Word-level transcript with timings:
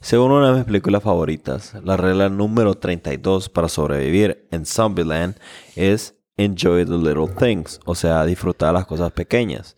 Según 0.00 0.32
una 0.32 0.48
de 0.48 0.54
mis 0.54 0.64
películas 0.64 1.02
favoritas, 1.02 1.74
la 1.84 1.98
regla 1.98 2.30
número 2.30 2.74
32 2.74 3.50
para 3.50 3.68
sobrevivir 3.68 4.48
en 4.50 4.64
Zombieland 4.64 5.36
es 5.76 6.16
enjoy 6.38 6.86
the 6.86 6.96
little 6.96 7.28
things, 7.28 7.78
o 7.84 7.94
sea, 7.94 8.24
disfrutar 8.24 8.72
las 8.72 8.86
cosas 8.86 9.12
pequeñas. 9.12 9.76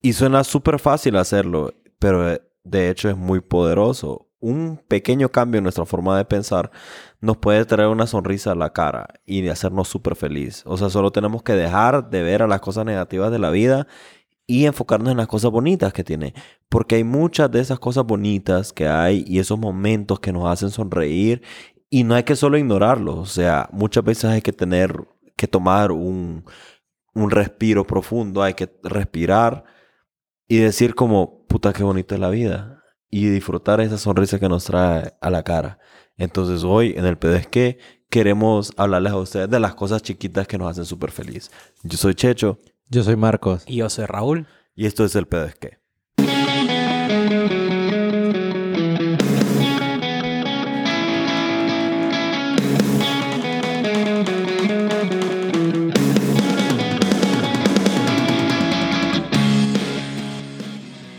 Y 0.00 0.12
suena 0.12 0.44
súper 0.44 0.78
fácil 0.78 1.16
hacerlo, 1.16 1.74
pero 1.98 2.38
de 2.62 2.90
hecho 2.90 3.10
es 3.10 3.16
muy 3.16 3.40
poderoso. 3.40 4.28
Un 4.38 4.80
pequeño 4.86 5.30
cambio 5.30 5.58
en 5.58 5.64
nuestra 5.64 5.84
forma 5.84 6.16
de 6.16 6.24
pensar 6.24 6.70
nos 7.20 7.38
puede 7.38 7.64
traer 7.64 7.88
una 7.88 8.06
sonrisa 8.06 8.52
a 8.52 8.54
la 8.54 8.72
cara 8.72 9.08
y 9.24 9.48
hacernos 9.48 9.88
súper 9.88 10.14
feliz. 10.14 10.62
O 10.66 10.76
sea, 10.76 10.90
solo 10.90 11.10
tenemos 11.10 11.42
que 11.42 11.54
dejar 11.54 12.08
de 12.08 12.22
ver 12.22 12.42
a 12.42 12.46
las 12.46 12.60
cosas 12.60 12.84
negativas 12.84 13.32
de 13.32 13.40
la 13.40 13.50
vida 13.50 13.88
y 14.46 14.66
enfocarnos 14.66 15.10
en 15.10 15.16
las 15.16 15.26
cosas 15.26 15.50
bonitas 15.50 15.92
que 15.92 16.04
tiene. 16.04 16.34
Porque 16.68 16.96
hay 16.96 17.04
muchas 17.04 17.50
de 17.50 17.60
esas 17.60 17.78
cosas 17.78 18.04
bonitas 18.04 18.72
que 18.72 18.86
hay 18.86 19.24
y 19.26 19.38
esos 19.38 19.58
momentos 19.58 20.20
que 20.20 20.32
nos 20.32 20.48
hacen 20.48 20.70
sonreír 20.70 21.42
y 21.90 22.04
no 22.04 22.14
hay 22.14 22.24
que 22.24 22.36
solo 22.36 22.58
ignorarlos. 22.58 23.16
O 23.16 23.26
sea, 23.26 23.68
muchas 23.72 24.04
veces 24.04 24.26
hay 24.26 24.42
que 24.42 24.52
tener 24.52 25.06
que 25.36 25.48
tomar 25.48 25.92
un, 25.92 26.44
un 27.14 27.30
respiro 27.30 27.86
profundo, 27.86 28.42
hay 28.42 28.54
que 28.54 28.70
respirar 28.82 29.64
y 30.48 30.58
decir 30.58 30.94
como, 30.94 31.44
puta, 31.46 31.72
qué 31.72 31.82
bonita 31.82 32.14
es 32.14 32.20
la 32.20 32.30
vida. 32.30 32.82
Y 33.10 33.26
disfrutar 33.28 33.80
esa 33.80 33.98
sonrisa 33.98 34.38
que 34.38 34.48
nos 34.48 34.64
trae 34.64 35.14
a 35.20 35.30
la 35.30 35.42
cara. 35.42 35.78
Entonces 36.16 36.64
hoy 36.64 36.94
en 36.96 37.04
el 37.04 37.16
PDSQ 37.16 37.78
queremos 38.10 38.72
hablarles 38.76 39.12
a 39.12 39.16
ustedes 39.16 39.50
de 39.50 39.60
las 39.60 39.74
cosas 39.74 40.02
chiquitas 40.02 40.46
que 40.46 40.58
nos 40.58 40.70
hacen 40.70 40.84
súper 40.84 41.10
feliz. 41.10 41.50
Yo 41.82 41.96
soy 41.96 42.14
Checho. 42.14 42.60
Yo 42.88 43.02
soy 43.02 43.16
Marcos. 43.16 43.64
Y 43.66 43.76
yo 43.76 43.90
soy 43.90 44.06
Raúl. 44.06 44.46
Y 44.74 44.86
esto 44.86 45.04
es 45.04 45.16
el 45.16 45.26
PDSQ. 45.26 45.78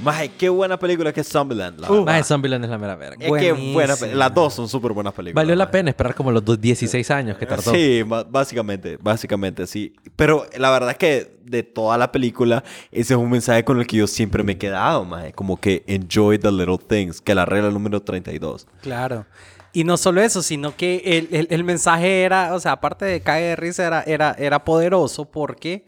Maje, 0.07 0.31
qué 0.37 0.49
buena 0.49 0.77
película 0.79 1.13
que 1.13 1.21
es 1.21 1.27
Zombieland. 1.29 1.79
La 1.79 1.91
Uh. 1.91 2.03
Maje, 2.05 2.23
Zombieland 2.23 2.63
es 2.65 2.69
la 2.71 2.77
mera 2.77 2.95
verga. 2.95 3.25
es 3.25 3.31
que 3.39 3.51
buena. 3.73 3.95
Las 4.13 4.33
dos 4.33 4.53
son 4.53 4.67
súper 4.67 4.93
buenas 4.93 5.13
películas. 5.13 5.35
Valió 5.43 5.55
la 5.55 5.65
maje. 5.65 5.71
pena 5.73 5.89
esperar 5.91 6.15
como 6.15 6.31
los 6.31 6.43
dos 6.43 6.59
16 6.59 7.11
años 7.11 7.37
que 7.37 7.45
tardó. 7.45 7.71
Sí, 7.71 8.03
básicamente, 8.03 8.97
básicamente 9.01 9.67
sí. 9.67 9.93
Pero 10.15 10.45
la 10.57 10.71
verdad 10.71 10.91
es 10.91 10.97
que 10.97 11.37
de 11.43 11.63
toda 11.63 11.97
la 11.97 12.11
película, 12.11 12.63
ese 12.91 13.13
es 13.13 13.19
un 13.19 13.29
mensaje 13.29 13.63
con 13.63 13.79
el 13.79 13.87
que 13.87 13.97
yo 13.97 14.07
siempre 14.07 14.43
me 14.43 14.53
he 14.53 14.57
quedado, 14.57 15.05
maje. 15.05 15.31
Como 15.33 15.57
que 15.59 15.83
enjoy 15.87 16.37
the 16.39 16.51
little 16.51 16.77
things, 16.77 17.21
que 17.21 17.33
la 17.35 17.45
regla 17.45 17.69
número 17.71 18.01
32. 18.01 18.67
Claro. 18.81 19.25
Y 19.73 19.83
no 19.83 19.97
solo 19.97 20.21
eso, 20.21 20.41
sino 20.41 20.75
que 20.75 21.01
el, 21.05 21.27
el- 21.31 21.47
el 21.51 21.63
mensaje 21.63 22.23
era, 22.23 22.53
o 22.55 22.59
sea, 22.59 22.73
aparte 22.73 23.05
de 23.05 23.21
cae 23.21 23.43
de 23.43 23.55
risa, 23.55 23.85
era, 23.85 24.01
era, 24.03 24.35
era 24.39 24.63
poderoso 24.63 25.25
porque 25.25 25.85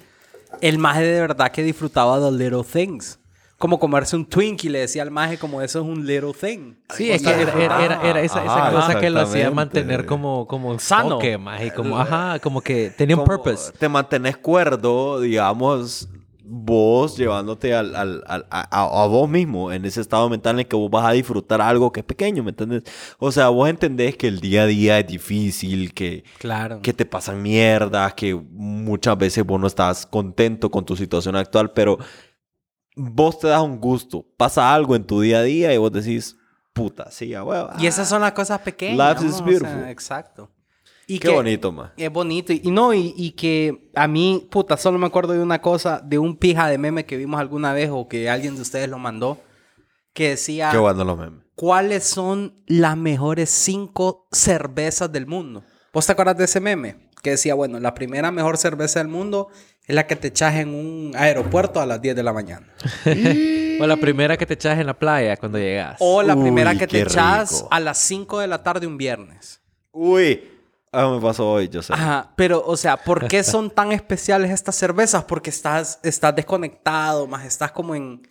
el 0.61 0.77
maje 0.77 1.03
de 1.03 1.21
verdad 1.21 1.51
que 1.51 1.63
disfrutaba 1.63 2.19
de 2.19 2.31
little 2.31 2.63
things. 2.63 3.18
Como 3.59 3.77
comerse 3.77 4.15
un 4.15 4.25
Twinkie, 4.25 4.69
le 4.69 4.79
decía 4.79 5.01
al 5.03 5.11
maje 5.11 5.37
como 5.37 5.61
eso 5.61 5.79
es 5.81 5.85
un 5.85 6.07
little 6.07 6.31
thing. 6.33 6.75
Sí, 6.95 7.11
es 7.11 7.21
que 7.21 7.29
era, 7.29 7.51
era- 7.61 7.85
era- 7.85 8.01
era 8.09 8.21
esa, 8.21 8.41
esa 8.43 8.67
Ajá, 8.67 8.71
cosa 8.71 8.99
que 9.01 9.09
lo 9.09 9.19
hacía 9.19 9.51
mantener 9.51 10.05
como, 10.05 10.47
como 10.47 10.79
Sano. 10.79 11.05
enfoque, 11.15 11.37
maje, 11.37 11.73
como, 11.73 11.99
ajá, 11.99 12.39
como 12.39 12.61
que 12.61 12.89
tenía 12.89 13.17
un 13.17 13.25
purpose. 13.25 13.73
Te 13.77 13.89
mantenés 13.89 14.37
cuerdo, 14.37 15.19
digamos, 15.19 16.07
vos 16.51 17.15
llevándote 17.17 17.75
al, 17.75 17.95
al- 17.95 18.23
al- 18.25 18.47
a, 18.49 19.03
a 19.03 19.07
vos 19.07 19.29
mismo 19.29 19.71
en 19.71 19.83
ese 19.85 20.01
estado 20.01 20.29
mental 20.29 20.55
en 20.55 20.59
el 20.61 20.65
que 20.67 20.75
vos 20.77 20.89
vas 20.89 21.05
a 21.05 21.11
disfrutar 21.11 21.61
algo 21.61 21.91
que 21.91 21.99
es 21.99 22.05
pequeño, 22.05 22.41
¿me 22.43 22.51
entiendes? 22.51 22.83
O 23.19 23.31
sea, 23.31 23.49
vos 23.49 23.69
entendés 23.69 24.15
que 24.15 24.27
el 24.29 24.39
día 24.39 24.63
a 24.63 24.65
día 24.67 24.97
es 24.99 25.05
difícil, 25.05 25.93
que, 25.93 26.23
Claro. 26.39 26.79
que 26.81 26.93
te 26.93 27.05
pasan 27.05 27.41
mierdas, 27.43 28.13
que 28.15 28.33
muchas 28.33 29.17
veces 29.17 29.45
vos 29.45 29.59
no 29.59 29.67
estás 29.67 30.05
contento 30.07 30.71
con 30.71 30.85
tu 30.85 30.95
situación 30.95 31.35
actual, 31.35 31.71
pero 31.71 31.99
vos 32.99 33.39
te 33.39 33.47
das 33.47 33.61
un 33.61 33.79
gusto, 33.79 34.25
pasa 34.37 34.73
algo 34.73 34.95
en 34.95 35.03
tu 35.05 35.21
día 35.21 35.39
a 35.39 35.43
día 35.43 35.73
y 35.73 35.77
vos 35.77 35.91
decís, 35.91 36.35
puta, 36.73 37.09
sí, 37.11 37.33
a 37.33 37.43
huevo. 37.43 37.69
Y 37.79 37.87
esas 37.87 38.07
son 38.09 38.21
las 38.21 38.33
cosas 38.33 38.59
pequeñas. 38.59 39.21
Life 39.21 39.25
is 39.25 39.31
¿no? 39.31 39.35
O 39.35 39.37
sea, 39.37 39.45
beautiful. 39.47 39.89
exacto. 39.89 40.49
Y 41.07 41.17
Qué 41.19 41.29
que- 41.29 41.33
bonito, 41.33 41.71
ma. 41.71 41.91
Es 41.97 42.11
bonito. 42.11 42.53
Y, 42.53 42.61
y 42.63 42.71
no, 42.71 42.93
y, 42.93 43.13
y 43.17 43.31
que 43.31 43.89
a 43.95 44.07
mí, 44.07 44.47
puta, 44.51 44.77
solo 44.77 44.99
me 44.99 45.07
acuerdo 45.07 45.33
de 45.33 45.39
una 45.41 45.59
cosa, 45.61 45.99
de 46.03 46.19
un 46.19 46.35
pija 46.37 46.67
de 46.67 46.77
meme 46.77 47.05
que 47.05 47.17
vimos 47.17 47.39
alguna 47.39 47.73
vez 47.73 47.89
o 47.91 48.07
que 48.07 48.29
alguien 48.29 48.55
de 48.55 48.61
ustedes 48.61 48.87
lo 48.89 48.99
mandó, 48.99 49.39
que 50.13 50.29
decía, 50.29 50.69
Qué 50.71 50.77
bueno 50.77 51.03
los 51.03 51.17
memes. 51.17 51.43
¿cuáles 51.55 52.03
son 52.05 52.61
las 52.67 52.95
mejores 52.95 53.49
cinco 53.49 54.27
cervezas 54.31 55.11
del 55.11 55.25
mundo? 55.27 55.63
¿Vos 55.93 56.05
te 56.05 56.11
acuerdas 56.11 56.37
de 56.37 56.45
ese 56.45 56.59
meme? 56.59 57.09
Que 57.23 57.31
decía, 57.31 57.53
bueno, 57.55 57.79
la 57.79 57.93
primera 57.95 58.31
mejor 58.31 58.57
cerveza 58.57 58.99
del 58.99 59.07
mundo 59.09 59.49
es 59.89 59.95
la 59.95 60.07
que 60.07 60.15
te 60.15 60.27
echas 60.29 60.55
en 60.55 60.69
un 60.69 61.11
aeropuerto 61.17 61.81
a 61.81 61.85
las 61.85 62.01
10 62.01 62.15
de 62.15 62.23
la 62.23 62.31
mañana. 62.31 62.67
O 63.81 63.87
la 63.87 63.95
primera 63.95 64.35
que 64.35 64.45
te 64.45 64.55
echas 64.55 64.77
en 64.77 64.87
la 64.87 64.93
playa 64.93 65.37
cuando 65.37 65.57
llegas. 65.57 65.95
O 65.99 66.21
la 66.21 66.35
Uy, 66.35 66.41
primera 66.43 66.75
que 66.75 66.85
te 66.85 66.99
echas 66.99 67.53
rico. 67.53 67.67
a 67.71 67.79
las 67.79 67.97
5 67.97 68.39
de 68.39 68.47
la 68.47 68.61
tarde 68.61 68.85
un 68.85 68.97
viernes. 68.97 69.61
Uy, 69.93 70.43
ah, 70.91 71.07
me 71.09 71.21
pasó 71.21 71.49
hoy, 71.49 71.69
yo 71.69 71.81
sé. 71.81 71.93
Ajá, 71.93 72.33
pero, 72.35 72.61
o 72.65 72.75
sea, 72.75 72.97
¿por 72.97 73.25
qué 73.29 73.41
son 73.41 73.71
tan 73.73 73.93
especiales 73.93 74.51
estas 74.51 74.75
cervezas? 74.75 75.23
Porque 75.23 75.49
estás, 75.49 75.97
estás 76.03 76.35
desconectado, 76.35 77.25
más 77.25 77.45
estás 77.45 77.71
como 77.71 77.95
en, 77.95 78.21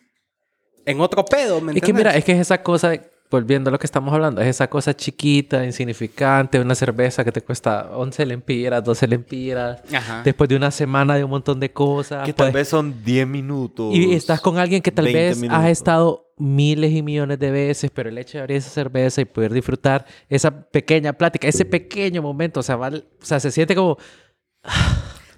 en 0.85 1.01
otro 1.01 1.25
pedo, 1.25 1.63
¿me 1.63 1.73
Es 1.73 1.77
que 1.77 1.79
entiendes? 1.93 2.05
mira, 2.05 2.15
es 2.17 2.25
que 2.27 2.33
es 2.33 2.41
esa 2.41 2.63
cosa, 2.63 2.93
volviendo 3.31 3.69
a 3.69 3.73
lo 3.73 3.79
que 3.79 3.87
estamos 3.87 4.13
hablando, 4.15 4.41
es 4.41 4.47
esa 4.49 4.69
cosa 4.71 4.95
chiquita, 4.97 5.65
insignificante, 5.65 6.59
una 6.61 6.75
cerveza 6.75 7.25
que 7.25 7.33
te 7.33 7.43
cuesta 7.43 7.91
11 7.93 8.25
lempiras, 8.27 8.83
12 8.83 9.07
lempiras, 9.07 9.83
Ajá. 9.95 10.23
después 10.25 10.49
de 10.49 10.57
una 10.57 10.71
semana 10.71 11.15
de 11.17 11.25
un 11.25 11.31
montón 11.31 11.61
de 11.61 11.71
cosas. 11.71 12.25
que 12.25 12.33
tal 12.33 12.47
pues, 12.47 12.55
vez 12.55 12.69
son 12.69 13.05
10 13.05 13.27
minutos. 13.27 13.95
y 13.95 14.15
estás 14.15 14.41
con 14.41 14.57
alguien 14.59 14.81
que 14.81 14.91
tal 14.91 15.05
20 15.05 15.21
vez 15.21 15.39
minutos. 15.39 15.63
has 15.63 15.71
estado 15.71 16.25
miles 16.39 16.93
y 16.93 17.03
millones 17.03 17.39
de 17.39 17.51
veces, 17.51 17.91
pero 17.93 18.09
el 18.09 18.17
hecho 18.17 18.39
de 18.39 18.43
abrir 18.43 18.57
esa 18.59 18.71
cerveza 18.71 19.21
y 19.21 19.25
poder 19.25 19.53
disfrutar 19.53 20.07
esa 20.29 20.51
pequeña 20.71 21.13
plática, 21.13 21.49
ese 21.49 21.65
pequeño 21.65 22.23
momento, 22.23 22.61
o 22.61 22.63
sea, 22.63 22.77
val- 22.77 23.07
o 23.21 23.25
sea 23.25 23.41
se 23.41 23.51
siente 23.51 23.75
como... 23.75 23.99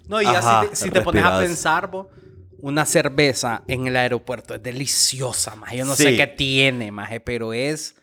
No, 0.08 0.20
y 0.20 0.24
ya 0.24 0.38
Ajá, 0.38 0.62
si 0.64 0.68
te, 0.70 0.76
si 0.76 0.90
te 0.90 1.00
pones 1.02 1.24
a 1.24 1.38
pensar, 1.38 1.88
bo, 1.90 2.08
una 2.62 2.84
cerveza 2.87 3.62
en 3.66 3.87
el 3.87 3.97
aeropuerto 3.97 4.54
es 4.54 4.62
deliciosa, 4.62 5.54
maje. 5.56 5.78
Yo 5.78 5.84
no 5.84 5.94
Sí. 5.97 6.04
sé 6.04 6.16
qué 6.16 6.26
tiene, 6.26 6.91
maje, 6.93 7.21
pero 7.21 7.53
es... 7.53 7.94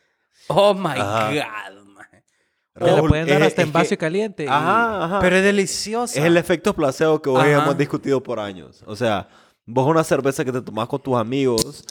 Oh, 0.47 0.73
my 0.73 0.91
Ajá. 0.99 1.31
God, 1.31 1.83
maje. 1.87 2.23
Te 2.73 2.91
la 2.91 3.01
pueden 3.03 3.27
dar 3.27 3.41
es- 3.41 3.47
hasta 3.47 3.61
en 3.63 3.67
es 3.69 3.73
vaso 3.73 3.89
que- 3.89 3.95
y 3.95 3.97
caliente. 3.97 4.43
y- 4.45 4.47
Ajá, 4.47 5.05
ajá. 5.05 5.19
Pero 5.19 5.35
es 5.37 5.43
deliciosa. 5.43 6.19
Es 6.19 6.25
el 6.25 6.37
efecto 6.37 6.73
placebo 6.73 7.21
que 7.21 7.29
hoy 7.29 7.51
Ajá. 7.51 7.63
hemos 7.63 7.77
discutido 7.77 8.21
por 8.23 8.39
años. 8.39 8.83
O 8.85 8.95
sea, 8.95 9.27
vos 9.65 9.85
una 9.87 10.03
cerveza 10.03 10.45
que 10.45 10.51
te 10.51 10.61
tomás 10.61 10.87
con 10.87 11.01
tus 11.01 11.15
amigos 11.17 11.83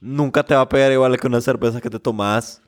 nunca 0.00 0.42
te 0.42 0.54
va 0.54 0.62
a 0.62 0.68
pegar 0.68 0.92
igual 0.92 1.18
que 1.18 1.26
una 1.26 1.40
cerveza 1.40 1.80
que 1.80 1.90
te 1.90 1.98
tomás 1.98 2.60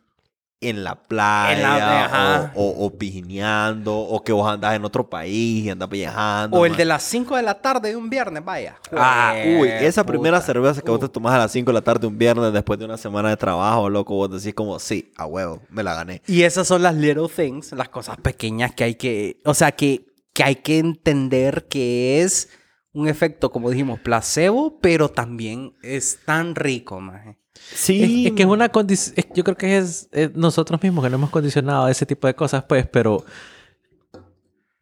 en 0.60 0.82
la 0.82 0.96
playa 0.96 1.52
En 1.56 1.62
la- 1.62 2.04
ajá. 2.06 2.52
o, 2.56 2.62
o, 2.70 2.86
o 2.86 2.98
pijineando 2.98 3.96
o 3.96 4.22
que 4.24 4.32
vos 4.32 4.50
andás 4.50 4.74
en 4.74 4.84
otro 4.84 5.08
país 5.08 5.64
y 5.64 5.70
andas 5.70 5.88
viajando. 5.88 6.56
O 6.56 6.64
el 6.64 6.72
man. 6.72 6.78
de 6.78 6.84
las 6.84 7.02
5 7.04 7.36
de 7.36 7.42
la 7.42 7.54
tarde 7.60 7.90
de 7.90 7.96
un 7.96 8.10
viernes, 8.10 8.44
vaya. 8.44 8.76
Ah, 8.92 9.34
uy, 9.60 9.68
esa 9.68 10.02
Puta. 10.02 10.12
primera 10.12 10.40
cerveza 10.40 10.80
que 10.82 10.90
vos 10.90 10.98
te 11.00 11.08
tomás 11.08 11.34
a 11.34 11.38
las 11.38 11.52
5 11.52 11.70
de 11.70 11.74
la 11.74 11.82
tarde 11.82 12.06
un 12.06 12.18
viernes 12.18 12.52
después 12.52 12.78
de 12.78 12.84
una 12.86 12.96
semana 12.96 13.28
de 13.30 13.36
trabajo, 13.36 13.88
loco, 13.88 14.14
vos 14.14 14.30
decís 14.30 14.54
como, 14.54 14.78
sí, 14.80 15.12
a 15.16 15.26
huevo, 15.26 15.62
me 15.70 15.82
la 15.84 15.94
gané. 15.94 16.22
Y 16.26 16.42
esas 16.42 16.66
son 16.66 16.82
las 16.82 16.94
little 16.96 17.28
things, 17.28 17.72
las 17.72 17.88
cosas 17.88 18.16
pequeñas 18.16 18.74
que 18.74 18.84
hay 18.84 18.94
que, 18.96 19.40
o 19.44 19.54
sea, 19.54 19.72
que, 19.72 20.06
que 20.32 20.42
hay 20.42 20.56
que 20.56 20.78
entender 20.78 21.66
que 21.68 22.22
es 22.22 22.48
un 22.92 23.06
efecto, 23.06 23.52
como 23.52 23.70
dijimos, 23.70 24.00
placebo, 24.00 24.80
pero 24.80 25.08
también 25.08 25.76
es 25.82 26.18
tan 26.24 26.54
rico, 26.56 27.00
maje. 27.00 27.38
Sí. 27.74 28.24
Es, 28.24 28.30
es 28.30 28.36
que 28.36 28.42
es 28.42 28.48
una 28.48 28.68
condición, 28.70 29.14
yo 29.34 29.44
creo 29.44 29.56
que 29.56 29.78
es, 29.78 30.08
es 30.12 30.34
nosotros 30.34 30.82
mismos 30.82 31.04
que 31.04 31.10
no 31.10 31.16
hemos 31.16 31.30
condicionado 31.30 31.84
a 31.86 31.90
ese 31.90 32.06
tipo 32.06 32.26
de 32.26 32.34
cosas, 32.34 32.64
pues, 32.64 32.86
pero, 32.86 33.24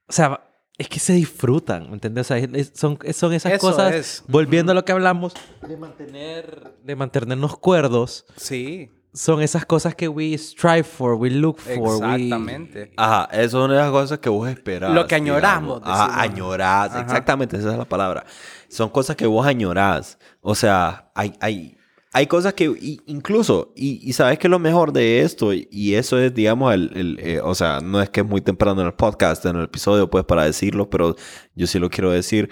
o 0.09 0.13
sea, 0.13 0.41
es 0.79 0.89
que 0.89 0.99
se 1.01 1.15
disfrutan, 1.15 1.89
¿me 1.89 1.95
entiendes? 1.95 2.27
O 2.27 2.29
sea, 2.29 2.39
es- 2.39 2.49
es- 2.53 2.73
son, 2.75 2.99
son 3.15 3.33
esas 3.33 3.53
Eso 3.53 3.61
cosas, 3.71 3.95
es. 3.95 4.25
volviendo 4.29 4.73
a 4.73 4.75
lo 4.75 4.85
que 4.85 4.93
hablamos, 4.93 5.35
de 5.67 5.77
mantener, 5.77 6.75
de 6.85 6.97
mantenernos 6.97 7.57
cuerdos, 7.59 8.27
Sí, 8.37 8.91
son 9.15 9.41
esas 9.41 9.65
cosas 9.65 9.95
que 9.95 10.07
we 10.09 10.35
strive 10.37 10.85
for, 10.85 11.15
we 11.15 11.31
look 11.31 11.59
for, 11.59 11.79
we- 11.79 11.95
exactamente. 11.95 12.93
Ajá, 12.97 13.25
eso 13.33 13.59
es 13.61 13.65
una 13.65 13.75
de 13.75 13.81
las 13.81 13.91
cosas 13.91 14.19
que 14.19 14.29
vos 14.29 14.49
esperás. 14.49 14.93
Lo 14.93 15.07
que 15.07 15.15
añoramos. 15.15 15.81
Ajá, 15.83 16.21
añorás, 16.21 16.91
Ajá. 16.91 17.01
exactamente, 17.01 17.57
esa 17.57 17.73
es 17.73 17.79
la 17.79 17.87
palabra. 17.87 18.27
Son 18.69 18.91
cosas 18.91 19.17
que 19.17 19.27
vos 19.27 19.47
añorás. 19.47 20.19
O 20.43 20.55
sea, 20.55 21.11
hay, 21.15 21.33
hay, 21.41 21.79
hay 22.17 22.29
cosas 22.29 22.55
que 22.55 22.75
incluso, 23.05 23.75
y, 23.77 24.11
sabes 24.15 24.39
que 24.39 24.49
lo 24.49 24.59
mejor 24.59 24.95
de 24.95 25.21
esto, 25.21 25.53
y, 25.53 25.95
eso 25.97 26.19
es, 26.19 26.33
digamos, 26.33 26.73
el, 26.73 26.91
el, 26.95 27.19
eh, 27.21 27.41
o 27.43 27.55
sea, 27.55 27.81
no 27.81 28.01
es 28.01 28.09
que 28.09 28.21
es 28.21 28.27
muy 28.27 28.41
temprano 28.41 28.81
en 28.81 28.87
el 28.87 28.95
podcast, 28.95 29.45
en 29.45 29.57
el 29.57 29.65
episodio, 29.65 30.09
pues, 30.09 30.25
para 30.25 30.47
decirlo, 30.47 30.89
pero 30.89 31.15
yo 31.55 31.67
sí 31.67 31.79
lo 31.79 31.91
quiero 31.91 32.11
decir, 32.11 32.49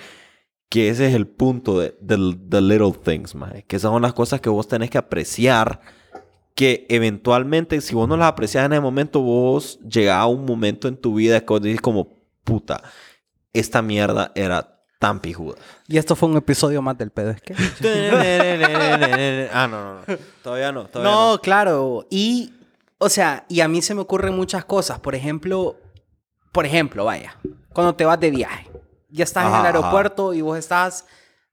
que 0.68 0.90
ese 0.90 1.06
es 1.06 1.14
el 1.14 1.26
punto 1.26 1.78
de, 1.78 1.92
the 2.06 2.60
little 2.60 2.92
things, 2.92 3.34
maje. 3.34 3.64
Que 3.66 3.76
esas 3.76 3.90
son 3.90 4.02
las 4.02 4.12
cosas 4.12 4.42
que 4.42 4.50
vos 4.50 4.68
tenés 4.68 4.90
que 4.90 4.98
apreciar 4.98 5.80
que 6.54 6.84
eventualmente, 6.90 7.80
si 7.80 7.94
vos 7.94 8.06
no 8.06 8.18
las 8.18 8.28
aprecias 8.28 8.66
en 8.66 8.74
el 8.74 8.82
momento, 8.82 9.22
vos 9.22 9.80
llegás 9.80 10.18
a 10.18 10.26
un 10.26 10.44
momento 10.44 10.88
en 10.88 10.98
tu 10.98 11.14
vida 11.14 11.40
que 11.40 11.46
vos 11.46 11.62
dices 11.62 11.80
como, 11.80 12.18
puta, 12.44 12.82
esta 13.54 13.80
mierda 13.80 14.30
era 14.34 14.73
tan 15.04 15.20
pijuda. 15.20 15.56
Y 15.86 15.98
esto 15.98 16.16
fue 16.16 16.30
un 16.30 16.36
episodio 16.38 16.80
más 16.80 16.96
del 16.96 17.10
pedo. 17.10 17.30
¿Es 17.30 17.42
que? 17.42 17.54
ah, 19.52 19.66
no, 19.68 19.84
no, 19.84 19.94
no. 20.06 20.16
Todavía 20.42 20.72
no, 20.72 20.86
todavía 20.86 21.12
No, 21.12 21.32
no. 21.32 21.40
claro. 21.40 22.06
Y, 22.10 22.54
o 22.98 23.08
sea, 23.08 23.44
y 23.48 23.60
a 23.60 23.68
mí 23.68 23.82
se 23.82 23.94
me 23.94 24.00
ocurren 24.00 24.34
muchas 24.34 24.64
cosas. 24.64 24.98
Por 25.00 25.14
ejemplo, 25.14 25.76
por 26.52 26.64
ejemplo, 26.66 27.04
vaya, 27.04 27.36
cuando 27.72 27.94
te 27.94 28.04
vas 28.04 28.18
de 28.18 28.30
viaje, 28.30 28.70
ya 29.10 29.24
estás 29.24 29.44
en 29.44 29.48
Ajá, 29.52 29.60
el 29.60 29.66
ajá. 29.66 29.76
aeropuerto 29.76 30.32
y 30.34 30.40
vos 30.40 30.56
estás 30.58 31.04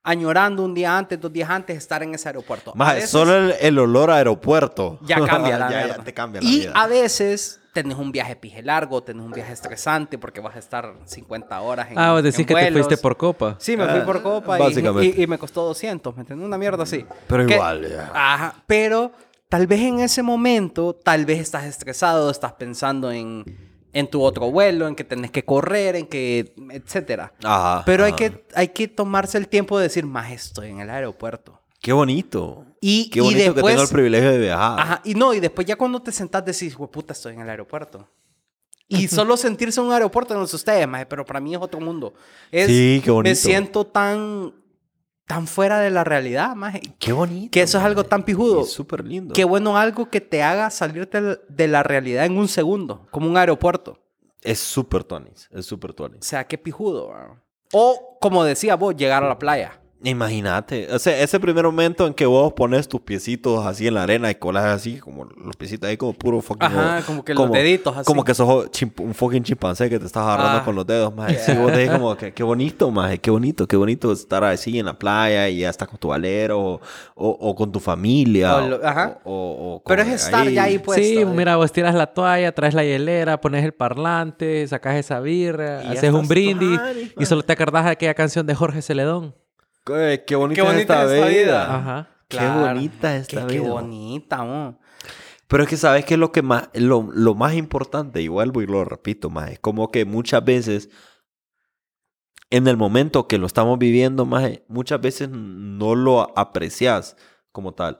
añorando 0.02 0.64
un 0.64 0.74
día 0.74 0.96
antes, 0.96 1.20
dos 1.20 1.32
días 1.32 1.48
antes 1.50 1.76
estar 1.76 2.02
en 2.02 2.14
ese 2.14 2.28
aeropuerto. 2.28 2.72
Más, 2.74 2.94
veces 2.94 3.10
solo 3.10 3.36
el, 3.36 3.54
el 3.60 3.78
olor 3.78 4.10
a 4.10 4.16
aeropuerto. 4.16 4.98
ya 5.02 5.24
cambia 5.24 5.58
la 5.58 5.70
ya, 5.70 5.86
ya 5.88 5.98
te 6.04 6.14
cambia 6.14 6.40
la 6.40 6.48
Y 6.48 6.60
vida. 6.60 6.72
a 6.74 6.86
veces 6.86 7.60
tenés 7.72 7.96
un 7.98 8.12
viaje 8.12 8.36
pije 8.36 8.62
largo, 8.62 9.02
tenés 9.02 9.24
un 9.24 9.32
viaje 9.32 9.52
estresante 9.52 10.18
porque 10.18 10.40
vas 10.40 10.56
a 10.56 10.58
estar 10.58 10.94
50 11.04 11.60
horas 11.60 11.90
en 11.90 11.98
Ah, 11.98 12.12
vos 12.12 12.22
decís 12.22 12.40
en 12.40 12.46
que 12.46 12.54
te 12.54 12.72
fuiste 12.72 12.96
por 12.98 13.16
copa. 13.16 13.56
Sí, 13.58 13.76
me 13.76 13.86
fui 13.88 14.00
Ah, 14.00 14.04
por 14.04 14.22
copa 14.22 14.58
y- 14.58 14.62
básicamente. 14.62 15.20
y, 15.20 15.22
y 15.22 15.26
me 15.26 15.38
costó 15.38 15.64
200, 15.64 16.14
¿me 16.14 16.20
entiendes? 16.20 16.46
Una 16.46 16.58
mierda 16.58 16.82
así. 16.82 17.04
Pero 17.26 17.46
Que- 17.46 17.54
igual, 17.54 17.88
ya. 17.88 18.10
Ajá, 18.14 18.62
pero 18.66 19.12
tal 19.48 19.66
vez 19.66 19.80
en 19.80 20.00
ese 20.00 20.22
momento, 20.22 20.94
tal 20.94 21.24
vez 21.24 21.40
estás 21.40 21.64
estresado, 21.64 22.30
estás 22.30 22.52
pensando 22.54 23.10
en, 23.10 23.44
en 23.92 24.06
tu 24.08 24.22
otro 24.22 24.50
vuelo, 24.50 24.86
en 24.88 24.94
que 24.94 25.04
tenés 25.04 25.30
que 25.30 25.44
correr, 25.44 25.96
en 25.96 26.06
que, 26.06 26.54
etcétera. 26.70 27.32
Ajá, 27.44 27.82
Pero 27.86 28.04
hay 28.04 28.12
que, 28.14 28.44
hay 28.54 28.68
que 28.68 28.88
tomarse 28.88 29.38
el 29.38 29.48
tiempo 29.48 29.78
de 29.78 29.84
decir, 29.84 30.06
más 30.06 30.30
estoy 30.30 30.68
en 30.70 30.80
el 30.80 30.90
aeropuerto. 30.90 31.60
Qué 31.80 31.92
bonito. 31.92 32.64
Y, 32.84 33.10
Qué 33.10 33.20
y 33.20 33.22
bonito 33.22 33.38
que 33.38 33.44
después- 33.52 33.74
tengo 33.76 33.82
el 33.84 33.88
privilegio 33.88 34.32
de 34.32 34.38
viajar. 34.38 34.80
Ajá, 34.80 35.00
y 35.04 35.14
no, 35.14 35.32
y 35.32 35.38
después 35.38 35.64
ya 35.66 35.76
cuando 35.76 36.02
te 36.02 36.10
sentás 36.10 36.44
decís, 36.44 36.74
puta, 36.74 37.12
estoy 37.12 37.34
en 37.34 37.40
el 37.42 37.48
aeropuerto. 37.48 38.08
Y 38.88 39.06
solo 39.08 39.36
sentirse 39.36 39.80
en 39.80 39.86
un 39.86 39.92
aeropuerto, 39.92 40.34
no 40.34 40.46
sé 40.48 40.56
ustedes, 40.56 40.88
maje, 40.88 41.06
pero 41.06 41.24
para 41.24 41.38
mí 41.40 41.54
es 41.54 41.60
otro 41.60 41.80
mundo. 41.80 42.12
Es, 42.50 42.66
Sí, 42.66 43.00
qué 43.04 43.10
bonito. 43.12 43.30
Me 43.30 43.36
siento 43.36 43.86
tan, 43.86 44.52
tan 45.26 45.46
fuera 45.46 45.78
de 45.78 45.90
la 45.90 46.02
realidad, 46.02 46.56
maje. 46.56 46.80
Qué 46.98 47.12
bonito. 47.12 47.52
Que 47.52 47.62
eso 47.62 47.78
es 47.78 47.84
algo 47.84 48.02
tan 48.02 48.24
pijudo. 48.24 48.62
Es 48.62 48.72
súper 48.72 49.04
lindo. 49.04 49.32
Qué 49.32 49.44
bueno 49.44 49.76
algo 49.78 50.10
que 50.10 50.20
te 50.20 50.42
haga 50.42 50.68
salirte 50.70 51.20
de 51.48 51.68
la 51.68 51.84
realidad 51.84 52.24
en 52.26 52.36
un 52.36 52.48
segundo, 52.48 53.06
como 53.12 53.28
un 53.28 53.36
aeropuerto. 53.36 53.96
Es 54.40 54.58
súper 54.58 55.04
tuanis. 55.04 55.48
Es 55.52 55.66
súper 55.66 55.94
tuanis. 55.94 56.18
O 56.20 56.24
sea, 56.24 56.48
qué 56.48 56.58
pijudo. 56.58 57.10
¿verdad? 57.10 57.36
O, 57.72 58.18
como 58.20 58.42
decía 58.42 58.74
vos, 58.74 58.96
llegar 58.96 59.22
a 59.22 59.28
la 59.28 59.38
playa. 59.38 59.78
Imagínate, 60.04 60.88
o 60.92 60.98
sea, 60.98 61.16
ese 61.20 61.38
primer 61.38 61.64
momento 61.64 62.06
en 62.06 62.14
que 62.14 62.26
vos 62.26 62.52
pones 62.54 62.88
tus 62.88 63.00
piecitos 63.00 63.64
así 63.64 63.86
en 63.86 63.94
la 63.94 64.02
arena 64.02 64.30
y 64.30 64.34
colas 64.34 64.64
así, 64.64 64.98
como 64.98 65.24
los 65.24 65.54
piecitos 65.56 65.88
ahí 65.88 65.96
como 65.96 66.12
puro 66.12 66.40
fucking... 66.40 66.66
Ajá, 66.66 67.02
como 67.06 67.24
que 67.24 67.34
los 67.34 67.50
deditos 67.52 67.96
así. 67.96 68.04
Como 68.04 68.24
que 68.24 68.34
sos 68.34 68.68
un 68.98 69.14
fucking 69.14 69.44
chimpancé 69.44 69.88
que 69.88 69.98
te 70.00 70.06
estás 70.06 70.24
agarrando 70.24 70.58
Ah. 70.58 70.64
con 70.64 70.74
los 70.74 70.86
dedos, 70.86 71.14
más. 71.14 71.32
Sí, 71.46 71.52
vos 71.54 71.72
te 71.72 71.86
como 71.88 72.16
que 72.16 72.32
qué 72.32 72.42
bonito, 72.42 72.90
más, 72.90 73.16
qué 73.20 73.30
bonito, 73.30 73.66
qué 73.68 73.76
bonito 73.76 74.10
estar 74.12 74.42
así 74.44 74.78
en 74.78 74.86
la 74.86 74.98
playa 74.98 75.48
y 75.48 75.58
ya 75.60 75.70
estás 75.70 75.86
con 75.88 75.98
tu 75.98 76.08
valero 76.08 76.58
o, 76.60 76.80
o- 77.14 77.38
o 77.40 77.54
con 77.54 77.70
tu 77.70 77.78
familia. 77.80 78.56
O 78.56 78.68
lo- 78.68 78.84
ajá. 78.86 79.18
O, 79.24 79.32
o- 79.32 79.74
o 79.76 79.82
Pero 79.84 80.02
es 80.02 80.08
estar 80.08 80.48
ya 80.48 80.64
ahí 80.64 80.78
puesto. 80.78 81.02
sí, 81.04 81.18
¿eh? 81.18 81.24
mira, 81.24 81.56
vos 81.56 81.70
tiras 81.70 81.94
la 81.94 82.06
toalla, 82.08 82.52
traes 82.52 82.74
la 82.74 82.82
hielera, 82.84 83.40
pones 83.40 83.64
el 83.64 83.72
parlante, 83.72 84.66
sacas 84.66 84.96
esa 84.96 85.20
birra, 85.20 85.84
Y 85.84 85.96
haces 85.96 86.12
un 86.12 86.26
brindis 86.26 86.80
y 87.18 87.24
solo 87.26 87.42
te 87.42 87.52
acordás 87.52 87.84
de 87.84 87.90
aquella 87.92 88.14
canción 88.14 88.46
de 88.46 88.54
Jorge 88.54 88.82
Celedón. 88.82 89.34
Qué, 89.84 90.24
qué 90.26 90.36
bonita, 90.36 90.60
Qué 90.62 90.66
bonita 90.66 90.80
es 90.80 90.80
esta 90.80 91.04
es 91.04 91.12
esta 91.12 91.28
vida. 91.28 91.44
vida. 91.66 91.76
Ajá. 91.76 92.08
Qué 92.28 92.36
Claro. 92.38 92.60
bonita 92.60 93.16
esta 93.16 93.46
Qué, 93.46 93.52
qué 93.54 93.60
vida. 93.60 93.70
bonita, 93.70 94.44
mo. 94.44 94.78
Pero 95.48 95.64
es 95.64 95.68
que 95.68 95.76
sabes 95.76 96.04
que 96.04 96.16
lo 96.16 96.32
que 96.32 96.40
más, 96.42 96.70
lo, 96.74 97.10
lo 97.12 97.34
más 97.34 97.54
importante, 97.54 98.22
y 98.22 98.28
vuelvo 98.28 98.62
y 98.62 98.66
lo 98.66 98.84
repito 98.84 99.28
más, 99.28 99.50
es 99.50 99.58
como 99.58 99.90
que 99.90 100.04
muchas 100.06 100.42
veces, 100.44 100.88
en 102.50 102.68
el 102.68 102.76
momento 102.78 103.28
que 103.28 103.36
lo 103.38 103.46
estamos 103.46 103.78
viviendo, 103.78 104.24
más, 104.24 104.50
muchas 104.68 105.00
veces 105.00 105.28
no 105.30 105.94
lo 105.94 106.38
aprecias 106.38 107.16
como 107.50 107.74
tal. 107.74 107.98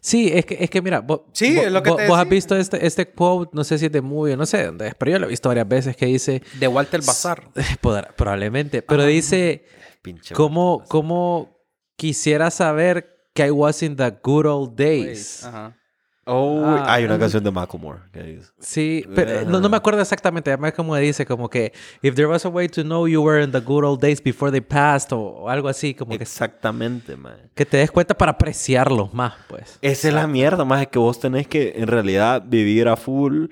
Sí, 0.00 0.30
es 0.34 0.44
que, 0.44 0.56
es 0.60 0.68
que 0.68 0.82
mira, 0.82 1.00
vos, 1.00 1.22
Sí, 1.32 1.54
vos- 1.56 1.64
es 1.66 1.72
lo 1.72 1.82
que 1.82 1.90
vos- 1.90 1.96
te 1.98 2.08
vos 2.08 2.18
has 2.18 2.28
visto 2.28 2.56
este, 2.56 2.84
este 2.86 3.10
quote, 3.12 3.50
no 3.54 3.62
sé 3.64 3.78
si 3.78 3.86
es 3.86 3.92
de 3.92 4.02
movie, 4.02 4.36
no 4.36 4.44
sé 4.44 4.58
de 4.58 4.66
dónde 4.66 4.88
es, 4.88 4.94
pero 4.96 5.12
yo 5.12 5.18
lo 5.20 5.26
he 5.26 5.30
visto 5.30 5.48
varias 5.48 5.68
veces 5.68 5.96
que 5.96 6.06
dice, 6.06 6.42
De 6.58 6.66
Walter 6.68 7.00
Bazar. 7.06 7.44
probablemente, 8.16 8.82
pero 8.82 9.04
dice, 9.06 9.64
Pinche 10.02 10.34
¿cómo, 10.34 10.82
¿cómo 10.88 11.56
quisiera 11.96 12.50
saber 12.50 13.28
que 13.34 13.46
I 13.46 13.50
was 13.50 13.82
in 13.82 13.96
the 13.96 14.10
good 14.22 14.46
old 14.46 14.76
days? 14.76 15.44
Ajá. 15.44 15.76
Oh, 16.24 16.62
Ah, 16.64 16.94
hay 16.94 17.04
una 17.04 17.18
canción 17.18 17.42
de 17.42 17.50
Macklemore 17.50 18.02
que 18.12 18.22
dice. 18.22 18.52
Sí, 18.60 19.04
pero 19.12 19.44
no, 19.44 19.58
no 19.58 19.68
me 19.68 19.76
acuerdo 19.76 20.00
exactamente. 20.00 20.50
Además, 20.50 20.72
como 20.72 20.94
dice, 20.94 21.26
como 21.26 21.50
que 21.50 21.72
if 22.00 22.14
there 22.14 22.26
was 22.26 22.46
a 22.46 22.48
way 22.48 22.68
to 22.68 22.82
know 22.82 23.08
you 23.08 23.20
were 23.20 23.42
in 23.42 23.50
the 23.50 23.58
good 23.58 23.82
old 23.82 24.00
days 24.00 24.22
before 24.22 24.52
they 24.52 24.60
passed 24.60 25.12
o, 25.12 25.18
o 25.18 25.48
algo 25.48 25.68
así, 25.68 25.94
como 25.94 26.10
que, 26.16 26.22
Exactamente, 26.22 27.16
man. 27.16 27.50
que 27.56 27.66
te 27.66 27.78
des 27.78 27.90
cuenta 27.90 28.16
para 28.16 28.32
apreciarlos 28.32 29.12
más, 29.12 29.34
pues. 29.48 29.78
Esa 29.82 30.08
es 30.08 30.14
la 30.14 30.28
mierda, 30.28 30.64
más 30.64 30.86
que 30.86 30.98
vos 31.00 31.18
tenés 31.18 31.48
que 31.48 31.72
en 31.74 31.88
realidad 31.88 32.40
vivir 32.46 32.86
a 32.86 32.96
full 32.96 33.46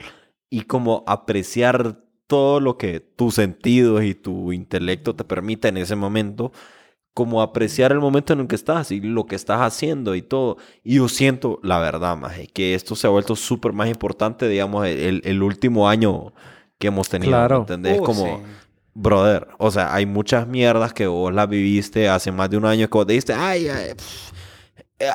y 0.48 0.62
como 0.62 1.02
apreciar 1.08 1.96
todo 2.30 2.60
lo 2.60 2.78
que 2.78 3.00
tus 3.00 3.34
sentidos 3.34 4.04
y 4.04 4.14
tu 4.14 4.52
intelecto 4.52 5.16
te 5.16 5.24
permita 5.24 5.66
en 5.66 5.78
ese 5.78 5.96
momento, 5.96 6.52
como 7.12 7.42
apreciar 7.42 7.90
el 7.90 7.98
momento 7.98 8.32
en 8.32 8.38
el 8.38 8.46
que 8.46 8.54
estás 8.54 8.92
y 8.92 9.00
lo 9.00 9.26
que 9.26 9.34
estás 9.34 9.60
haciendo 9.62 10.14
y 10.14 10.22
todo. 10.22 10.56
Y 10.84 10.98
yo 10.98 11.08
siento, 11.08 11.58
la 11.64 11.80
verdad, 11.80 12.16
más 12.16 12.34
que 12.54 12.76
esto 12.76 12.94
se 12.94 13.08
ha 13.08 13.10
vuelto 13.10 13.34
súper 13.34 13.72
más 13.72 13.88
importante, 13.88 14.46
digamos, 14.46 14.86
el, 14.86 15.22
el 15.24 15.42
último 15.42 15.88
año 15.88 16.32
que 16.78 16.86
hemos 16.86 17.08
tenido. 17.08 17.32
Claro. 17.32 17.56
¿me 17.56 17.60
¿Entendés? 17.62 17.98
Uh, 17.98 18.04
como, 18.04 18.24
sí. 18.24 18.42
brother, 18.94 19.48
o 19.58 19.72
sea, 19.72 19.92
hay 19.92 20.06
muchas 20.06 20.46
mierdas 20.46 20.92
que 20.94 21.08
vos 21.08 21.34
las 21.34 21.48
viviste 21.48 22.08
hace 22.08 22.30
más 22.30 22.48
de 22.48 22.58
un 22.58 22.64
año 22.64 22.86
que 22.86 22.96
vos 22.96 23.08
dijiste, 23.08 23.32
ay, 23.32 23.66
ay, 23.66 23.94
pff, 23.94 24.32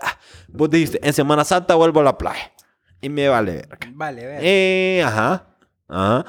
ah". 0.03 0.19
vos 0.50 0.69
dijiste, 0.69 1.00
en 1.01 1.13
Semana 1.13 1.45
Santa 1.45 1.75
vuelvo 1.75 2.01
a 2.01 2.03
la 2.03 2.17
playa 2.17 2.51
y 3.00 3.07
me 3.07 3.29
vale 3.29 3.53
verga. 3.53 3.89
Vale, 3.94 4.25
ver. 4.25 4.39
Eh, 4.44 5.01
ajá, 5.01 5.47
ajá. 5.88 6.25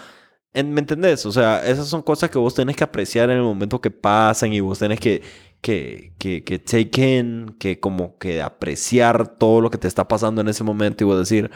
En- 0.56 0.72
¿Me 0.72 0.80
entendés? 0.80 1.24
O 1.26 1.32
sea, 1.32 1.64
esas 1.66 1.86
son 1.86 2.02
cosas 2.02 2.30
que 2.30 2.38
vos 2.38 2.54
tenés 2.54 2.76
que 2.76 2.84
apreciar 2.84 3.30
en 3.30 3.36
el 3.38 3.42
momento 3.42 3.80
que 3.80 3.90
pasan 3.90 4.52
y 4.52 4.60
vos 4.60 4.78
tenés 4.78 4.98
que, 5.00 5.22
que, 5.60 6.12
que, 6.18 6.42
que 6.44 6.58
take 6.58 7.18
in, 7.18 7.56
que 7.58 7.78
como 7.80 8.18
que 8.18 8.40
apreciar 8.42 9.26
todo 9.38 9.60
lo 9.60 9.70
que 9.70 9.78
te 9.78 9.88
está 9.88 10.06
pasando 10.08 10.40
en 10.40 10.48
ese 10.48 10.64
momento 10.64 11.04
y 11.04 11.06
vos 11.06 11.18
decir, 11.18 11.50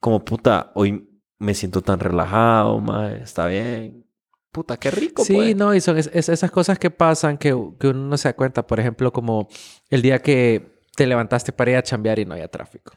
como 0.00 0.24
puta, 0.24 0.70
hoy 0.74 1.08
me 1.38 1.54
siento 1.54 1.82
tan 1.82 2.00
relajado, 2.00 2.80
mae, 2.80 3.22
está 3.22 3.46
bien. 3.46 4.04
Puta, 4.52 4.78
qué 4.78 4.90
rico, 4.90 5.22
Sí, 5.22 5.34
pues. 5.34 5.56
no, 5.56 5.74
y 5.74 5.80
son 5.82 5.98
es- 5.98 6.10
es- 6.14 6.30
esas 6.30 6.50
cosas 6.50 6.78
que 6.78 6.90
pasan 6.90 7.36
que, 7.36 7.48
que 7.78 7.88
uno 7.88 8.00
no 8.08 8.16
se 8.16 8.28
da 8.28 8.32
cuenta. 8.36 8.66
Por 8.66 8.80
ejemplo, 8.80 9.12
como 9.12 9.48
el 9.90 10.00
día 10.00 10.20
que 10.22 10.80
te 10.96 11.06
levantaste 11.06 11.52
para 11.52 11.72
ir 11.72 11.76
a 11.76 11.82
chambear 11.82 12.18
y 12.18 12.24
no 12.24 12.32
había 12.32 12.48
tráfico. 12.48 12.92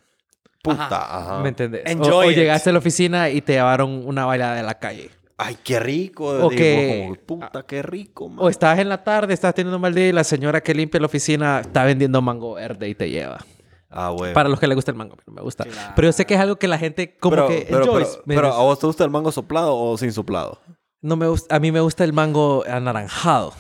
Puta, 0.64 0.88
ajá. 1.18 1.40
¿Me 1.42 1.50
entendés? 1.50 1.84
O- 1.86 1.90
Enjoy 1.90 2.28
o, 2.28 2.32
it. 2.32 2.38
llegaste 2.38 2.70
a 2.70 2.74
la 2.74 2.80
oficina 2.80 3.30
y 3.30 3.42
te 3.42 3.54
llevaron 3.54 4.06
una 4.08 4.26
bailada 4.26 4.56
de 4.56 4.64
la 4.64 4.80
calle. 4.80 5.10
Ay, 5.42 5.58
qué 5.64 5.80
rico. 5.80 6.26
O 6.26 6.36
digo, 6.36 6.50
que- 6.50 7.04
como, 7.26 7.40
puta, 7.40 7.64
qué 7.66 7.82
rico, 7.82 8.28
man. 8.28 8.40
O 8.42 8.50
estás 8.50 8.78
en 8.80 8.90
la 8.90 9.04
tarde, 9.04 9.34
estás 9.34 9.56
teniendo 9.56 9.78
un 9.78 9.82
mal 9.82 9.96
día 9.96 10.10
y 10.10 10.12
la 10.12 10.24
señora 10.26 10.62
que 10.62 10.74
limpia 10.74 11.00
la 11.00 11.06
oficina 11.06 11.62
está 11.62 11.86
vendiendo 11.86 12.22
mango 12.22 12.56
verde 12.56 12.90
y 12.90 12.94
te 12.96 13.10
lleva. 13.10 13.38
Ah, 13.90 14.10
güey. 14.10 14.34
Para 14.34 14.50
los 14.50 14.60
que 14.60 14.68
les 14.68 14.76
gusta 14.76 14.92
el 14.92 14.98
mango, 14.98 15.16
no 15.26 15.34
me 15.34 15.42
gusta. 15.42 15.64
Claro. 15.64 15.94
Pero 15.96 16.08
yo 16.10 16.12
sé 16.12 16.26
que 16.26 16.34
es 16.36 16.40
algo 16.42 16.58
que 16.58 16.68
la 16.68 16.78
gente 16.78 17.16
como 17.18 17.32
pero, 17.36 17.48
que 17.48 17.66
pero, 17.70 17.84
enjoys. 17.86 18.08
pero, 18.10 18.24
¿me 18.26 18.36
pero? 18.36 18.54
¿a 18.54 18.60
vos 18.62 18.78
te 18.80 18.86
gusta 18.86 19.04
el 19.06 19.10
mango 19.10 19.32
soplado 19.32 19.76
o 19.78 19.98
sin 19.98 20.12
soplado? 20.12 20.60
no 21.02 21.16
me 21.16 21.28
gusta, 21.30 21.56
a 21.56 21.60
mí 21.60 21.72
me 21.72 21.80
gusta 21.80 22.04
el 22.04 22.12
mango 22.12 22.66
anaranjado. 22.68 23.54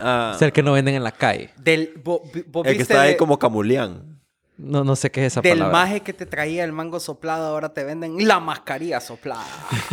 Ah, 0.00 0.32
O 0.34 0.38
sea, 0.38 0.46
el 0.46 0.52
que 0.52 0.62
no 0.62 0.72
venden 0.72 0.94
en 0.94 1.04
la 1.04 1.12
calle. 1.12 1.50
Del, 1.58 1.92
vos 2.02 2.22
el 2.64 2.76
que 2.76 2.82
está 2.82 3.02
ahí 3.02 3.10
de- 3.12 3.16
como 3.18 3.38
camuleán. 3.38 4.11
No, 4.62 4.84
no 4.84 4.94
sé 4.96 5.10
qué 5.10 5.26
es 5.26 5.32
esa 5.32 5.40
Del 5.40 5.58
palabra. 5.58 5.78
maje 5.78 6.00
que 6.00 6.12
te 6.12 6.24
traía 6.26 6.64
el 6.64 6.72
mango 6.72 7.00
soplado, 7.00 7.46
ahora 7.48 7.72
te 7.74 7.84
venden 7.84 8.26
la 8.26 8.38
mascarilla 8.40 9.00
soplada. 9.00 9.44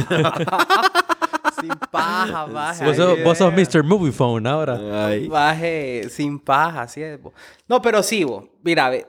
sin 1.62 1.70
paja, 1.92 2.48
maje. 2.48 2.86
Vos 2.86 2.96
sos, 2.96 3.18
ahí, 3.18 3.24
vos 3.24 3.38
sos. 3.38 3.54
Mr. 3.54 3.84
Movie 3.84 4.12
Phone 4.12 4.48
ahora. 4.48 5.08
Ay. 5.08 5.28
Maje, 5.28 6.08
sin 6.10 6.40
paja, 6.40 6.84
así 6.84 7.02
es. 7.02 7.22
bo. 7.22 7.34
No, 7.68 7.82
pero 7.82 8.04
sí, 8.04 8.24
bo. 8.24 8.50
Mira, 8.64 8.90
ve, 8.90 9.08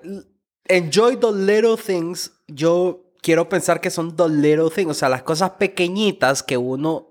enjoy 0.67 1.17
the 1.17 1.33
little 1.33 1.77
things. 1.77 2.33
Yo 2.49 3.05
quiero 3.23 3.49
pensar 3.49 3.81
que 3.81 3.91
son 3.91 4.17
the 4.17 4.29
little 4.29 4.71
things. 4.75 4.91
O 4.91 4.95
sea, 4.95 5.09
las 5.09 5.23
cosas 5.23 5.51
pequeñitas 5.51 6.43
que 6.43 6.57
uno 6.57 7.07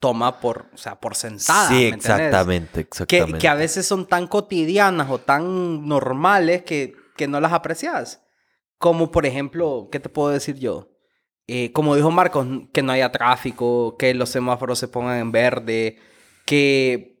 toma 0.00 0.38
por, 0.40 0.66
o 0.72 0.76
sea, 0.76 1.00
por 1.00 1.16
sentada. 1.16 1.68
sí, 1.68 1.74
¿me 1.74 1.88
entendés? 1.88 2.04
exactamente, 2.10 2.72
Que, 2.74 2.80
exactamente. 2.82 3.38
que 3.38 3.48
a 3.48 3.54
veces 3.54 3.84
son 3.86 4.06
tan 4.06 4.28
cotidianas 4.28 5.10
o 5.10 5.18
tan 5.18 5.88
normales 5.88 6.62
que, 6.62 6.94
que 7.18 7.28
no 7.28 7.38
las 7.40 7.52
aprecias. 7.52 8.22
Como 8.78 9.10
por 9.10 9.26
ejemplo, 9.26 9.88
¿qué 9.92 10.00
te 10.00 10.08
puedo 10.08 10.30
decir 10.30 10.56
yo? 10.56 10.88
Eh, 11.46 11.72
como 11.72 11.94
dijo 11.96 12.10
Marcos, 12.10 12.46
que 12.72 12.82
no 12.82 12.92
haya 12.92 13.10
tráfico, 13.12 13.96
que 13.98 14.14
los 14.14 14.28
semáforos 14.30 14.78
se 14.78 14.88
pongan 14.88 15.18
en 15.18 15.32
verde, 15.32 15.98
que, 16.46 17.18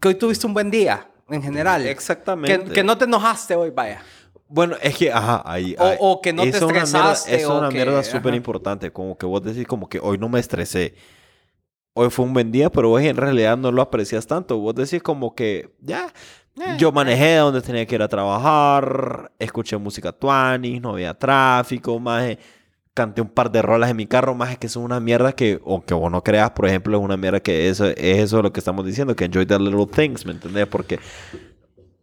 que 0.00 0.08
hoy 0.08 0.14
tuviste 0.16 0.46
un 0.46 0.54
buen 0.54 0.70
día 0.70 1.10
en 1.28 1.42
general. 1.42 1.86
Exactamente. 1.86 2.64
Que, 2.66 2.72
que 2.72 2.84
no 2.84 2.98
te 2.98 3.04
enojaste 3.04 3.54
hoy, 3.54 3.70
vaya. 3.70 4.02
Bueno, 4.48 4.76
es 4.82 4.96
que, 4.96 5.10
ajá, 5.12 5.42
ahí. 5.44 5.74
O- 5.78 5.84
ahí- 5.84 5.96
o 6.00 6.20
que 6.20 6.32
no 6.32 6.42
te 6.42 6.48
eso 6.50 6.58
es 6.58 6.62
una 6.64 6.72
mierda- 6.72 7.12
estresaste, 7.12 7.34
es 7.36 7.46
una 7.46 7.70
mierda 7.70 8.02
súper 8.04 8.34
importante. 8.34 8.90
Como 8.92 9.16
que 9.16 9.26
vos 9.26 9.42
decís, 9.42 9.66
como 9.66 9.88
que 9.88 10.00
hoy 10.00 10.18
no 10.18 10.28
me 10.28 10.40
estresé. 10.40 10.94
Hoy 11.94 12.10
fue 12.10 12.24
un 12.24 12.32
buen 12.32 12.50
día, 12.50 12.70
pero 12.70 12.88
vos 12.88 13.00
en 13.02 13.16
realidad 13.16 13.56
no 13.56 13.70
lo 13.70 13.80
aprecias 13.82 14.26
tanto. 14.26 14.58
Vos 14.58 14.74
decís, 14.74 15.02
como 15.02 15.34
que, 15.34 15.74
ya. 15.80 16.06
Eh, 16.06 16.10
Yo 16.78 16.92
manejé 16.92 17.36
a 17.38 17.40
donde 17.42 17.60
tenía 17.62 17.84
que 17.86 17.94
ir 17.96 18.02
a 18.02 18.08
trabajar, 18.08 19.32
escuché 19.38 19.76
música 19.76 20.12
tuanis, 20.12 20.80
no 20.80 20.90
había 20.90 21.12
tráfico, 21.14 21.98
más 21.98 22.36
canté 22.94 23.20
un 23.20 23.28
par 23.28 23.50
de 23.50 23.60
rolas 23.60 23.90
en 23.90 23.96
mi 23.96 24.06
carro, 24.06 24.36
más 24.36 24.56
que 24.56 24.68
son 24.68 24.84
una 24.84 25.00
mierda 25.00 25.32
que, 25.32 25.60
aunque 25.66 25.94
vos 25.94 26.12
no 26.12 26.22
creas, 26.22 26.50
por 26.50 26.66
ejemplo, 26.68 26.96
es 26.96 27.02
una 27.02 27.16
mierda 27.16 27.40
que 27.40 27.68
eso, 27.68 27.86
es 27.86 27.96
eso 27.98 28.40
lo 28.40 28.52
que 28.52 28.60
estamos 28.60 28.86
diciendo, 28.86 29.16
que 29.16 29.24
enjoy 29.24 29.46
the 29.46 29.58
little 29.58 29.86
things, 29.86 30.24
¿me 30.24 30.30
entendés? 30.30 30.68
Porque, 30.68 31.00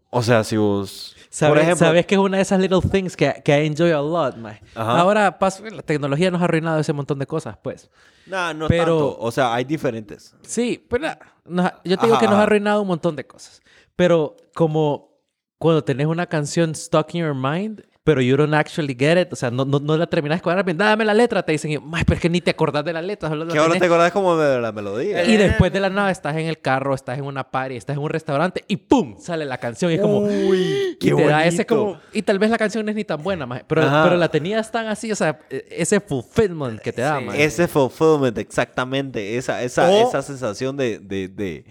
o 0.10 0.22
sea, 0.22 0.44
si 0.44 0.58
vos, 0.58 1.16
¿Sabes, 1.30 1.54
por 1.54 1.62
ejemplo, 1.64 1.88
sabes 1.88 2.06
que 2.06 2.16
es 2.16 2.20
una 2.20 2.36
de 2.38 2.44
esas 2.44 2.60
little 2.60 2.82
things 2.82 3.16
que, 3.16 3.42
que 3.46 3.64
I 3.64 3.68
enjoy 3.68 3.92
a 3.92 4.02
lot? 4.02 4.36
Ajá. 4.76 5.00
Ahora, 5.00 5.40
paso, 5.40 5.64
la 5.66 5.82
tecnología 5.82 6.30
nos 6.30 6.42
ha 6.42 6.44
arruinado 6.44 6.78
ese 6.80 6.92
montón 6.92 7.20
de 7.20 7.26
cosas, 7.26 7.56
pues. 7.64 7.90
nah, 8.26 8.52
no 8.54 8.68
pero- 8.68 8.98
tanto, 9.12 9.18
o 9.22 9.32
sea, 9.32 9.54
hay 9.54 9.64
diferentes. 9.64 10.36
Sí, 10.42 10.86
pero 10.90 11.08
nos 11.46 11.68
ha- 11.68 11.80
yo 11.86 11.96
te 11.98 12.06
digo 12.06 12.16
Ajá, 12.18 12.20
que 12.26 12.28
nos 12.30 12.36
ha 12.36 12.44
arruinado 12.44 12.82
un 12.82 12.88
montón 12.90 13.16
de 13.16 13.26
cosas. 13.26 13.62
Pero 14.02 14.36
como 14.56 15.12
cuando 15.60 15.84
tenés 15.84 16.08
una 16.08 16.26
canción 16.26 16.74
stuck 16.74 17.14
in 17.14 17.22
your 17.22 17.36
mind, 17.36 17.84
pero 18.04 18.20
you 18.20 18.36
don't 18.36 18.56
actually 18.56 18.96
get 18.98 19.16
it, 19.22 19.32
o 19.32 19.36
sea, 19.36 19.52
no, 19.52 19.64
no, 19.64 19.78
no 19.80 19.96
la 19.96 20.08
terminás 20.08 20.40
de 20.40 20.42
cuadrar 20.42 20.66
bien, 20.66 20.76
dame 20.76 21.06
la 21.06 21.14
letra, 21.14 21.44
te 21.44 21.52
dicen, 21.52 21.80
"Mae, 21.88 22.04
pero 22.04 22.16
es 22.16 22.22
que 22.22 22.30
ni 22.32 22.42
te 22.42 22.50
acordás 22.50 22.84
de 22.84 22.94
la 22.94 23.02
letra, 23.04 23.30
solo 23.30 23.46
Que 23.46 23.60
ahora 23.60 23.74
tenés". 23.74 23.82
te 23.82 23.86
acordás 23.86 24.12
como 24.12 24.36
de 24.38 24.60
la 24.60 24.72
melodía. 24.72 25.24
Y 25.24 25.38
después 25.38 25.72
de 25.72 25.80
la 25.82 25.92
nada 25.92 26.10
estás 26.10 26.36
en 26.38 26.48
el 26.48 26.60
carro, 26.60 26.96
estás 26.96 27.20
en 27.20 27.26
una 27.26 27.52
party, 27.52 27.76
estás 27.78 27.96
en 27.96 28.02
un 28.02 28.10
restaurante 28.10 28.66
y 28.68 28.78
¡pum! 28.78 29.18
sale 29.20 29.46
la 29.46 29.60
canción 29.60 29.92
y 29.92 29.96
es 29.96 30.02
como... 30.02 30.22
Uy, 30.22 30.94
y 30.94 30.96
qué 31.00 31.14
te 31.14 31.26
da 31.28 31.46
ese 31.46 31.68
como... 31.68 32.00
Y 32.12 32.24
tal 32.24 32.40
vez 32.40 32.50
la 32.50 32.58
canción 32.58 32.84
no 32.84 32.90
es 32.90 32.96
ni 32.96 33.04
tan 33.04 33.22
buena, 33.22 33.46
maje, 33.46 33.64
pero, 33.68 33.84
Ajá. 33.84 34.04
pero 34.04 34.18
la 34.18 34.30
tenías 34.30 34.72
tan 34.72 34.88
así, 34.88 35.12
o 35.12 35.16
sea, 35.16 35.38
e- 35.52 35.64
ese 35.70 36.00
fulfillment 36.00 36.80
que 36.82 36.92
te 36.92 37.04
da, 37.04 37.20
Sí. 37.20 37.26
Ese 37.36 37.68
fulfillment, 37.68 38.36
exactamente. 38.40 39.38
Esa, 39.38 39.62
esa, 39.62 39.88
O- 39.88 40.08
esa 40.10 40.24
sensación 40.24 40.76
de, 40.76 40.98
de, 40.98 41.28
de, 41.28 41.66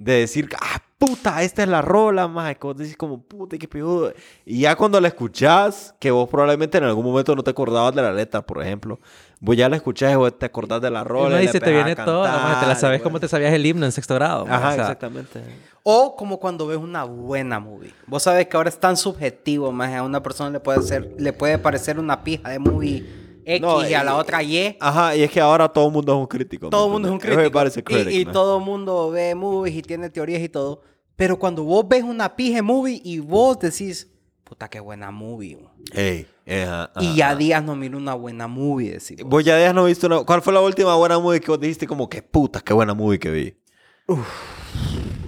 de 0.00 0.14
decir, 0.14 0.48
ah, 0.58 0.80
puta, 0.96 1.42
esta 1.42 1.62
es 1.62 1.68
la 1.68 1.82
rola, 1.82 2.26
más. 2.26 2.56
Que 2.56 2.66
vos 2.66 2.76
decís 2.76 2.96
como, 2.96 3.20
puta, 3.20 3.58
qué 3.58 3.68
peludo. 3.68 4.12
Y 4.46 4.60
ya 4.60 4.74
cuando 4.74 4.98
la 4.98 5.08
escuchás, 5.08 5.94
que 5.98 6.10
vos 6.10 6.26
probablemente 6.28 6.78
en 6.78 6.84
algún 6.84 7.04
momento 7.04 7.36
no 7.36 7.42
te 7.42 7.50
acordabas 7.50 7.94
de 7.94 8.00
la 8.00 8.10
letra, 8.12 8.40
por 8.40 8.62
ejemplo. 8.62 8.98
Vos 9.40 9.56
ya 9.56 9.68
la 9.68 9.76
escuchás 9.76 10.12
y 10.12 10.16
vos 10.16 10.38
te 10.38 10.46
acordás 10.46 10.80
de 10.80 10.90
la 10.90 11.00
Y 11.02 11.04
rola. 11.04 11.38
y 11.42 11.46
dice, 11.46 11.60
la 11.60 11.66
te 11.66 11.72
viene 11.72 11.92
a 11.92 12.04
todo, 12.04 12.22
maje, 12.22 12.38
te 12.38 12.44
la 12.46 12.60
cantar, 12.60 12.76
sabes 12.76 13.00
y 13.00 13.02
como 13.02 13.20
te 13.20 13.28
sabías 13.28 13.52
el 13.52 13.64
himno 13.64 13.84
en 13.84 13.92
sexto 13.92 14.14
grado. 14.14 14.46
Ajá, 14.48 14.68
o 14.70 14.72
sea, 14.72 14.82
exactamente. 14.84 15.42
O 15.82 16.16
como 16.16 16.40
cuando 16.40 16.66
ves 16.66 16.78
una 16.78 17.04
buena 17.04 17.60
movie. 17.60 17.92
Vos 18.06 18.22
sabes 18.22 18.46
que 18.46 18.56
ahora 18.56 18.70
es 18.70 18.80
tan 18.80 18.96
subjetivo, 18.96 19.70
más 19.72 19.94
a 19.94 20.02
una 20.02 20.22
persona 20.22 20.50
le 20.50 20.60
puede 20.60 20.82
ser, 20.82 21.14
le 21.18 21.32
puede 21.34 21.58
parecer 21.58 21.98
una 21.98 22.24
pija 22.24 22.48
de 22.48 22.58
movie 22.58 23.19
X 23.44 23.60
No, 23.60 23.88
y 23.88 23.94
a 23.94 24.04
la 24.04 24.16
otra 24.16 24.42
Y. 24.42 24.76
Ajá, 24.80 25.16
y 25.16 25.22
es 25.22 25.30
que 25.30 25.40
ahora 25.40 25.68
todo 25.68 25.86
el 25.86 25.92
mundo 25.92 26.12
es 26.12 26.18
un 26.18 26.26
crítico. 26.26 26.66
¿me 26.66 26.70
Todo 26.70 26.86
el 26.86 26.92
mundo 26.92 27.08
es 27.08 27.12
un 27.12 27.18
crítico. 27.18 27.58
A 27.58 27.70
critic, 27.70 28.12
y 28.12 28.24
todo 28.26 28.58
el 28.58 28.64
mundo 28.64 29.10
ve 29.10 29.34
movies 29.34 29.76
y 29.76 29.82
tiene 29.82 30.10
teorías 30.10 30.42
y 30.42 30.48
todo. 30.48 30.82
Pero 31.16 31.38
cuando 31.38 31.64
vos 31.64 31.86
ves 31.88 32.02
una 32.02 32.34
pija 32.34 32.62
movie 32.62 33.00
y 33.04 33.18
vos 33.18 33.58
decís, 33.58 34.10
puta, 34.44 34.68
qué 34.68 34.80
buena 34.80 35.10
movie. 35.10 35.56
mo". 35.56 35.70
Ey, 35.92 36.26
ajá, 36.46 36.90
y 36.96 37.06
ajá, 37.06 37.16
ya 37.16 37.26
ajá. 37.28 37.36
días 37.36 37.64
no 37.64 37.76
miro 37.76 37.98
una 37.98 38.14
buena 38.14 38.48
movie, 38.48 38.92
decís. 38.92 39.18
vos. 39.22 39.30
Vos 39.30 39.44
ya 39.44 39.58
días 39.58 39.74
no 39.74 39.84
viste 39.84 40.06
una... 40.06 40.24
¿Cuál 40.24 40.42
fue 40.42 40.52
la 40.52 40.60
última 40.60 40.94
buena 40.96 41.18
movie 41.18 41.40
que 41.40 41.50
vos 41.50 41.60
dijiste 41.60 41.86
como 41.86 42.08
que 42.08 42.22
puta, 42.22 42.60
qué 42.60 42.72
buena 42.72 42.94
movie 42.94 43.18
que 43.18 43.30
vi? 43.30 43.56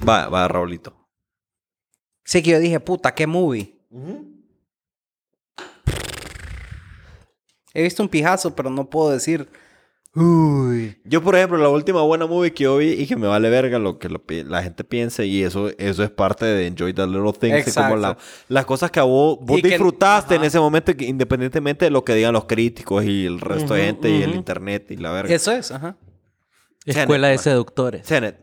Va, 0.09 0.29
va, 0.29 0.49
Raulito. 0.49 0.97
Sí 2.25 2.43
que 2.43 2.51
yo 2.53 2.59
dije, 2.59 2.81
puta, 2.81 3.15
qué 3.15 3.27
movie. 3.27 3.77
He 7.75 7.83
visto 7.83 8.03
un 8.03 8.09
pijazo, 8.09 8.55
pero 8.55 8.71
no 8.71 8.89
puedo 8.89 9.11
decir. 9.11 9.49
Uy. 10.15 11.01
Yo, 11.05 11.23
por 11.23 11.35
ejemplo, 11.37 11.57
la 11.57 11.71
última 11.71 12.03
buena 12.03 12.27
movie 12.27 12.53
que 12.53 12.65
yo 12.65 12.77
vi 12.77 12.91
y 12.91 13.07
que 13.07 13.17
me 13.17 13.27
vale 13.27 13.49
verga 13.49 13.79
lo 13.79 13.99
que 13.99 14.11
lo 14.11 14.21
la 14.47 14.63
gente 14.63 14.85
piense 14.85 15.25
y 15.25 15.43
eso, 15.43 15.71
eso 15.79 16.05
es 16.05 16.11
parte 16.11 16.45
de 16.45 16.67
Enjoy 16.67 16.93
the 16.93 17.07
Little 17.07 17.33
Things. 17.33 17.67
y 17.69 17.73
como 17.73 17.97
la- 17.97 18.19
las 18.49 18.67
cosas 18.67 18.91
que 18.91 19.01
a 19.01 19.05
vos, 19.05 19.39
vos 19.41 19.59
Y 19.59 19.63
que- 19.63 19.69
disfrutaste 19.69 20.35
en 20.35 20.45
ese 20.45 20.59
momento, 20.61 20.95
que 20.95 21.07
independientemente 21.07 21.87
de 21.87 21.91
lo 21.91 22.05
que 22.05 22.15
digan 22.15 22.35
los 22.35 22.45
críticos 22.45 23.05
y 23.05 23.25
el 23.25 23.41
resto 23.41 23.73
de 23.73 23.85
gente 23.87 24.11
y 24.11 24.23
el 24.23 24.35
internet 24.35 24.91
y 24.91 24.97
la 24.99 25.13
verga. 25.13 25.35
Eso 25.35 25.51
es, 25.51 25.71
ajá. 25.73 25.97
Escuela 26.85 27.29
de 27.29 27.39
seductores. 27.39 28.03
Tenet. 28.07 28.37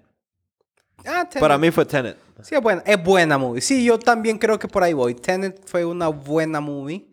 Ah, 1.05 1.27
Tenet. 1.29 1.39
Para 1.39 1.57
mí 1.59 1.69
fue 1.69 1.85
Tenet. 1.85 2.17
Sí, 2.41 2.55
es 2.55 2.61
buena, 2.61 2.81
es 2.83 3.03
buena 3.03 3.37
movie. 3.37 3.61
Sí, 3.61 3.83
yo 3.85 3.99
también 3.99 4.39
creo 4.39 4.57
que 4.57 4.67
por 4.67 4.81
ahí 4.81 4.93
voy. 4.93 5.13
Tenet 5.13 5.61
fue 5.67 5.85
una 5.85 6.07
buena 6.07 6.61
movie. 6.61 7.05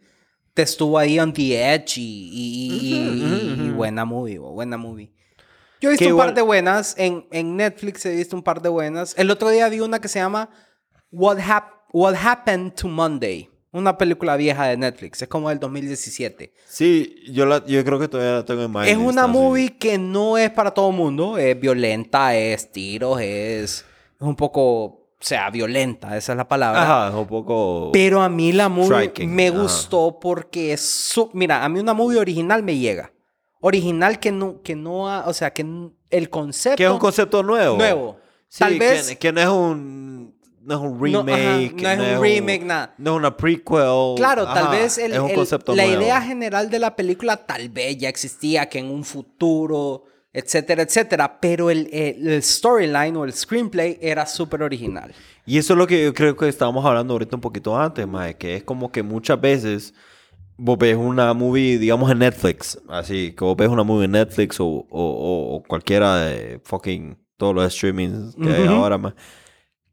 Te 0.57 0.63
estuvo 0.63 0.97
ahí 0.99 1.21
on 1.21 1.35
the 1.35 1.75
edge 1.75 1.99
y, 1.99 2.31
y- 2.33 2.95
y- 2.95 3.67
y 3.67 3.71
buena 3.73 4.07
movie, 4.07 4.39
bo, 4.39 4.53
buena 4.53 4.79
movie. 4.79 5.13
Yo 5.83 5.91
he 5.91 5.93
visto 5.93 6.07
Que 6.07 6.13
un 6.15 6.19
par 6.19 6.33
de 6.33 6.41
buenas. 6.41 6.95
En, 6.97 7.27
en 7.31 7.57
Netflix 7.57 8.07
he 8.07 8.17
visto 8.17 8.35
un 8.35 8.43
par 8.43 8.63
de 8.63 8.71
buenas. 8.71 9.15
El 9.19 9.31
otro 9.31 9.51
día 9.51 9.69
vi 9.69 9.81
una 9.81 10.01
que 10.01 10.09
se 10.09 10.19
llama 10.19 10.49
What, 11.13 11.39
Hap- 11.41 11.83
What 11.93 12.15
Happened 12.15 12.73
to 12.77 12.89
Monday. 12.89 13.51
Una 13.71 13.99
película 13.99 14.35
vieja 14.39 14.69
de 14.69 14.79
Netflix. 14.79 15.21
Es 15.21 15.29
como 15.29 15.51
del 15.51 15.59
2017. 15.59 16.55
Sí, 16.67 17.17
yo, 17.31 17.45
la, 17.45 17.63
yo 17.67 17.85
creo 17.85 17.99
que 17.99 18.09
todavía 18.09 18.37
la 18.37 18.45
tengo 18.47 18.63
en 18.63 18.73
mind. 18.73 18.87
Es 18.87 18.97
una 18.97 19.27
movie 19.27 19.77
que 19.77 19.99
no 19.99 20.39
es 20.39 20.51
para 20.51 20.71
todo 20.71 20.89
el 20.89 20.97
mundo. 20.97 21.37
Es 21.37 21.61
violenta, 21.61 22.35
es 22.35 22.73
tiros, 22.73 23.21
es, 23.21 23.85
es 24.19 24.21
un 24.21 24.35
poco, 24.35 25.06
sea, 25.25 25.50
violenta, 25.50 26.16
esa 26.16 26.32
es 26.32 26.37
la 26.37 26.46
palabra. 26.46 26.82
Ajá, 26.82 27.08
es 27.08 27.14
un 27.14 27.26
poco... 27.26 27.90
Pero 27.92 28.20
a 28.23 28.28
mí 28.28 28.52
la 28.52 28.68
movie 28.68 28.87
Striking, 29.08 29.35
me 29.35 29.49
ajá. 29.49 29.58
gustó 29.62 30.18
porque 30.20 30.73
es... 30.75 30.80
su- 30.82 31.30
Mira, 31.32 31.64
a 31.64 31.68
mí 31.68 31.80
una 31.80 31.94
movie 31.94 32.18
original 32.18 32.62
me 32.62 32.76
llega. 32.76 33.12
Original 33.61 34.20
que 34.20 34.30
no, 34.32 34.61
que 34.62 34.76
no 34.76 35.08
ha- 35.08 35.25
o 35.26 35.32
sea, 35.32 35.52
que 35.52 35.66
el 36.11 36.30
concepto... 36.30 36.76
que 36.76 36.85
es 36.85 36.90
un 36.90 36.99
concepto 36.99 37.42
nuevo. 37.42 37.76
Nuevo. 37.78 38.16
Sí, 38.49 38.58
Tal 38.61 38.78
vez... 38.78 39.08
Que, 39.08 39.16
que 39.18 39.32
no 39.32 39.40
es 39.40 39.49
un... 39.49 40.37
No 40.61 40.75
es 40.75 40.80
un 40.80 41.12
No, 41.12 41.20
ajá, 41.20 41.37
remake. 41.37 41.82
no 41.82 41.90
es 41.90 41.99
un 42.16 42.23
remake, 42.23 42.64
nada. 42.64 42.94
No 42.99 43.12
es 43.12 43.16
una 43.18 43.37
prequel. 43.37 44.14
Claro, 44.16 44.44
tal 44.52 44.68
vez 44.68 44.99
el- 44.99 45.12
es 45.12 45.18
un 45.20 45.30
el- 45.30 45.37
la 45.76 45.85
nuevo. 45.87 46.02
idea 46.02 46.20
general 46.20 46.68
de 46.70 46.78
la 46.80 46.96
película 46.96 47.37
tal 47.46 47.68
vez 47.68 47.96
ya 47.99 48.08
existía, 48.08 48.68
que 48.68 48.80
en 48.80 48.90
un 48.90 49.04
futuro, 49.04 50.04
etcétera, 50.37 50.83
etcétera, 50.83 51.38
pero 51.40 51.71
el, 51.71 51.88
el- 51.93 52.28
el 52.28 52.43
storyline 52.43 53.16
o 53.16 53.25
el 53.25 53.33
screenplay 53.33 53.99
era 54.00 54.26
súper 54.26 54.62
original. 54.62 55.12
Y 55.47 55.59
eso 55.59 55.73
es 55.73 55.78
lo 55.78 55.87
que 55.87 56.05
yo 56.05 56.12
creo 56.12 56.37
que 56.37 56.49
estábamos 56.49 56.85
hablando 56.85 57.14
ahorita 57.14 57.37
un 57.37 57.40
poquito 57.40 57.78
antes, 57.78 58.07
mae, 58.07 58.37
que 58.37 58.57
es 58.57 58.62
como 58.64 58.90
que 58.93 59.02
muchas 59.02 59.40
veces 59.40 59.95
vos 60.59 60.76
ves 60.78 60.97
una 60.97 61.33
movie, 61.35 61.78
digamos, 61.78 62.11
en 62.11 62.19
Netflix, 62.19 62.78
así, 62.88 63.33
que 63.37 63.45
vos 63.45 63.57
ves 63.57 63.69
una 63.69 63.83
movie 63.85 64.07
en 64.07 64.12
Netflix 64.12 64.59
o, 64.61 64.66
o- 64.66 64.87
o- 64.90 65.62
cualquiera 65.66 66.16
de 66.16 66.61
fucking 66.64 67.16
todos 67.37 67.55
los 67.55 67.73
streamings 67.75 68.35
que 68.43 68.50
hay 68.50 68.64
Ujú. 68.64 68.75
ahora, 68.75 68.99
mae, 68.99 69.12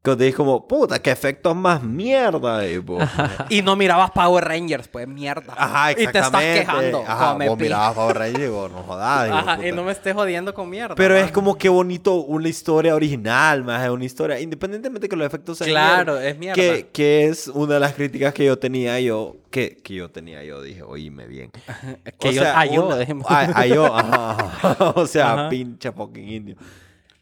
que 0.03 0.15
decís 0.17 0.35
como, 0.35 0.67
puta, 0.67 1.01
qué 1.01 1.11
efectos 1.11 1.55
más 1.55 1.81
mierda, 1.81 2.59
vos, 2.83 2.99
mae. 3.17 3.29
Y 3.49 3.61
no 3.61 3.77
mirabas 3.77 4.11
Power 4.11 4.43
Rangers, 4.43 4.89
pues 4.89 5.07
mierda. 5.07 5.53
Ajá, 5.57 5.93
Y 5.93 5.95
te 5.95 6.03
estás 6.03 6.25
exactamente. 6.27 6.59
quejando. 6.59 7.03
Ajá, 7.07 7.33
vos 7.35 7.57
pi- 7.57 7.63
mirabas 7.63 7.93
Power 7.95 8.17
Rangers 8.17 8.43
y 8.43 8.47
vos, 8.49 8.69
no 8.71 8.83
jodas, 8.83 9.31
Ajá, 9.31 9.65
y 9.65 9.71
no 9.71 9.83
me 9.85 9.93
estés 9.93 10.13
jodiendo 10.13 10.53
con 10.53 10.69
mierda. 10.69 10.95
Pero 10.95 11.15
es 11.15 11.23
man. 11.23 11.31
como 11.33 11.57
que 11.57 11.69
bonito 11.69 12.15
una 12.15 12.49
historia 12.49 12.95
original, 12.95 13.63
más 13.63 13.89
una 13.89 14.03
historia, 14.03 14.41
independientemente 14.41 15.07
que 15.07 15.15
los 15.15 15.25
efectos 15.25 15.57
sean 15.59 15.69
Claro, 15.69 16.13
mierda, 16.15 16.27
es 16.29 16.37
mierda. 16.37 16.55
Que, 16.55 16.87
que 16.91 17.25
es 17.27 17.47
una 17.47 17.75
de 17.75 17.79
las 17.79 17.93
críticas 17.93 18.33
que 18.33 18.43
yo 18.43 18.59
tenía 18.59 18.99
yo, 18.99 19.37
que, 19.51 19.77
que 19.77 19.93
yo 19.93 20.11
tenía 20.11 20.43
yo, 20.43 20.61
dije, 20.61 20.83
oíme 20.83 21.27
bien. 21.27 21.49
Que 22.19 22.27
O 22.27 22.31
yo- 22.33 22.41
sea, 22.41 22.59
ah, 22.59 22.65
yo, 22.65 22.87
una- 22.87 23.05
ah, 23.29 23.47
ah, 23.55 23.65
yo, 23.65 23.85
ajá, 23.95 24.31
ajá. 24.61 24.93
O 24.97 25.07
sea, 25.07 25.33
Ajá. 25.33 25.49
pinche 25.49 25.91
fucking 25.93 26.27
indio. 26.29 26.55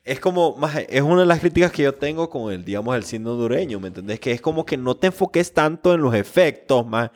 Es 0.04 0.20
como, 0.20 0.56
maje, 0.56 0.88
es 0.90 1.02
una 1.02 1.22
de 1.22 1.28
las 1.28 1.40
críticas 1.40 1.72
que 1.72 1.84
yo 1.84 1.94
tengo 1.94 2.30
con 2.30 2.52
el, 2.52 2.66
digamos, 2.66 2.96
el 2.96 3.04
cine 3.04 3.30
hondureño, 3.30 3.80
¿me 3.80 3.90
entendés? 3.90 4.20
Que 4.20 4.32
es 4.32 4.42
como 4.42 4.66
que 4.66 4.76
no 4.76 4.96
te 4.96 5.08
enfoques 5.08 5.54
tanto 5.54 5.94
en 5.94 6.02
los 6.02 6.16
efectos, 6.16 6.86
más. 6.88 7.12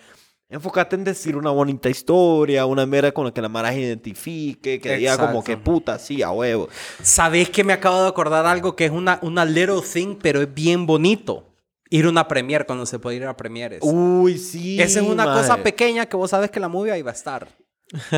Enfócate 0.47 0.95
en 0.95 1.03
decir 1.03 1.35
una 1.35 1.49
bonita 1.49 1.89
historia, 1.89 2.67
una 2.67 2.85
mera 2.85 3.11
con 3.11 3.25
la 3.25 3.33
que 3.33 3.41
la 3.41 3.49
mara 3.49 3.71
se 3.71 3.79
identifique, 3.79 4.79
que 4.79 4.97
diga 4.97 5.17
como 5.17 5.43
que 5.43 5.57
puta, 5.57 5.97
sí, 5.97 6.21
a 6.21 6.29
huevo. 6.29 6.69
¿Sabéis 7.01 7.49
que 7.49 7.63
me 7.63 7.73
acabo 7.73 8.03
de 8.03 8.07
acordar 8.07 8.45
algo 8.45 8.75
que 8.75 8.85
es 8.85 8.91
una, 8.91 9.17
una 9.23 9.43
little 9.43 9.81
thing, 9.81 10.15
pero 10.21 10.41
es 10.41 10.53
bien 10.53 10.85
bonito? 10.85 11.51
Ir 11.89 12.05
a 12.05 12.09
una 12.09 12.27
premiere 12.27 12.65
cuando 12.65 12.85
se 12.85 12.99
puede 12.99 13.17
ir 13.17 13.25
a 13.25 13.35
premieres. 13.35 13.79
Uy, 13.81 14.37
sí. 14.37 14.79
Esa 14.79 14.99
es 14.99 15.07
una 15.07 15.25
maje. 15.25 15.41
cosa 15.41 15.63
pequeña 15.63 16.05
que 16.05 16.15
vos 16.15 16.29
sabes 16.29 16.51
que 16.51 16.59
la 16.59 16.67
movie 16.67 16.91
ahí 16.91 17.01
va 17.01 17.11
a 17.11 17.15
estar. 17.15 17.47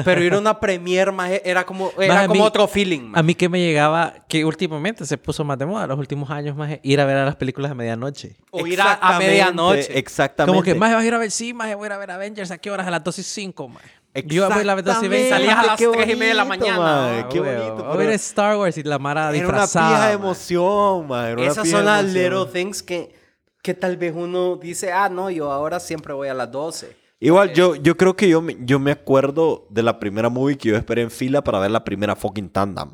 Pero 0.05 0.23
ir 0.23 0.33
a 0.33 0.39
una 0.39 0.59
premiere 0.59 1.11
más 1.11 1.31
era 1.43 1.65
como, 1.65 1.91
era 1.99 2.21
a 2.21 2.27
como 2.27 2.41
mí- 2.41 2.47
otro 2.47 2.67
feeling. 2.67 3.01
man. 3.09 3.19
A 3.19 3.23
mí 3.23 3.35
que 3.35 3.49
me 3.49 3.59
llegaba, 3.59 4.13
que 4.27 4.43
últimamente 4.45 5.05
se 5.05 5.17
puso 5.17 5.43
más 5.43 5.57
de 5.57 5.65
moda, 5.65 5.87
los 5.87 5.97
últimos 5.97 6.29
años 6.29 6.55
más, 6.55 6.77
ir 6.83 6.99
a 7.01 7.05
ver 7.05 7.17
a 7.17 7.25
las 7.25 7.35
películas 7.35 7.71
a 7.71 7.75
medianoche. 7.75 8.35
o 8.51 8.65
ir 8.67 8.81
a, 8.81 8.93
a 9.01 9.17
medianoche. 9.19 9.97
Exactamente. 9.97 10.51
Como 10.51 10.63
que, 10.63 10.75
más 10.75 10.91
vas 10.93 11.03
a 11.03 11.05
ir 11.07 11.13
a 11.13 11.17
ver, 11.17 11.31
sí, 11.31 11.53
más 11.53 11.73
voy 11.75 11.85
a 11.85 11.87
ir 11.87 11.91
a 11.93 11.97
ver 11.97 12.11
Avengers, 12.11 12.51
¿a 12.51 12.57
qué 12.57 12.71
horas? 12.71 12.87
A 12.87 12.91
las 12.91 13.03
2 13.03 13.19
y 13.19 13.23
5, 13.23 13.67
más. 13.67 13.83
Yo 14.25 14.49
voy 14.49 14.61
a 14.61 14.63
las 14.63 14.83
2 14.83 15.03
y 15.03 15.07
20. 15.09 15.27
Exactamente, 15.27 15.29
Salías 15.29 15.57
a 15.59 15.63
las 15.67 15.77
qué 15.77 15.87
tres 15.89 16.09
y 16.09 16.15
media 16.15 16.27
de 16.29 16.33
la 16.33 16.43
bonito, 16.43 16.65
mañana. 16.65 17.19
Ah, 17.19 17.29
qué 17.29 17.39
bonito. 17.39 17.83
Voy 17.83 17.93
a 17.93 17.97
ver 17.97 18.09
Star 18.11 18.57
Wars 18.57 18.75
y 18.77 18.81
la 18.83 18.97
Mara 18.97 19.21
Era 19.21 19.29
una 19.29 19.37
disfrazada. 19.37 19.89
pija 19.89 20.07
de 20.07 20.13
emoción, 20.13 21.07
man. 21.07 21.25
Era 21.27 21.41
una 21.41 21.51
Esas 21.51 21.69
son 21.69 21.85
las 21.85 22.03
little 22.03 22.45
things 22.51 22.81
que, 22.81 23.13
que 23.61 23.75
tal 23.75 23.95
vez 23.97 24.13
uno 24.15 24.55
dice, 24.55 24.91
ah, 24.91 25.07
no, 25.07 25.29
yo 25.29 25.51
ahora 25.51 25.79
siempre 25.79 26.13
voy 26.13 26.29
a 26.29 26.33
las 26.33 26.51
12. 26.51 26.96
Igual, 27.19 27.53
yo, 27.53 27.75
yo 27.75 27.97
creo 27.97 28.15
que 28.15 28.29
yo 28.29 28.41
me, 28.41 28.57
yo 28.59 28.79
me 28.79 28.91
acuerdo 28.91 29.67
de 29.69 29.81
la 29.81 29.99
primera 29.99 30.29
movie 30.29 30.57
que 30.57 30.69
yo 30.69 30.75
esperé 30.75 31.01
en 31.01 31.11
fila 31.11 31.43
para 31.43 31.59
ver 31.59 31.71
la 31.71 31.83
primera 31.83 32.15
fucking 32.15 32.49
tanda. 32.49 32.87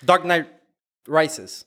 Dark 0.00 0.22
Knight 0.22 0.46
Rises. 1.04 1.66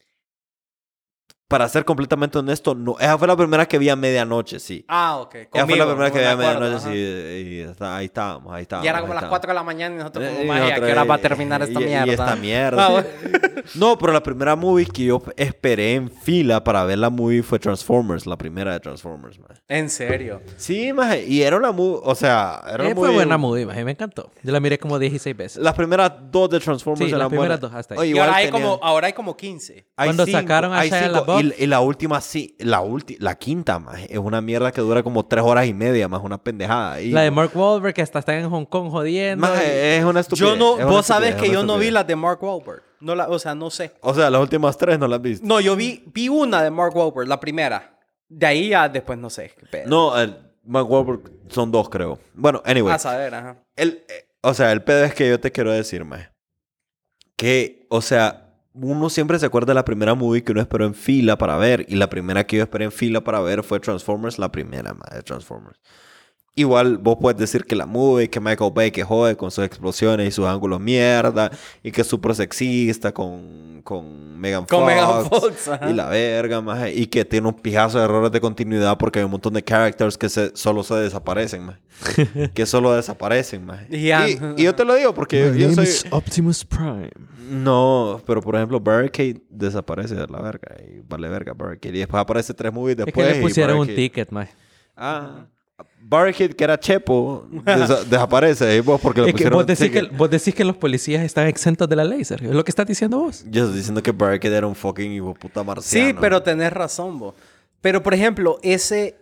Para 1.49 1.67
ser 1.67 1.83
completamente 1.83 2.37
honesto, 2.37 2.75
no. 2.75 2.95
Esa 2.99 3.17
fue 3.17 3.27
la 3.27 3.35
primera 3.35 3.65
que 3.67 3.79
vi 3.79 3.89
a 3.89 3.95
medianoche, 3.95 4.59
sí. 4.59 4.85
Ah, 4.87 5.17
ok. 5.17 5.33
Esa 5.35 5.47
fue 5.49 5.59
Conmigo, 5.61 5.79
la 5.79 5.85
primera 5.87 6.11
que 6.11 6.19
vi 6.19 6.25
a 6.25 6.35
medianoche, 6.37 6.79
sí. 6.79 6.89
Y 7.49 7.59
está- 7.61 7.97
ahí 7.97 8.05
estábamos, 8.05 8.53
ahí 8.53 8.61
estábamos. 8.61 8.85
Y 8.85 8.87
era 8.87 9.01
como 9.01 9.13
las 9.15 9.23
estábamos. 9.23 9.29
4 9.39 9.49
de 9.49 9.55
la 9.55 9.63
mañana 9.63 9.95
y 9.95 9.97
nosotros 9.97 10.25
Eh, 10.25 10.29
como, 10.29 10.43
y 10.43 10.45
"Maje, 10.47 10.59
¿a 10.59 10.63
nosotros, 10.65 10.85
qué 10.85 10.91
hora 10.91 11.03
va 11.05 11.15
a 11.15 11.17
eh, 11.17 11.21
terminar 11.21 11.61
esta 11.63 11.81
y- 11.81 11.85
mierda? 11.85 12.05
Y 12.05 12.09
esta 12.11 12.35
mierda. 12.35 12.87
Ah. 12.87 13.03
No, 13.75 13.97
pero 13.97 14.13
la 14.13 14.23
primera 14.23 14.55
movie 14.55 14.85
que 14.85 15.03
yo 15.03 15.21
esperé 15.35 15.93
en 15.95 16.09
fila 16.09 16.63
para 16.63 16.83
ver 16.85 16.97
la 16.97 17.09
movie 17.09 17.43
fue 17.43 17.59
Transformers, 17.59 18.25
la 18.25 18.37
primera 18.37 18.71
de 18.73 18.79
Transformers, 18.79 19.37
man. 19.37 19.49
En 19.67 19.89
serio. 19.89 20.41
Sí, 20.55 20.93
maje, 20.93 21.25
y 21.27 21.41
era 21.41 21.57
una 21.57 21.71
movie, 21.71 21.99
o 22.03 22.15
sea, 22.15 22.61
era 22.67 22.75
una 22.83 22.91
Eh, 22.91 22.95
fue 22.95 23.09
movie- 23.09 23.15
buena 23.15 23.37
movie, 23.37 23.65
maje, 23.65 23.83
me 23.83 23.91
encantó. 23.91 24.31
Yo 24.43 24.51
la 24.53 24.59
miré 24.59 24.79
como 24.79 24.97
16 24.97 25.35
veces. 25.35 25.61
Las 25.61 25.73
primeras 25.75 26.11
dos 26.31 26.49
de 26.49 26.59
Transformers 26.59 26.99
Sí, 27.05 27.09
eran 27.09 27.19
las 27.19 27.27
primeras 27.29 27.59
buenas. 27.59 27.71
dos, 27.73 27.79
hasta 27.79 27.93
ahí. 27.95 27.99
Oye, 27.99 28.07
Y 28.07 28.11
igual 28.11 28.27
ahora 28.29 28.37
hay, 28.37 28.45
tenían- 28.45 28.61
como, 28.63 28.79
ahora 28.83 29.07
hay 29.07 29.13
como 29.13 29.35
15. 29.37 29.85
hay 29.97 30.07
Cuando 30.07 30.25
cinco, 30.25 30.39
sacaron 30.39 30.73
a 30.73 30.79
hay 30.79 30.89
Shia 30.89 30.99
cinco, 31.03 31.25
Y, 31.39 31.63
y 31.63 31.67
la 31.67 31.81
última, 31.81 32.21
sí, 32.21 32.55
la 32.59 32.81
última, 32.81 33.17
la 33.21 33.35
quinta, 33.35 33.79
maje, 33.79 34.11
es 34.11 34.19
una 34.19 34.41
mierda 34.41 34.71
que 34.71 34.81
dura 34.81 35.03
como 35.03 35.25
tres 35.25 35.43
horas 35.43 35.67
y 35.67 35.73
media, 35.73 36.07
más 36.07 36.21
una 36.23 36.37
pendejada. 36.37 37.01
Y, 37.01 37.11
La 37.11 37.21
de 37.21 37.31
Mark 37.31 37.51
Wahlberg, 37.55 37.93
que 37.93 38.01
hasta 38.01 38.19
está 38.19 38.37
en 38.37 38.49
Hong 38.49 38.65
Kong 38.65 38.89
jodiendo. 38.89 39.47
Maje, 39.47 39.97
es 39.97 40.03
una 40.03 40.19
estupidez. 40.19 40.51
Yo 40.51 40.55
no, 40.55 40.79
es 40.79 40.85
vos 40.85 41.05
sabes 41.05 41.29
estupidez, 41.29 41.51
que 41.51 41.55
yo 41.55 41.63
no 41.63 41.77
vi 41.77 41.91
las 41.91 42.05
de 42.05 42.15
Mark 42.15 42.43
Wahlberg. 42.43 42.83
No 42.99 43.15
la, 43.15 43.29
o 43.29 43.39
sea, 43.39 43.55
no 43.55 43.69
sé. 43.69 43.93
O 44.01 44.13
sea, 44.13 44.29
las 44.29 44.41
últimas 44.41 44.77
tres 44.77 44.99
no 44.99 45.07
las 45.07 45.21
viste. 45.21 45.45
No, 45.45 45.59
yo 45.59 45.75
vi, 45.75 46.03
vi 46.13 46.27
una 46.29 46.61
de 46.61 46.69
Mark 46.69 46.95
Wahlberg, 46.95 47.27
la 47.27 47.39
primera. 47.39 47.97
De 48.27 48.45
ahí 48.45 48.69
ya 48.69 48.89
después 48.89 49.17
no 49.17 49.29
sé. 49.29 49.53
qué. 49.71 49.83
No, 49.85 50.19
el 50.19 50.37
Mark 50.63 50.89
Wahlberg 50.89 51.21
son 51.47 51.71
dos, 51.71 51.89
creo. 51.89 52.19
Bueno, 52.33 52.61
anyway. 52.65 52.93
A 52.93 52.99
saber, 52.99 53.33
ajá. 53.33 53.57
El, 53.75 54.03
eh, 54.09 54.29
o 54.41 54.53
sea, 54.53 54.71
el 54.71 54.83
pedo 54.83 55.03
es 55.05 55.13
que 55.13 55.29
yo 55.29 55.39
te 55.39 55.51
quiero 55.51 55.71
decir, 55.71 56.05
maje, 56.05 56.29
que, 57.35 57.87
o 57.89 58.01
sea, 58.01 58.48
uno 58.73 59.09
siempre 59.09 59.39
se 59.39 59.45
acuerda 59.45 59.71
de 59.71 59.75
la 59.75 59.85
primera 59.85 60.15
movie 60.15 60.43
que 60.43 60.51
uno 60.51 60.61
esperó 60.61 60.85
en 60.85 60.93
fila 60.93 61.37
para 61.37 61.57
ver. 61.57 61.85
Y 61.87 61.95
la 61.95 62.09
primera 62.09 62.45
que 62.45 62.57
yo 62.57 62.63
esperé 62.63 62.85
en 62.85 62.91
fila 62.91 63.23
para 63.23 63.41
ver 63.41 63.63
fue 63.63 63.79
Transformers, 63.79 64.39
la 64.39 64.51
primera, 64.51 64.93
maje, 64.93 65.15
de 65.15 65.23
Transformers. 65.23 65.79
Igual 66.55 66.97
vos 66.97 67.17
puedes 67.21 67.39
decir 67.39 67.63
que 67.65 67.75
la 67.75 67.85
movie, 67.85 68.29
que 68.29 68.39
Michael 68.41 68.71
Bay 68.73 68.91
que 68.91 69.03
jode 69.03 69.37
con 69.37 69.49
sus 69.49 69.63
explosiones 69.63 70.27
y 70.27 70.31
sus 70.31 70.45
ángulos 70.45 70.81
mierda, 70.81 71.51
y 71.83 71.91
que 71.91 72.01
es 72.01 72.07
súper 72.07 72.35
sexista 72.35 73.13
con, 73.13 73.81
con 73.83 74.37
Megan 74.37 74.65
Con 74.65 74.79
Fox, 74.81 74.85
Megan 74.87 75.25
Fox, 75.29 75.67
ajá. 75.69 75.89
y 75.89 75.93
la 75.93 76.09
verga, 76.09 76.59
maje, 76.59 76.93
y 76.93 77.05
que 77.07 77.23
tiene 77.23 77.47
un 77.47 77.53
pijazo 77.53 77.97
de 77.99 78.05
errores 78.05 78.31
de 78.31 78.41
continuidad 78.41 78.97
porque 78.97 79.19
hay 79.19 79.25
un 79.25 79.31
montón 79.31 79.53
de 79.53 79.63
characters 79.63 80.17
que 80.17 80.27
se, 80.27 80.51
solo 80.55 80.83
se 80.83 80.95
desaparecen, 80.95 81.65
maje. 81.65 82.51
que 82.53 82.65
solo 82.65 82.93
desaparecen, 82.93 83.65
maje. 83.65 83.87
Y. 83.89 84.09
Y, 84.11 84.39
y 84.57 84.63
yo 84.63 84.75
te 84.75 84.83
lo 84.83 84.95
digo 84.95 85.13
porque 85.13 85.53
yo, 85.57 85.69
yo 85.69 85.71
soy... 85.73 85.87
Optimus 86.11 86.65
Prime. 86.65 87.09
No, 87.49 88.21
pero 88.27 88.41
por 88.41 88.55
ejemplo, 88.55 88.79
Barricade 88.79 89.41
desaparece 89.49 90.13
de 90.15 90.27
la 90.27 90.41
verga 90.41 90.75
y 90.85 90.99
vale 91.07 91.29
verga 91.29 91.53
Barricade. 91.53 91.95
Y 91.95 91.99
después 91.99 92.19
aparece 92.21 92.53
tres 92.53 92.71
movies 92.73 92.97
Es 92.99 93.05
después. 93.05 93.27
que 93.27 93.33
le 93.33 93.39
y 93.39 93.41
pusieron 93.41 93.77
un 93.79 93.87
Barricade- 93.87 93.95
ticket, 93.95 94.31
maje. 94.31 94.53
Ah. 94.97 95.45
Barricade, 96.01 96.55
que 96.55 96.63
era 96.63 96.79
Chepo, 96.79 97.45
desa- 97.51 98.03
desaparece. 98.09 98.75
Y 98.75 98.79
vos 98.79 98.99
porque 98.99 99.21
le 99.21 99.29
Es 99.29 99.35
que 99.35 99.49
vos, 99.49 99.65
decís 99.65 99.91
que, 99.91 100.01
vos 100.03 100.29
decís 100.29 100.55
que 100.55 100.63
los 100.65 100.75
policías 100.75 101.23
están 101.23 101.47
exentos 101.47 101.87
de 101.87 101.95
la 101.95 102.03
laser. 102.03 102.43
Es 102.43 102.51
lo 102.51 102.63
que 102.63 102.71
estás 102.71 102.87
diciendo 102.87 103.19
vos. 103.19 103.43
Yo 103.49 103.63
estoy 103.65 103.77
diciendo 103.77 104.01
que 104.01 104.11
Barricade 104.11 104.55
era 104.55 104.65
un 104.67 104.75
fucking 104.75 105.11
hijo 105.11 105.33
puta 105.35 105.63
marciano. 105.63 106.07
Sí, 106.07 106.15
pero 106.19 106.41
tenés 106.41 106.73
razón, 106.73 107.19
vos. 107.19 107.35
Pero, 107.81 108.01
por 108.01 108.13
ejemplo, 108.13 108.57
ese, 108.63 109.17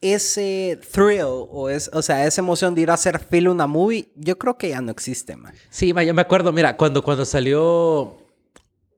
ese 0.00 0.80
thrill, 0.92 1.24
o, 1.26 1.68
es, 1.68 1.90
o 1.92 2.00
sea, 2.02 2.26
esa 2.26 2.40
emoción 2.40 2.74
de 2.74 2.80
ir 2.82 2.90
a 2.90 2.94
hacer 2.94 3.18
fila 3.18 3.50
una 3.50 3.66
movie, 3.66 4.08
yo 4.16 4.38
creo 4.38 4.56
que 4.56 4.70
ya 4.70 4.80
no 4.80 4.90
existe, 4.90 5.36
man. 5.36 5.52
Sí, 5.68 5.92
ma, 5.92 6.02
yo 6.02 6.14
me 6.14 6.22
acuerdo, 6.22 6.52
mira, 6.52 6.76
cuando, 6.76 7.02
cuando 7.02 7.24
salió 7.24 8.16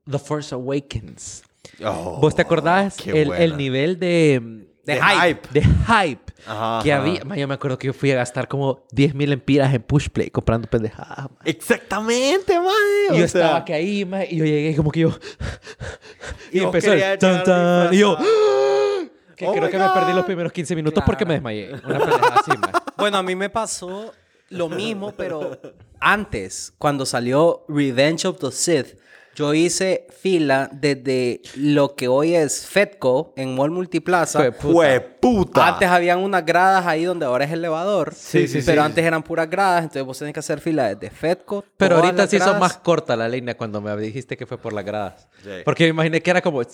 The 0.09 0.17
Force 0.19 0.55
Awakens. 0.55 1.43
Oh, 1.83 2.19
¿Vos 2.21 2.35
te 2.35 2.41
acordás 2.41 3.05
el, 3.05 3.31
el 3.33 3.57
nivel 3.57 3.99
de... 3.99 4.62
De 4.83 4.95
De 4.95 5.01
hype. 5.01 5.49
De 5.51 5.61
hype 5.61 6.33
Ajá, 6.45 6.83
que 6.83 6.91
ajá. 6.91 7.01
había. 7.01 7.23
Ma, 7.23 7.37
yo 7.37 7.47
me 7.47 7.53
acuerdo 7.53 7.77
que 7.77 7.87
yo 7.87 7.93
fui 7.93 8.11
a 8.11 8.15
gastar 8.15 8.47
como 8.47 8.85
10 8.91 9.15
mil 9.15 9.31
empiras 9.31 9.73
en 9.73 9.81
Pushplay 9.81 10.29
comprando 10.29 10.67
pendejadas. 10.67 11.27
Exactamente, 11.45 12.59
man. 12.59 12.67
Y 13.13 13.17
yo 13.19 13.25
estaba 13.25 13.63
que 13.63 13.73
ahí, 13.73 14.03
ma, 14.03 14.25
y 14.25 14.37
yo 14.37 14.45
llegué 14.45 14.75
como 14.75 14.91
que 14.91 15.01
yo... 15.01 15.09
y 16.51 16.59
vos 16.59 16.65
empezó 16.67 16.93
el 16.93 17.17
tan, 17.17 17.43
tan, 17.43 17.93
y 17.93 17.99
yo... 17.99 18.17
disfrazado. 18.17 19.13
Que 19.35 19.47
Oh 19.47 19.53
creo 19.53 19.69
que 19.69 19.77
me 19.77 19.89
perdí 19.89 20.13
los 20.13 20.25
primeros 20.25 20.51
15 20.51 20.75
minutos 20.75 21.03
porque 21.05 21.25
me 21.25 21.33
desmayé. 21.33 21.71
Una 21.85 21.99
pendejada 21.99 22.35
así, 22.39 22.51
ma. 22.51 22.71
Bueno, 22.97 23.17
a 23.17 23.23
mí 23.23 23.35
me 23.35 23.49
pasó 23.49 24.13
lo 24.49 24.69
mismo, 24.69 25.13
pero 25.13 25.59
antes, 25.99 26.73
cuando 26.77 27.05
salió 27.05 27.65
Revenge 27.67 28.25
of 28.25 28.39
the 28.39 28.51
Sith, 28.51 28.97
yo 29.35 29.53
hice 29.53 30.05
fila 30.21 30.69
desde 30.71 31.41
lo 31.55 31.95
que 31.95 32.07
hoy 32.07 32.35
es 32.35 32.65
Fedco 32.67 33.33
en 33.35 33.55
Mall 33.55 33.71
Multiplaza. 33.71 34.39
Fue 34.39 34.51
puta. 34.51 34.73
Fue 34.73 34.99
puta. 34.99 35.67
Antes 35.69 35.89
habían 35.89 36.19
unas 36.19 36.45
gradas 36.45 36.85
ahí 36.85 37.03
donde 37.03 37.25
ahora 37.25 37.45
es 37.45 37.51
elevador. 37.51 38.13
Sí, 38.15 38.47
sí, 38.47 38.61
Pero 38.65 38.81
sí. 38.81 38.85
antes 38.85 39.03
eran 39.03 39.23
puras 39.23 39.49
gradas, 39.49 39.83
entonces 39.83 40.03
vos 40.05 40.19
tenés 40.19 40.33
que 40.33 40.39
hacer 40.39 40.59
fila 40.59 40.93
desde 40.93 41.09
Fedco. 41.15 41.65
Pero 41.77 41.95
ahorita 41.95 42.13
las 42.23 42.29
sí 42.29 42.35
hizo 42.35 42.45
gradas. 42.45 42.61
más 42.61 42.77
corta 42.77 43.15
la 43.15 43.27
línea 43.27 43.57
cuando 43.57 43.81
me 43.81 43.95
dijiste 43.97 44.37
que 44.37 44.45
fue 44.45 44.57
por 44.57 44.71
las 44.73 44.85
gradas. 44.85 45.27
Sí. 45.43 45.49
Porque 45.65 45.85
me 45.85 45.89
imaginé 45.89 46.21
que 46.21 46.29
era 46.29 46.41
como... 46.41 46.61
No, 46.61 46.67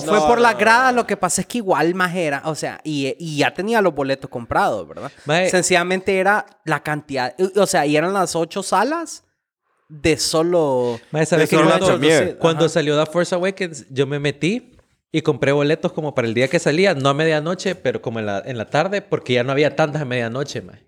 fue 0.00 0.16
No, 0.16 0.26
por 0.26 0.36
no, 0.36 0.42
las 0.42 0.52
no, 0.54 0.58
gradas, 0.58 0.92
no. 0.92 1.00
lo 1.00 1.06
que 1.06 1.16
pasa 1.16 1.40
es 1.40 1.46
que 1.46 1.58
igual 1.58 1.94
más 1.94 2.14
era, 2.14 2.42
o 2.44 2.54
sea, 2.54 2.80
y, 2.84 3.14
y 3.18 3.38
ya 3.38 3.54
tenía 3.54 3.80
los 3.80 3.94
boletos 3.94 4.28
comprados, 4.28 4.86
¿verdad? 4.86 5.10
Mae. 5.24 5.48
Sencillamente 5.48 6.18
era 6.18 6.44
la 6.64 6.82
cantidad, 6.82 7.34
o 7.56 7.66
sea, 7.66 7.86
y 7.86 7.96
eran 7.96 8.12
las 8.12 8.36
ocho 8.36 8.62
salas 8.62 9.24
de 9.88 10.16
solo... 10.16 10.98
Mae, 11.10 11.26
¿sabes 11.26 11.48
De 11.50 11.56
qué? 11.56 11.62
solo 11.62 11.78
cuando, 11.78 12.38
cuando 12.38 12.68
salió 12.68 13.02
The 13.02 13.10
Force 13.10 13.34
Awakens, 13.34 13.86
yo 13.90 14.06
me 14.06 14.18
metí 14.18 14.72
y 15.12 15.22
compré 15.22 15.52
boletos 15.52 15.92
como 15.92 16.14
para 16.14 16.26
el 16.26 16.34
día 16.34 16.48
que 16.48 16.58
salía, 16.58 16.94
no 16.94 17.08
a 17.08 17.14
medianoche, 17.14 17.74
pero 17.74 18.02
como 18.02 18.18
en 18.18 18.26
la, 18.26 18.42
en 18.44 18.58
la 18.58 18.66
tarde, 18.66 19.00
porque 19.02 19.34
ya 19.34 19.44
no 19.44 19.52
había 19.52 19.76
tantas 19.76 20.02
a 20.02 20.04
medianoche, 20.04 20.60
mae. 20.62 20.84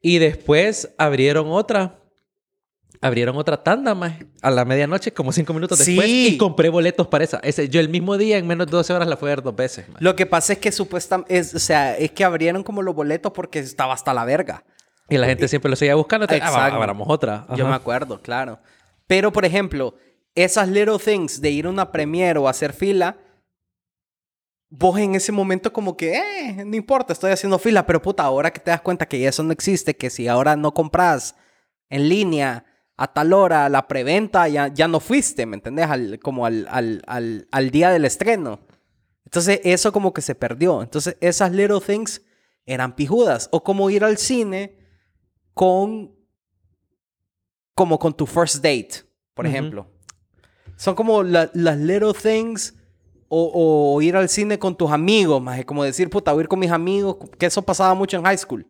Y 0.00 0.18
después 0.18 0.90
abrieron 0.98 1.46
otra. 1.50 1.98
Abrieron 3.00 3.36
otra 3.36 3.64
tanda, 3.64 3.96
más 3.96 4.12
a 4.42 4.50
la 4.52 4.64
medianoche, 4.64 5.12
como 5.12 5.32
cinco 5.32 5.52
minutos 5.54 5.76
Sí. 5.80 5.92
después, 5.96 6.08
y 6.08 6.38
compré 6.38 6.68
boletos 6.68 7.08
para 7.08 7.24
esa. 7.24 7.38
Ese, 7.42 7.68
yo 7.68 7.80
el 7.80 7.88
mismo 7.88 8.16
día, 8.16 8.38
en 8.38 8.46
menos 8.46 8.68
de 8.68 8.72
12 8.72 8.92
horas, 8.92 9.08
la 9.08 9.16
fui 9.16 9.26
a 9.28 9.30
ver 9.34 9.42
dos 9.42 9.56
veces. 9.56 9.86
Lo 9.98 10.14
que 10.14 10.24
pasa 10.24 10.52
es 10.52 10.60
que 10.60 10.70
supuestamente, 10.70 11.36
es, 11.36 11.52
o 11.52 11.58
sea, 11.58 11.96
es 11.96 12.12
que 12.12 12.22
abrieron 12.22 12.62
como 12.62 12.80
los 12.80 12.94
boletos 12.94 13.32
porque 13.32 13.58
estaba 13.58 13.92
hasta 13.92 14.14
la 14.14 14.24
verga. 14.24 14.64
Y 15.14 15.18
la 15.18 15.26
gente 15.26 15.48
siempre 15.48 15.68
lo 15.70 15.76
seguía 15.76 15.94
buscando. 15.94 16.24
entonces, 16.24 16.42
ah, 16.46 16.66
abramos 16.66 17.06
otra. 17.10 17.46
Yo 17.50 17.64
Ajá. 17.64 17.68
me 17.70 17.74
acuerdo, 17.74 18.20
claro. 18.22 18.58
Pero, 19.06 19.32
por 19.32 19.44
ejemplo, 19.44 19.94
esas 20.34 20.68
little 20.68 20.98
things 20.98 21.40
de 21.40 21.50
ir 21.50 21.66
a 21.66 21.70
una 21.70 21.92
premiere 21.92 22.38
o 22.38 22.48
hacer 22.48 22.72
fila, 22.72 23.16
vos 24.70 24.98
en 24.98 25.14
ese 25.14 25.32
momento 25.32 25.72
como 25.72 25.96
que, 25.96 26.14
eh, 26.16 26.64
no 26.64 26.76
importa, 26.76 27.12
estoy 27.12 27.30
haciendo 27.30 27.58
fila, 27.58 27.84
pero 27.86 28.00
puta, 28.00 28.22
ahora 28.22 28.50
que 28.50 28.60
te 28.60 28.70
das 28.70 28.80
cuenta 28.80 29.06
que 29.06 29.26
eso 29.26 29.42
no 29.42 29.52
existe, 29.52 29.94
que 29.96 30.08
si 30.08 30.28
ahora 30.28 30.56
no 30.56 30.72
compras 30.72 31.34
en 31.90 32.08
línea 32.08 32.64
a 32.96 33.12
tal 33.12 33.32
hora 33.34 33.68
la 33.68 33.86
preventa, 33.88 34.48
ya, 34.48 34.68
ya 34.68 34.88
no 34.88 35.00
fuiste, 35.00 35.44
¿me 35.44 35.56
entendés? 35.56 35.86
Al- 35.90 36.18
como 36.20 36.46
al, 36.46 36.66
al, 36.70 37.02
al, 37.06 37.48
al 37.50 37.70
día 37.70 37.90
del 37.90 38.04
estreno. 38.04 38.60
Entonces, 39.24 39.60
eso 39.64 39.92
como 39.92 40.12
que 40.12 40.22
se 40.22 40.34
perdió. 40.34 40.82
Entonces, 40.82 41.16
esas 41.20 41.52
little 41.52 41.80
things 41.80 42.22
eran 42.66 42.94
pijudas. 42.94 43.48
O 43.50 43.62
como 43.64 43.88
ir 43.90 44.04
al 44.04 44.18
cine 44.18 44.76
con 45.54 46.14
como 47.74 47.98
con 47.98 48.14
tu 48.14 48.26
first 48.26 48.56
date, 48.56 48.90
por 49.34 49.46
ejemplo. 49.46 49.86
Son 50.76 50.94
como 50.94 51.22
la- 51.22 51.50
las 51.54 51.78
little 51.78 52.12
things 52.12 52.74
o, 53.28 53.94
o 53.96 54.02
ir 54.02 54.14
al 54.16 54.28
cine 54.28 54.58
con 54.58 54.76
tus 54.76 54.90
amigos, 54.90 55.40
más 55.40 55.64
como 55.64 55.84
decir, 55.84 56.10
puta, 56.10 56.32
voy 56.32 56.40
a 56.40 56.44
ir 56.44 56.48
con 56.48 56.58
mis 56.58 56.70
amigos, 56.70 57.16
que 57.38 57.46
eso 57.46 57.62
pasaba 57.62 57.94
mucho 57.94 58.16
en 58.18 58.24
high 58.24 58.36
school. 58.36 58.66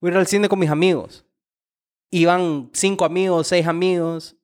Voy 0.00 0.10
a 0.10 0.12
ir 0.12 0.18
al 0.18 0.26
cine 0.26 0.48
con 0.48 0.58
mis 0.58 0.70
amigos. 0.70 1.24
Iban 2.10 2.70
cinco 2.72 3.04
amigos, 3.04 3.46
seis 3.48 3.66
amigos. 3.66 4.36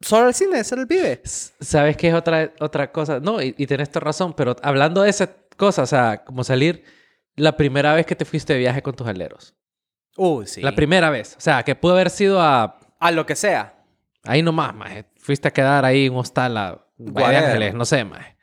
Solo 0.00 0.26
al 0.26 0.34
cine, 0.34 0.60
ese 0.60 0.74
era 0.74 0.82
el 0.82 0.88
pibe. 0.88 1.20
¿Sabes 1.24 1.96
qué 1.96 2.08
es 2.08 2.14
otra, 2.14 2.52
otra 2.60 2.92
cosa? 2.92 3.18
No, 3.18 3.42
y, 3.42 3.54
y 3.58 3.66
tenés 3.66 3.90
toda 3.90 4.04
razón, 4.04 4.34
pero 4.34 4.54
hablando 4.62 5.02
de 5.02 5.10
esa 5.10 5.34
cosa, 5.56 5.82
o 5.82 5.86
sea, 5.86 6.22
como 6.24 6.44
salir 6.44 6.84
la 7.34 7.56
primera 7.56 7.94
vez 7.94 8.06
que 8.06 8.14
te 8.14 8.24
fuiste 8.24 8.52
de 8.52 8.58
viaje 8.60 8.82
con 8.82 8.94
tus 8.94 9.06
aleros. 9.06 9.54
Sí. 10.46 10.62
La 10.62 10.74
primera 10.74 11.10
vez. 11.10 11.34
O 11.36 11.40
sea, 11.40 11.62
que 11.62 11.74
pudo 11.74 11.92
haber 11.92 12.10
sido 12.10 12.40
a... 12.40 12.78
A 12.98 13.10
lo 13.10 13.26
que 13.26 13.36
sea. 13.36 13.84
Ahí 14.24 14.42
nomás, 14.42 14.74
maje. 14.74 15.04
Fuiste 15.18 15.48
a 15.48 15.52
quedar 15.52 15.84
ahí 15.84 16.06
en 16.06 16.12
un 16.14 16.20
hostal 16.20 16.56
a. 16.56 16.82
Ángeles, 17.16 17.74
no 17.74 17.84
sé, 17.84 18.04
maje. 18.04 18.36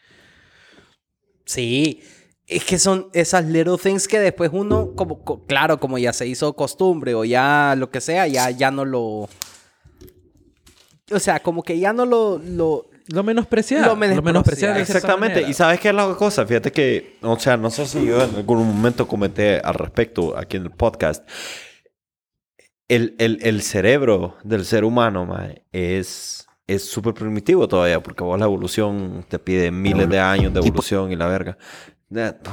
Sí. 1.46 2.02
Es 2.46 2.64
que 2.66 2.78
son 2.78 3.10
esas 3.14 3.46
little 3.46 3.78
things 3.82 4.08
que 4.08 4.20
después 4.20 4.52
uno, 4.54 4.94
como, 4.96 5.24
co- 5.24 5.46
claro, 5.46 5.80
como 5.80 5.98
ya 5.98 6.14
se 6.14 6.28
hizo 6.28 6.54
costumbre 6.56 7.16
o 7.16 7.24
ya 7.26 7.74
lo 7.78 7.90
que 7.90 8.02
sea, 8.02 8.28
ya, 8.28 8.50
ya 8.52 8.70
no 8.70 8.86
lo... 8.86 9.30
O 11.12 11.20
sea, 11.20 11.42
como 11.42 11.64
que 11.64 11.80
ya 11.80 11.94
no 11.94 12.06
lo, 12.06 12.38
lo, 12.38 12.90
Lo 13.08 13.24
menospreciar. 13.24 13.88
Lo 13.88 13.96
menospreciar, 13.96 14.78
Exactamente. 14.78 15.42
Y 15.42 15.54
sabes 15.54 15.80
qué 15.80 15.89
es 15.89 15.96
la 15.96 16.13
cosa? 16.16 16.46
Fíjate 16.46 16.72
que, 16.72 17.18
o 17.22 17.38
sea, 17.39 17.58
no 17.58 17.70
sé 17.70 17.86
si 17.86 18.06
yo 18.06 18.24
en 18.24 18.36
algún 18.36 18.66
momento 18.68 19.08
comenté 19.08 19.60
al 19.60 19.74
respecto 19.76 20.38
aquí 20.38 20.58
en 20.58 20.63
el 20.63 20.72
podcast. 20.72 21.28
El, 22.88 23.16
el, 23.18 23.39
el 23.42 23.62
cerebro 23.62 24.38
del 24.44 24.66
ser 24.66 24.84
humano 24.84 25.26
mae, 25.26 25.63
es 25.72 26.44
es 26.68 26.89
súper 26.89 27.13
primitivo 27.13 27.68
todavía 27.68 28.02
porque 28.02 28.24
vos 28.24 28.39
la 28.39 28.46
evolución 28.46 29.26
te 29.28 29.39
pide 29.39 29.72
miles 29.72 30.10
de 30.10 30.20
años 30.20 30.54
de 30.54 30.60
evolución 30.60 31.12
y 31.12 31.16
la 31.16 31.28
verga. 31.28 31.58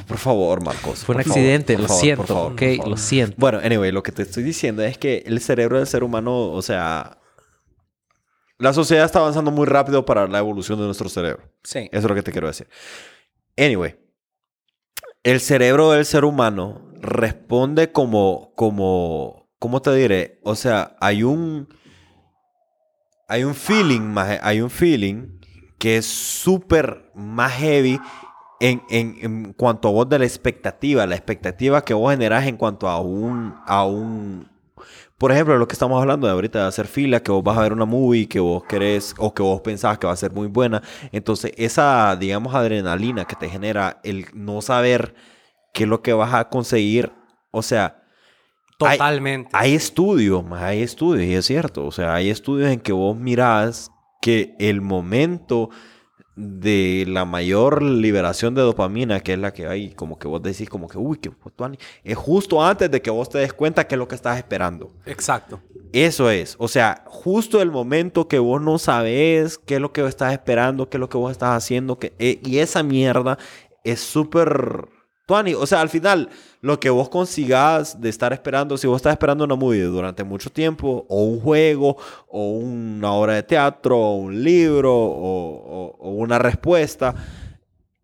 Por 0.07 0.17
favor, 0.17 0.65
Marcos. 0.65 1.05
Fue 1.05 1.15
un 1.15 1.23
favor, 1.23 1.39
accidente, 1.39 1.75
por 1.75 1.83
lo 1.83 1.89
favor, 1.89 2.03
siento, 2.03 2.27
favor, 2.27 2.53
ok, 2.53 2.61
favor. 2.61 2.89
lo 2.89 2.97
siento. 2.97 3.37
Bueno, 3.39 3.61
anyway, 3.63 3.93
lo 3.93 4.03
que 4.03 4.11
te 4.11 4.23
estoy 4.23 4.43
diciendo 4.43 4.83
es 4.83 4.97
que 4.97 5.23
el 5.27 5.39
cerebro 5.41 5.77
del 5.77 5.87
ser 5.87 6.03
humano, 6.03 6.51
o 6.51 6.63
sea, 6.63 7.19
la 8.61 8.75
sociedad 8.75 9.07
está 9.07 9.20
avanzando 9.20 9.51
muy 9.51 9.66
rápido 9.66 10.05
para 10.05 10.29
la 10.29 10.38
evolución 10.38 10.79
de 10.79 10.85
nuestro 10.85 11.09
cerebro. 11.09 11.51
Sí. 11.64 11.88
Eso 11.90 11.99
es 11.99 12.05
lo 12.05 12.14
que 12.14 12.23
te 12.23 12.31
quiero 12.31 12.46
decir. 12.46 12.68
Anyway, 13.57 13.96
el 15.23 15.40
cerebro 15.40 15.90
del 15.92 16.05
ser 16.05 16.27
humano 16.27 16.90
responde 17.01 17.90
como, 17.90 18.53
como, 18.57 19.49
¿cómo 19.59 19.81
te 19.81 19.94
diré? 19.94 20.40
O 20.44 20.55
sea, 20.55 20.94
hay 21.01 21.23
un, 21.23 21.68
hay 23.29 23.44
un 23.44 23.55
feeling, 23.55 24.03
maje, 24.03 24.38
hay 24.42 24.61
un 24.61 24.70
feeling 24.70 25.40
que 25.79 25.96
es 25.96 26.05
súper 26.05 27.11
más 27.14 27.53
heavy 27.53 27.99
en, 28.61 28.83
en, 28.90 29.16
en 29.23 29.53
cuanto 29.55 29.88
a 29.88 29.92
vos 29.92 30.07
de 30.07 30.18
la 30.18 30.27
expectativa, 30.27 31.07
la 31.07 31.16
expectativa 31.16 31.83
que 31.83 31.94
vos 31.94 32.11
generás 32.11 32.46
en 32.46 32.59
cuanto 32.59 32.88
a 32.88 33.01
un, 33.01 33.55
a 33.66 33.87
un, 33.87 34.46
por 35.21 35.33
ejemplo, 35.33 35.59
lo 35.59 35.69
que 35.69 35.75
estamos 35.75 36.01
hablando 36.01 36.27
de 36.27 36.33
ahorita 36.33 36.61
de 36.63 36.69
hacer 36.69 36.87
fila, 36.87 37.23
que 37.23 37.31
vos 37.31 37.45
vas 37.45 37.59
a 37.59 37.61
ver 37.61 37.75
una 37.75 37.85
movie 37.85 38.27
que 38.27 38.41
vos 38.41 38.65
querés 38.65 39.15
o 39.19 39.35
que 39.35 39.43
vos 39.43 39.61
pensás 39.61 39.99
que 39.99 40.07
va 40.07 40.15
a 40.15 40.17
ser 40.17 40.33
muy 40.33 40.47
buena. 40.47 40.83
Entonces, 41.13 41.53
esa, 41.59 42.17
digamos, 42.17 42.55
adrenalina 42.55 43.27
que 43.27 43.37
te 43.37 43.47
genera 43.51 44.01
el 44.03 44.25
no 44.33 44.63
saber 44.63 45.15
qué 45.75 45.83
es 45.83 45.89
lo 45.91 46.01
que 46.01 46.15
vas 46.15 46.33
a 46.33 46.49
conseguir, 46.49 47.13
o 47.51 47.61
sea, 47.61 48.03
hay- 48.81 48.97
Totalmente. 48.97 49.51
hay 49.53 49.75
estudios, 49.75 50.43
más 50.43 50.63
hay 50.63 50.81
estudios, 50.81 51.27
y 51.27 51.35
es 51.35 51.45
cierto. 51.45 51.85
O 51.85 51.93
sea, 51.93 52.15
hay 52.15 52.31
estudios 52.31 52.71
en 52.71 52.81
que 52.81 52.93
vos 52.93 53.15
mirás 53.15 53.91
que 54.23 54.55
el 54.59 54.81
momento 54.81 55.69
de 56.40 57.05
la 57.07 57.24
mayor 57.24 57.83
liberación 57.83 58.55
de 58.55 58.62
dopamina, 58.62 59.20
que 59.20 59.35
es 59.35 59.38
la 59.38 59.53
que 59.53 59.66
hay, 59.66 59.90
como 59.90 60.18
que 60.18 60.26
vos 60.26 60.42
decís, 60.42 60.68
como 60.68 60.88
que, 60.88 60.98
uy, 60.98 61.18
qué 61.18 61.31
putuani", 61.31 61.79
es 62.03 62.16
justo 62.16 62.64
antes 62.64 62.90
de 62.90 63.03
que 63.03 63.11
vos 63.11 63.29
te 63.29 63.38
des 63.38 63.53
cuenta 63.53 63.87
que 63.87 63.94
es 63.94 63.98
lo 63.98 64.09
que 64.09 64.14
estás 64.14 64.38
esperando. 64.38 64.90
Exacto. 65.07 65.61
Eso 65.92 66.31
es, 66.31 66.57
o 66.59 66.68
sea, 66.68 67.05
justo 67.07 67.61
el 67.61 67.70
momento 67.70 68.29
que 68.29 68.38
vos 68.38 68.62
no 68.62 68.79
sabes 68.79 69.59
qué 69.59 69.74
es 69.76 69.81
lo 69.81 69.92
que 69.92 70.07
estás 70.07 70.33
esperando, 70.33 70.88
qué 70.88 70.96
es 70.96 71.00
lo 71.00 71.09
que 71.09 71.18
vos 71.18 71.33
estás 71.33 71.57
haciendo, 71.57 71.98
que, 71.98 72.14
eh, 72.18 72.40
y 72.44 72.59
esa 72.59 72.83
mierda 72.83 73.38
es 73.85 74.00
súper... 74.00 75.00
tuani. 75.31 75.55
O 75.55 75.64
sea, 75.66 75.81
al 75.81 75.88
final, 75.88 76.29
lo 76.61 76.81
que 76.81 76.90
vos 76.90 77.09
consigas 77.09 78.01
de 78.01 78.09
estar 78.09 78.33
esperando, 78.33 78.77
si 78.77 78.87
vos 78.87 78.97
estás 78.97 79.12
esperando 79.12 79.45
una 79.45 79.55
movie 79.55 79.83
durante 79.85 80.25
mucho 80.25 80.51
tiempo, 80.51 81.07
o 81.09 81.23
un 81.25 81.40
juego, 81.40 81.97
o 82.29 82.51
una 82.51 83.12
obra 83.12 83.35
de 83.35 83.43
teatro, 83.45 83.97
o 83.99 84.16
un 84.16 84.43
libro, 84.43 84.93
o, 84.95 85.14
o- 85.23 85.97
o 86.01 86.11
una 86.11 86.38
respuesta, 86.38 87.14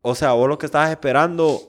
o 0.03 0.15
sea, 0.15 0.33
vos 0.33 0.49
lo 0.49 0.57
que 0.59 0.67
estás 0.67 0.91
esperando 0.91 1.61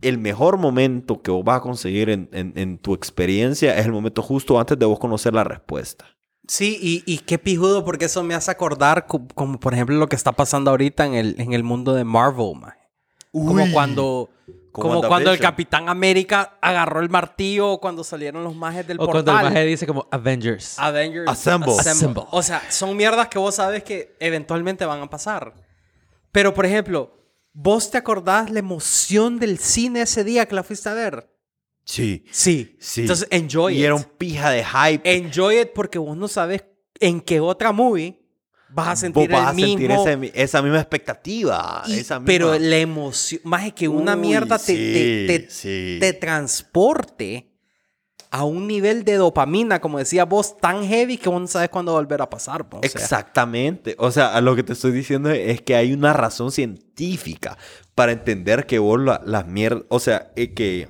el 0.00 0.18
mejor 0.18 0.56
momento 0.56 1.20
que 1.22 1.30
vos 1.30 1.44
vas 1.44 1.58
a 1.58 1.60
conseguir 1.62 2.10
en, 2.10 2.28
en- 2.32 2.52
en 2.56 2.78
tu 2.78 2.94
experiencia 2.94 3.76
es 3.78 3.86
el 3.86 3.92
momento 3.92 4.22
justo 4.22 4.58
antes 4.58 4.78
de 4.78 4.86
vos 4.86 4.98
conocer 4.98 5.32
la 5.34 5.44
respuesta. 5.44 6.04
Sí, 6.48 6.76
y, 6.82 7.02
y 7.06 7.18
qué 7.18 7.38
pijudo, 7.38 7.84
porque 7.84 8.06
eso 8.06 8.22
me 8.24 8.34
hace 8.34 8.50
acordar, 8.50 9.06
co- 9.06 9.26
como, 9.34 9.60
por 9.60 9.74
ejemplo 9.74 9.96
lo 9.96 10.08
que 10.08 10.16
está 10.16 10.32
pasando 10.32 10.70
ahorita 10.72 11.06
en 11.06 11.14
el, 11.14 11.34
en 11.40 11.52
el 11.52 11.62
mundo 11.62 11.94
de 11.94 12.02
Marvel, 12.04 12.54
man. 12.60 12.72
Como 13.32 13.64
Uy. 13.64 13.72
cuando, 13.72 14.30
Como 14.72 14.96
como 14.96 15.08
cuando 15.08 15.32
el. 15.32 15.38
Capitán 15.40 15.88
América 15.88 16.58
agarró 16.60 17.00
el 17.00 17.08
martillo, 17.08 17.78
cuando 17.78 18.04
salieron 18.04 18.44
los 18.44 18.54
majes 18.54 18.86
del 18.86 18.98
O 19.00 19.06
portal. 19.06 19.24
cuando 19.24 19.48
el 19.48 19.52
maje 19.54 19.64
dice 19.64 19.86
como 19.86 20.06
Avengers. 20.10 20.78
Avengers 20.78 21.28
Assemble. 21.30 21.72
Assemble. 21.78 22.24
O 22.30 22.42
sea, 22.42 22.62
son 22.70 22.96
mierdas 22.96 23.28
que 23.28 23.38
vos 23.38 23.54
sabes 23.54 23.82
que 23.84 24.14
eventualmente 24.20 24.84
van 24.84 25.00
a 25.00 25.08
pasar. 25.10 25.54
Pero, 26.30 26.52
por 26.54 26.66
ejemplo, 26.66 27.16
¿vos 27.52 27.90
te 27.90 27.98
acordás 27.98 28.50
la 28.50 28.58
emoción 28.58 29.38
del 29.38 29.58
cine 29.58 30.02
ese 30.02 30.24
día 30.24 30.46
que 30.46 30.54
la 30.54 30.62
fuiste 30.62 30.88
a 30.88 30.94
ver? 30.94 31.28
Sí, 31.84 32.24
Sí. 32.30 32.76
sí. 32.80 33.00
Entonces, 33.02 33.26
enjoy 33.30 33.74
y 33.74 33.78
it. 33.80 33.84
era 33.86 33.94
un 33.94 34.04
pija 34.04 34.50
de 34.50 34.64
hype. 34.64 35.16
Enjoy 35.16 35.58
it 35.60 35.70
porque 35.74 35.98
vos 35.98 36.16
no 36.16 36.28
sabes 36.28 36.64
en 37.00 37.20
qué 37.20 37.40
otra 37.40 37.72
movie 37.72 38.21
vas 38.74 38.88
a 38.88 38.96
sentir 38.96 39.28
vos 39.30 39.38
vas 39.40 39.54
el 39.56 39.64
a 39.64 39.66
sentir 39.68 39.88
mismo... 39.88 40.02
ese 40.06 40.16
mi- 40.16 40.30
esa 40.34 40.62
misma 40.62 40.78
expectativa. 40.80 41.82
y- 41.86 41.98
esa 41.98 42.18
misma- 42.18 42.26
Pero 42.26 42.58
la 42.58 42.76
emoción... 42.78 43.40
Más 43.44 43.66
es 43.66 43.72
que 43.74 43.88
una 43.88 44.14
Uy, 44.14 44.20
mierda 44.20 44.58
te, 44.58 44.74
te- 44.74 45.26
te- 45.26 45.50
sí, 45.50 45.94
sí. 45.94 45.96
te 46.00 46.12
transporte 46.12 47.48
a 48.30 48.44
un 48.44 48.66
nivel 48.66 49.04
de 49.04 49.16
dopamina, 49.16 49.78
como 49.80 49.98
decía 49.98 50.24
vos, 50.24 50.56
tan 50.56 50.86
heavy 50.86 51.18
que 51.18 51.28
vos 51.28 51.38
no 51.40 51.46
sabes 51.46 51.68
cuándo 51.68 51.92
va 51.92 51.98
a 51.98 52.02
volver 52.02 52.22
a 52.22 52.30
pasar. 52.30 52.66
po. 52.68 52.78
O 52.78 52.80
sea, 52.80 52.90
Exactamente. 53.00 53.94
O 53.98 54.10
sea, 54.10 54.40
lo 54.40 54.56
que 54.56 54.62
te 54.62 54.72
estoy 54.72 54.92
diciendo 54.92 55.28
es 55.30 55.60
que 55.60 55.76
hay 55.76 55.92
una 55.92 56.14
razón 56.14 56.50
científica 56.50 57.58
para 57.94 58.12
entender 58.12 58.64
que 58.66 58.78
vos 58.78 58.98
la- 59.00 59.20
las 59.26 59.46
mierdas... 59.46 59.84
O 59.90 60.00
sea, 60.00 60.32
eh, 60.36 60.54
que... 60.54 60.88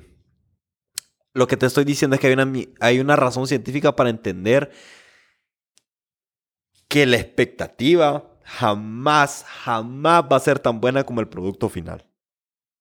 Lo 1.33 1.47
que 1.47 1.57
te 1.57 1.65
estoy 1.65 1.83
diciendo 1.83 2.13
es 2.15 2.21
que 2.21 2.27
hay 2.27 2.33
una, 2.33 2.49
hay 2.79 2.99
una 2.99 3.15
razón 3.15 3.47
científica 3.47 3.95
para 3.95 4.09
entender 4.09 4.71
que 6.93 7.07
la 7.07 7.17
expectativa 7.17 8.23
jamás, 8.43 9.43
jamás 9.63 10.25
va 10.31 10.37
a 10.37 10.39
ser 10.39 10.59
tan 10.59 10.79
buena 10.79 11.03
como 11.03 11.21
el 11.21 11.27
producto 11.27 11.67
final. 11.67 12.05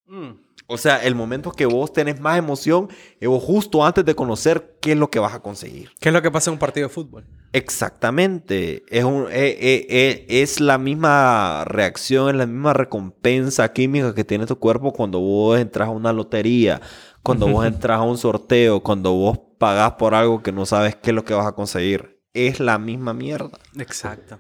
mm. 0.07 0.33
O 0.67 0.77
sea, 0.77 1.03
el 1.03 1.15
momento 1.15 1.51
que 1.51 1.65
vos 1.65 1.93
tenés 1.95 2.21
más 2.21 2.39
emoción 2.39 2.89
es 3.21 3.29
justo 3.29 3.85
antes 3.85 4.05
de 4.05 4.15
conocer 4.15 4.77
qué 4.83 4.93
es 4.93 4.99
lo 4.99 5.11
que 5.11 5.19
vas 5.19 5.35
a 5.35 5.41
conseguir. 5.41 5.93
¿Qué 5.99 6.11
es 6.11 6.13
lo 6.13 6.21
que 6.21 6.31
pasa 6.31 6.51
en 6.51 6.55
un 6.55 6.59
partido 6.59 6.89
de 6.89 6.95
fútbol? 6.95 7.25
Exactamente. 7.53 8.83
Es, 8.89 9.05
un, 9.05 9.29
eh, 9.31 9.57
eh, 9.61 9.87
eh, 9.89 10.27
es 10.29 10.61
la 10.61 10.77
misma 10.77 11.65
reacción, 11.65 12.29
es 12.29 12.37
la 12.37 12.47
misma 12.47 12.75
recompensa 12.75 13.73
química 13.73 14.15
que 14.15 14.25
tiene 14.25 14.45
tu 14.45 14.59
cuerpo 14.59 14.93
cuando 14.93 15.21
vos 15.21 15.59
entras 15.59 15.89
a 15.89 15.91
una 15.91 16.13
lotería, 16.13 16.83
cuando 17.23 17.49
vos 17.49 17.65
entras 17.67 17.99
a 17.99 18.03
un 18.03 18.19
sorteo, 18.19 18.83
cuando 18.83 19.13
vos 19.13 19.39
pagás 19.57 19.93
por 19.93 20.15
algo 20.15 20.43
que 20.43 20.53
no 20.53 20.67
sabes 20.67 20.97
qué 20.97 21.11
es 21.11 21.15
lo 21.15 21.25
que 21.25 21.33
vas 21.33 21.47
a 21.47 21.53
conseguir. 21.53 22.12
Es 22.35 22.61
la 22.61 22.79
misma 22.79 23.13
mierda. 23.15 23.59
Exacto. 23.79 24.39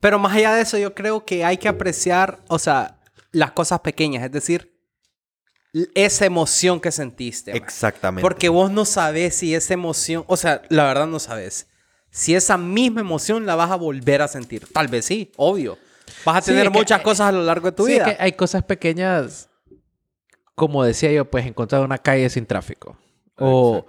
Pero 0.00 0.18
más 0.18 0.34
allá 0.36 0.54
de 0.54 0.62
eso, 0.62 0.78
yo 0.78 0.94
creo 0.94 1.24
que 1.24 1.44
hay 1.44 1.56
que 1.56 1.68
apreciar, 1.68 2.40
o 2.48 2.58
sea, 2.58 2.98
las 3.32 3.52
cosas 3.52 3.80
pequeñas, 3.80 4.24
es 4.24 4.32
decir, 4.32 4.74
esa 5.94 6.24
emoción 6.26 6.80
que 6.80 6.90
sentiste. 6.92 7.52
man. 7.52 7.62
Exactamente. 7.62 8.22
Porque 8.22 8.48
vos 8.48 8.70
no 8.70 8.84
sabes 8.84 9.34
si 9.36 9.54
esa 9.54 9.74
emoción, 9.74 10.24
o 10.26 10.36
sea, 10.36 10.62
la 10.68 10.84
verdad 10.84 11.06
no 11.06 11.18
sabes. 11.18 11.68
Si 12.10 12.34
esa 12.34 12.56
misma 12.56 13.00
emoción 13.00 13.44
la 13.46 13.54
vas 13.54 13.70
a 13.70 13.76
volver 13.76 14.22
a 14.22 14.28
sentir. 14.28 14.66
Tal 14.72 14.88
vez 14.88 15.04
sí, 15.04 15.30
obvio. 15.36 15.78
Vas 16.24 16.38
a 16.38 16.40
Sí, 16.42 16.50
tener 16.52 16.70
que- 16.72 16.78
muchas 16.78 17.02
cosas 17.02 17.28
a 17.28 17.32
lo 17.32 17.42
largo 17.44 17.66
de 17.70 17.76
tu 17.76 17.84
Sí, 17.86 17.92
vida. 17.92 18.08
es 18.10 18.16
que 18.16 18.22
hay 18.22 18.32
cosas 18.32 18.62
pequeñas, 18.64 19.50
como 20.54 20.82
decía 20.84 21.12
yo, 21.12 21.24
pues 21.30 21.44
encontrar 21.46 21.82
una 21.84 21.98
calle 21.98 22.28
sin 22.30 22.46
tráfico. 22.46 22.96
O, 23.36 23.86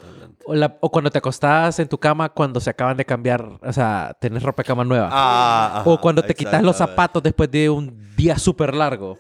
o, 0.50 0.56
la- 0.56 0.78
o 0.82 0.90
cuando 0.92 1.10
te 1.10 1.18
acostás 1.18 1.80
en 1.80 1.88
tu 1.88 1.98
cama 1.98 2.30
cuando 2.30 2.60
se 2.60 2.70
acaban 2.70 2.98
de 2.98 3.06
cambiar, 3.06 3.60
o 3.62 3.74
sea, 3.74 4.16
tenés 4.20 4.44
ropa 4.44 4.64
de 4.64 4.68
cama 4.68 4.84
nueva. 4.84 5.10
Ah, 5.12 5.80
ajá, 5.82 5.90
o 5.90 6.00
cuando 6.02 6.22
te 6.24 6.34
quitas 6.34 6.62
los 6.64 6.76
zapatos 6.76 7.24
después 7.24 7.50
de 7.52 7.70
un 7.70 8.16
día 8.16 8.38
súper 8.38 8.74
largo. 8.76 9.18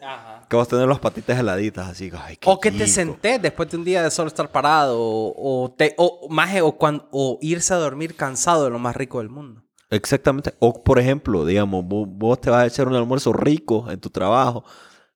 Que 0.49 0.55
vos 0.55 0.67
tenés 0.67 0.87
las 0.87 0.99
patitas 0.99 1.37
heladitas 1.39 1.87
así. 1.87 2.11
Ay, 2.25 2.35
qué 2.37 2.49
O 2.49 2.59
que 2.59 2.71
te 2.71 2.87
sentés 2.87 3.39
después 3.41 3.69
de 3.69 3.77
un 3.77 3.83
día 3.83 4.01
de 4.01 4.09
solo 4.09 4.27
estar 4.29 4.49
parado. 4.49 4.97
O, 4.99 5.63
o 5.65 5.71
te, 5.71 5.93
o, 5.97 6.27
maje, 6.29 6.61
o, 6.61 6.71
cuan- 6.77 7.03
o 7.11 7.37
irse 7.41 7.71
a 7.73 7.77
dormir 7.77 8.15
cansado 8.15 8.63
de 8.63 8.71
lo 8.71 8.79
más 8.79 8.95
rico 8.95 9.19
del 9.19 9.29
mundo. 9.29 9.61
Exactamente. 9.91 10.55
O, 10.59 10.83
por 10.83 10.97
ejemplo, 10.99 11.45
digamos, 11.45 11.85
vos, 11.85 12.07
vos 12.09 12.41
te 12.41 12.49
vas 12.49 12.63
a 12.63 12.65
echar 12.65 12.87
un 12.87 12.95
almuerzo 12.95 13.31
rico 13.31 13.89
en 13.91 13.99
tu 13.99 14.09
trabajo 14.09 14.63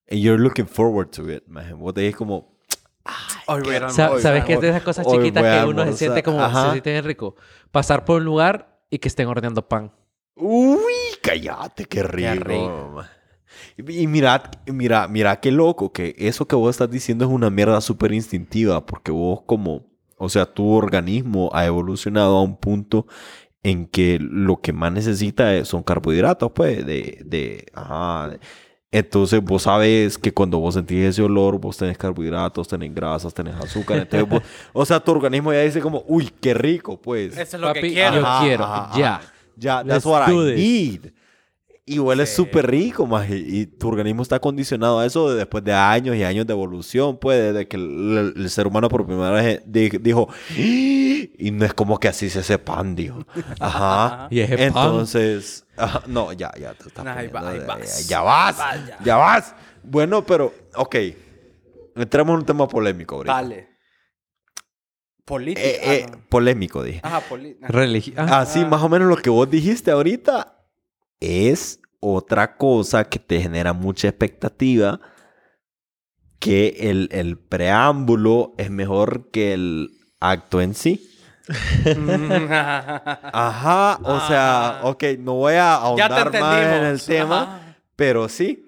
and 0.09 0.19
you're 0.21 0.41
looking 0.41 0.67
forward 0.67 1.09
to 1.09 1.27
it, 1.31 1.43
man. 1.47 1.79
Vos 1.79 1.93
te 1.95 2.01
dices 2.01 2.15
como, 2.15 2.52
Hoy 3.47 3.61
voy 3.63 3.73
a 3.73 3.77
ir 3.77 3.83
a 3.83 3.89
Sa- 3.89 4.11
Hoy 4.11 4.21
¿Sabes 4.21 4.45
qué 4.45 4.53
es 4.53 4.61
de 4.61 4.69
esas 4.69 4.83
cosas 4.83 5.05
chiquitas 5.07 5.43
que 5.43 5.65
uno 5.69 5.85
se 5.85 5.93
siente 5.93 6.23
como 6.23 6.41
Ajá. 6.41 6.65
se 6.65 6.71
siente 6.71 6.91
bien 6.91 7.03
rico? 7.03 7.35
Pasar 7.71 8.05
por 8.05 8.17
un 8.17 8.25
lugar 8.25 8.79
y 8.89 8.99
que 8.99 9.07
estén 9.07 9.27
horneando 9.27 9.67
pan. 9.67 9.91
uy, 10.35 10.93
cállate, 11.21 11.85
qué 11.85 12.03
rico. 12.03 12.43
rico. 12.43 12.91
man". 12.95 13.05
Y 13.77 14.07
mira, 14.07 14.49
mira, 14.67 15.07
mira 15.07 15.39
qué 15.39 15.51
loco 15.51 15.91
que 15.93 16.15
eso 16.17 16.47
que 16.47 16.55
vos 16.55 16.71
estás 16.71 16.89
diciendo 16.89 17.25
es 17.25 17.31
una 17.31 17.49
mierda 17.49 17.81
súper 17.81 18.11
instintiva 18.13 18.85
porque 18.85 19.11
vos 19.11 19.41
como, 19.45 19.85
o 20.17 20.27
sea, 20.29 20.45
tu 20.45 20.71
organismo 20.71 21.49
ha 21.53 21.65
evolucionado 21.65 22.37
a 22.37 22.41
un 22.41 22.57
punto 22.57 23.05
en 23.61 23.85
que 23.87 24.17
lo 24.19 24.59
que 24.61 24.73
más 24.73 24.91
necesita 24.91 25.53
es- 25.55 25.67
son 25.67 25.83
carbohidratos, 25.83 26.51
pues, 26.53 26.85
de, 26.85 27.21
de, 27.25 27.65
ajá. 27.73 28.29
de- 28.29 28.39
Entonces 28.93 29.43
vos 29.43 29.63
sabes 29.63 30.19
que 30.19 30.31
cuando 30.31 30.59
vos 30.59 30.75
sentís 30.75 30.99
ese 31.03 31.23
olor, 31.23 31.59
vos 31.59 31.75
tenés 31.75 31.97
carbohidratos, 31.97 32.67
tenés 32.67 32.93
grasas, 32.93 33.33
tenés 33.33 33.55
azúcar. 33.55 33.97
Entonces 33.97 34.29
vos- 34.29 34.43
o 34.73 34.85
sea, 34.85 34.99
tu 34.99 35.11
organismo 35.11 35.51
ya 35.51 35.61
dice 35.61 35.81
como, 35.81 36.03
uy, 36.07 36.29
qué 36.39 36.53
rico, 36.53 36.95
pues. 37.01 37.35
Eso 37.35 37.57
es 37.57 37.61
lo 37.61 37.73
que 37.73 37.79
Papi, 37.81 37.93
quiero. 37.93 38.15
yo 38.21 38.25
Ajá, 38.27 38.43
quiero, 38.45 38.63
ajá, 38.65 38.97
ya. 38.99 39.15
ajá. 39.15 39.21
Ya, 39.55 39.77
Let's 39.83 39.87
that's 40.03 40.05
what 40.05 40.29
I 40.29 40.55
need. 40.55 41.11
Y 41.85 41.99
huele 41.99 42.25
Sí. 42.25 42.35
súper 42.37 42.71
rico, 42.71 43.05
más 43.05 43.29
y 43.29 43.65
tu 43.65 43.89
organismo 43.89 44.21
está 44.23 44.39
condicionado 44.39 44.99
a 44.99 45.05
eso 45.05 45.29
de- 45.29 45.35
después 45.35 45.65
de 45.65 45.73
años 45.73 46.15
y 46.15 46.23
años 46.23 46.47
de 46.47 46.53
evolución, 46.53 47.17
pues, 47.19 47.51
desde 47.53 47.67
que 47.67 47.75
el, 47.75 48.33
el 48.37 48.49
ser 48.49 48.67
humano 48.67 48.87
por 48.87 49.05
primera 49.05 49.31
vez 49.31 49.61
di- 49.65 49.89
dijo, 49.89 50.29
y 50.55 51.51
no 51.51 51.65
es 51.65 51.73
como 51.73 51.99
que 51.99 52.07
así 52.07 52.29
se 52.29 52.39
hace 52.39 52.57
pan, 52.57 52.95
dijo. 52.95 53.25
Ajá. 53.59 54.27
Y 54.31 54.45
pan. 54.45 54.59
Entonces, 54.59 55.65
ajá, 55.75 56.03
no, 56.07 56.31
ya, 56.31 56.51
ya 56.57 56.73
te 56.73 56.87
estás 56.87 57.03
Nah, 57.03 57.17
ahí 57.17 57.27
va- 57.27 57.41
poniendo 57.41 57.73
ahí 57.73 57.79
de- 57.81 57.85
vas. 57.85 58.07
ya 58.07 58.21
vas, 58.21 58.57
Va, 58.59 58.75
ya. 58.87 58.99
ya 59.03 59.15
vas. 59.17 59.55
Bueno, 59.83 60.25
pero, 60.25 60.53
ok, 60.75 60.95
entremos 61.97 62.33
en 62.33 62.39
un 62.39 62.45
tema 62.45 62.65
polémico 62.65 63.15
ahorita. 63.15 63.33
Dale. 63.33 63.69
Política. 65.25 65.67
Eh, 65.67 65.79
eh, 65.83 66.05
ah, 66.07 66.11
no. 66.15 66.23
polémico, 66.29 66.83
dije. 66.83 66.99
Ajá, 67.03 67.21
política. 67.21 67.67
Religi- 67.67 68.13
ah, 68.17 68.39
Así 68.39 68.63
más 68.65 68.81
o 68.81 68.89
menos 68.89 69.07
lo 69.07 69.15
que 69.17 69.29
vos 69.29 69.49
dijiste 69.49 69.91
ahorita 69.91 70.52
es 71.23 71.79
otra 71.99 72.57
cosa 72.57 73.05
que 73.05 73.19
te 73.19 73.39
genera 73.41 73.73
mucha 73.73 74.07
expectativa 74.09 74.99
que 76.39 76.75
el, 76.89 77.07
el 77.11 77.37
preámbulo 77.37 78.53
es 78.57 78.69
mejor 78.69 79.29
que 79.31 79.53
el 79.53 79.89
acto 80.19 80.59
en 80.61 80.73
sí. 80.75 81.09
Ajá, 83.33 83.99
o 84.03 84.19
sea, 84.27 84.79
Ah. 84.79 84.81
ok, 84.83 85.03
no 85.19 85.35
voy 85.35 85.53
a 85.55 85.75
ahondar 85.75 86.31
más 86.39 86.65
en 86.65 86.83
el 86.85 87.01
tema, 87.01 87.41
Ajá. 87.43 87.77
pero 87.95 88.27
sí. 88.29 88.65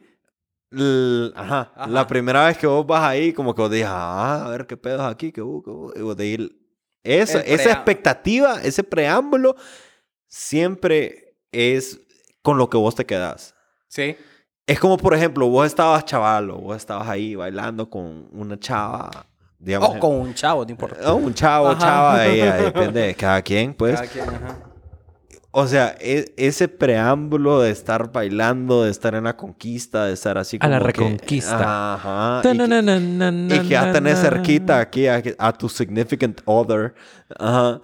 L- 0.71 1.31
ajá, 1.35 1.71
Ajá. 1.75 1.87
la 1.87 2.05
primera 2.07 2.45
vez 2.47 2.57
que 2.57 2.67
vos 2.67 2.85
vas 2.85 3.03
ahí, 3.03 3.31
como 3.33 3.53
que 3.55 3.61
vos 3.61 3.71
dices, 3.71 3.87
ah, 3.89 4.45
a 4.45 4.49
ver 4.49 4.65
qué 4.67 4.75
pedos 4.75 5.01
aquí, 5.01 5.31
que 5.31 5.41
uh, 5.41 5.63
uh", 5.65 5.93
y 5.95 6.01
vos 6.01 6.17
decís, 6.17 6.49
esa, 7.03 7.39
esa 7.41 7.71
expectativa, 7.71 8.61
ese 8.61 8.83
preámbulo, 8.83 9.55
siempre 10.27 11.37
es 11.51 11.99
con 12.45 12.57
lo 12.57 12.69
que 12.69 12.77
vos 12.77 12.95
te 12.95 13.05
quedas. 13.05 13.53
Sí. 13.89 14.15
Es 14.67 14.79
como, 14.79 14.97
por 14.97 15.13
ejemplo, 15.13 15.47
vos 15.49 15.65
estabas 15.65 16.05
chavalo, 16.05 16.57
vos 16.57 16.77
estabas 16.77 17.07
ahí 17.09 17.35
bailando 17.35 17.89
con 17.89 18.27
una 18.31 18.57
chava, 18.59 19.09
digamos. 19.59 19.89
O 19.95 19.99
con 19.99 20.13
un 20.21 20.33
chavo, 20.33 20.63
no 20.63 20.71
importa. 20.71 21.11
o 21.11 21.15
un 21.17 21.33
chavo, 21.33 21.67
Ajá. 21.69 21.79
chava, 21.79 22.19
ahí, 22.21 22.39
depende 22.63 23.01
de 23.01 23.15
cada 23.15 23.41
quien, 23.41 23.73
pues. 23.73 23.95
Cada 23.95 24.07
quien, 24.07 24.29
ajá. 24.29 24.57
O 25.57 25.67
sea, 25.67 25.95
e- 26.01 26.33
ese 26.35 26.67
preámbulo 26.67 27.61
de 27.61 27.71
estar 27.71 28.11
bailando, 28.11 28.83
de 28.83 28.91
estar 28.91 29.15
en 29.15 29.23
la 29.23 29.37
conquista, 29.37 30.03
de 30.05 30.13
estar 30.13 30.37
así 30.37 30.57
A 30.57 30.59
como 30.59 30.71
la 30.73 30.79
que- 30.79 30.85
reconquista. 30.87 31.93
Ajá. 31.93 32.41
Y 32.43 32.57
que, 32.57 33.55
y 33.55 33.59
que 33.61 33.67
ya 33.69 33.91
tenés 33.93 34.19
cerquita 34.19 34.79
aquí 34.79 35.07
a, 35.07 35.21
a 35.37 35.53
tu 35.53 35.69
significant 35.69 36.41
other. 36.45 36.93
Ajá. 37.39 37.79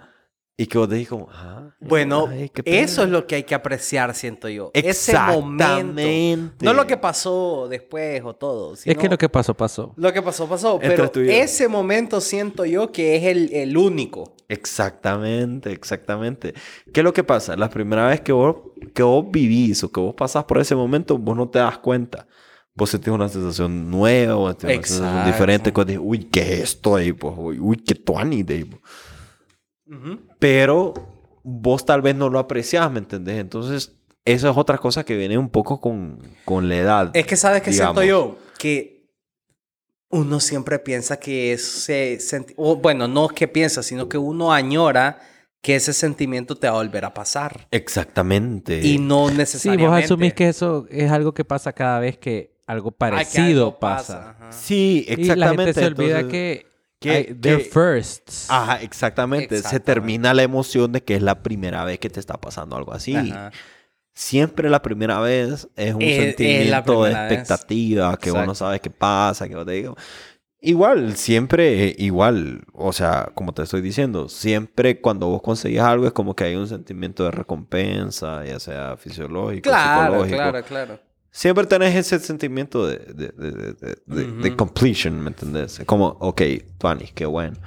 Y 0.61 0.67
que 0.67 0.77
vos 0.77 0.87
digas 0.87 1.09
como, 1.09 1.27
ajá. 1.27 1.75
Bueno, 1.79 2.27
ay, 2.29 2.51
eso 2.65 3.01
es 3.01 3.09
lo 3.09 3.25
que 3.25 3.33
hay 3.33 3.43
que 3.45 3.55
apreciar, 3.55 4.13
siento 4.13 4.47
yo. 4.47 4.69
Ese 4.75 5.17
momento. 5.17 5.63
Exactamente. 5.63 6.65
No 6.65 6.73
lo 6.75 6.85
que 6.85 6.97
pasó 6.97 7.67
después 7.67 8.21
o 8.23 8.35
todo. 8.35 8.75
Es 8.75 8.83
que 8.83 8.93
sino 8.93 9.09
lo 9.09 9.17
que 9.17 9.27
pasó, 9.27 9.55
pasó. 9.55 9.91
lo 9.95 10.13
que 10.13 10.21
pasó, 10.21 10.47
pasó. 10.47 10.77
Pero 10.77 11.11
ese 11.15 11.67
momento 11.67 12.21
siento 12.21 12.63
yo 12.63 12.91
que 12.91 13.15
es 13.15 13.23
el, 13.23 13.51
el 13.53 13.75
único. 13.75 14.35
Exactamente, 14.49 15.71
exactamente. 15.71 16.53
¿Qué 16.93 16.99
es 16.99 17.03
lo 17.03 17.11
que 17.11 17.23
pasa? 17.23 17.55
La 17.55 17.71
primera 17.71 18.05
vez 18.05 18.21
que 18.21 18.31
vos, 18.31 18.57
que 18.93 19.01
vos 19.01 19.25
vivís 19.31 19.83
o 19.83 19.91
que 19.91 19.99
vos 19.99 20.13
pasás 20.13 20.43
por 20.43 20.59
ese 20.59 20.75
momento, 20.75 21.17
vos 21.17 21.35
no 21.35 21.49
te 21.49 21.57
das 21.57 21.79
cuenta. 21.79 22.27
Vos 22.75 22.91
sentís 22.91 23.11
una 23.11 23.29
sensación 23.29 23.89
nueva, 23.89 24.37
o 24.37 24.47
sentís 24.49 24.69
una 24.69 24.83
sensación 24.83 25.25
diferente. 25.25 25.73
Cuando 25.73 25.91
dices, 25.91 26.05
uy, 26.05 26.19
¿qué 26.25 26.41
es 26.41 26.59
esto 26.59 26.97
ahí? 26.97 27.11
Uy, 27.19 27.57
uy, 27.59 27.77
qué 27.77 27.95
tuani 27.95 28.43
de 28.43 28.53
ahí, 28.53 28.69
pues". 29.99 30.17
Pero 30.39 30.93
vos 31.43 31.85
tal 31.85 32.01
vez 32.01 32.15
no 32.15 32.29
lo 32.29 32.39
apreciás, 32.39 32.91
¿me 32.91 32.99
entendés? 32.99 33.39
Entonces, 33.39 33.93
eso 34.25 34.49
es 34.49 34.57
otra 34.57 34.77
cosa 34.77 35.03
que 35.03 35.17
viene 35.17 35.37
un 35.37 35.49
poco 35.49 35.81
con, 35.81 36.19
con 36.45 36.69
la 36.69 36.77
edad. 36.77 37.11
Es 37.13 37.25
que 37.25 37.35
sabes 37.35 37.61
que 37.63 37.73
siento 37.73 38.01
digamos. 38.01 38.35
yo 38.35 38.37
que 38.57 39.09
uno 40.09 40.39
siempre 40.39 40.77
piensa 40.77 41.17
que 41.19 41.53
ese 41.53 42.19
o 42.57 42.75
bueno, 42.75 43.07
no 43.07 43.29
que 43.29 43.47
piensa, 43.47 43.81
sino 43.81 44.07
que 44.09 44.17
uno 44.17 44.51
añora 44.53 45.19
que 45.63 45.75
ese 45.75 45.93
sentimiento 45.93 46.55
te 46.55 46.67
va 46.67 46.73
a 46.73 46.77
volver 46.77 47.05
a 47.05 47.13
pasar. 47.13 47.67
Exactamente. 47.71 48.81
Y 48.85 48.97
no 48.97 49.29
Sí, 49.29 49.35
necesariamente. 49.37 49.89
vos 49.95 50.03
asumís 50.03 50.33
que 50.33 50.49
eso 50.49 50.85
es 50.89 51.11
algo 51.11 51.33
que 51.33 51.45
pasa 51.45 51.71
cada 51.73 51.99
vez 51.99 52.17
que 52.17 52.59
algo 52.67 52.91
que 52.91 52.97
parecido 52.97 53.65
algo 53.67 53.79
pasa. 53.79 54.35
Sí, 54.51 55.05
Y 55.07 55.13
exactamente. 55.13 55.35
la 55.37 55.49
gente 55.65 55.73
se 55.73 55.85
olvida 55.85 56.19
Entonces- 56.19 56.31
que, 56.31 56.65
que- 57.01 57.35
que- 57.41 57.57
firsts. 57.59 58.47
Ajá, 58.49 58.81
exactamente. 58.81 59.61
Se 59.61 59.79
termina 59.79 60.33
la 60.33 60.43
emoción 60.43 60.91
de 60.93 61.01
que 61.03 61.15
es 61.15 61.21
la 61.21 61.43
primera 61.43 61.83
vez 61.83 61.99
que 61.99 62.09
te 62.09 62.19
está 62.19 62.35
pasando 62.39 62.75
algo 62.77 62.93
así. 62.93 63.15
Ajá. 63.15 63.51
Siempre 64.13 64.69
la 64.69 64.81
primera 64.81 65.19
vez 65.19 65.67
es 65.75 65.93
un 65.95 66.01
Es- 66.01 66.09
es 66.11 66.17
la 66.17 66.23
sentimiento 66.23 67.03
de 67.03 67.09
vez. 67.13 67.17
expectativa, 67.31 68.17
que 68.17 68.29
vos 68.31 68.39
no 68.39 68.43
Exacto. 68.51 68.55
sabes 68.65 68.81
qué 68.81 68.89
pasa, 68.89 69.47
que 69.49 69.55
vos 69.55 69.65
te 69.65 69.71
digo. 69.73 69.95
Igual, 70.63 71.15
siempre, 71.15 71.85
eh, 71.87 71.95
igual, 71.97 72.61
o 72.73 72.93
sea, 72.93 73.31
como 73.33 73.51
te 73.51 73.63
estoy 73.63 73.81
diciendo, 73.81 74.29
siempre 74.29 75.01
cuando 75.01 75.25
vos 75.27 75.41
conseguís 75.41 75.79
algo 75.79 76.05
es 76.05 76.13
como 76.13 76.35
que 76.35 76.43
hay 76.43 76.55
un 76.55 76.67
sentimiento 76.67 77.23
de 77.23 77.31
recompensa, 77.31 78.45
ya 78.45 78.59
sea 78.59 78.95
fisiológico, 78.95 79.69
Claro, 79.69 80.03
psicológico. 80.23 80.37
claro, 80.37 80.63
claro. 80.63 80.99
Siempre 81.33 81.65
tenés 81.65 81.95
ese 81.95 82.19
sentimiento 82.19 82.85
de, 82.85 82.97
de, 82.97 83.27
de, 83.29 83.73
de, 84.05 84.25
de 84.33 84.47
Ujú. 84.49 84.57
completion, 84.57 85.19
¿me 85.21 85.29
entendés? 85.29 85.81
Como, 85.85 86.07
ok, 86.19 86.41
Tuanis, 86.77 87.13
qué 87.13 87.25
bueno. 87.25 87.57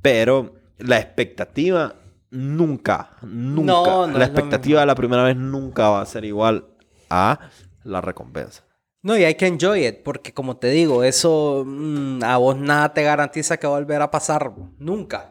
Pero 0.00 0.54
la 0.78 0.98
expectativa 0.98 1.94
nunca, 2.30 3.10
nunca, 3.22 3.72
No, 3.72 4.06
no 4.06 4.18
la 4.18 4.24
expectativa 4.24 4.80
de 4.80 4.86
la 4.86 4.94
primera 4.94 5.24
vez 5.24 5.36
nunca 5.36 5.90
va 5.90 6.00
a 6.00 6.06
ser 6.06 6.24
igual 6.24 6.66
a 7.10 7.38
la 7.84 8.00
recompensa. 8.00 8.64
No, 9.02 9.16
y 9.16 9.24
hay 9.24 9.34
que 9.36 9.46
enjoy 9.46 9.86
it, 9.86 10.02
porque 10.02 10.32
como 10.32 10.56
te 10.56 10.68
digo, 10.70 11.04
eso 11.04 11.64
mm, 11.66 12.24
a 12.24 12.38
vos 12.38 12.56
nada 12.56 12.92
te 12.94 13.02
garantiza 13.02 13.56
que 13.58 13.66
va 13.66 13.76
a 13.76 13.80
volver 13.80 14.02
a 14.02 14.10
pasar 14.10 14.52
nunca. 14.78 15.30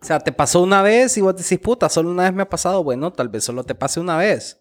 O 0.00 0.04
sea, 0.04 0.20
te 0.20 0.30
pasó 0.30 0.62
una 0.62 0.82
vez 0.82 1.16
y 1.16 1.22
vos 1.22 1.34
decís, 1.34 1.58
puta, 1.58 1.88
solo 1.88 2.10
una 2.10 2.24
vez 2.24 2.32
me 2.34 2.42
ha 2.42 2.48
pasado. 2.48 2.84
Bueno, 2.84 3.12
tal 3.12 3.28
vez 3.28 3.42
solo 3.42 3.64
te 3.64 3.74
pase 3.74 3.98
una 3.98 4.16
vez. 4.18 4.60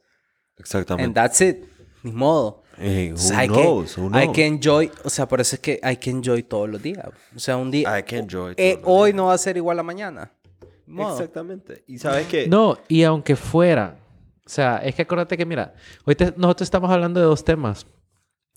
And 0.57 0.59
Exactamente. 0.61 1.13
that's 1.13 1.41
it. 1.41 1.65
Ni 2.05 2.11
modo. 2.11 2.61
Eh, 2.77 3.09
O 3.11 3.15
who 3.15 3.17
sea, 3.19 3.39
hay, 3.39 3.47
knows? 3.47 3.95
que, 3.95 4.01
Who 4.01 4.09
hay 4.13 4.25
knows? 4.25 4.35
que 4.35 4.45
enjoy, 4.45 4.91
o 5.03 5.09
sea, 5.09 5.27
por 5.27 5.41
eso 5.41 5.55
es 5.55 5.59
que 5.61 5.79
hay 5.81 5.97
que 5.97 6.09
enjoy 6.11 6.43
todos 6.43 6.69
los 6.69 6.81
días. 6.81 7.07
O 7.35 7.39
sea, 7.39 7.57
un 7.57 7.71
día, 7.71 7.91
Hay 7.93 8.03
que 8.03 8.17
enjoy 8.17 8.53
eh, 8.57 8.75
todos 8.75 8.85
los 8.85 9.01
hoy 9.01 9.11
días. 9.11 9.15
no 9.17 9.25
va 9.25 9.33
a 9.33 9.37
ser 9.37 9.57
igual 9.57 9.79
a 9.79 9.83
mañana. 9.83 10.31
Ni 10.85 10.93
modo. 10.95 11.13
Exactamente. 11.15 11.83
Y 11.87 11.97
sabes 11.97 12.27
que... 12.27 12.47
No, 12.47 12.77
y 12.87 13.03
aunque 13.03 13.35
fuera, 13.35 13.97
o 14.45 14.49
sea, 14.49 14.77
es 14.77 14.93
que 14.93 15.01
acuérdate 15.01 15.35
que, 15.35 15.45
mira, 15.45 15.73
hoy 16.05 16.15
te- 16.15 16.33
nosotros 16.37 16.67
estamos 16.67 16.91
hablando 16.91 17.19
de 17.19 17.25
dos 17.25 17.43
temas. 17.43 17.87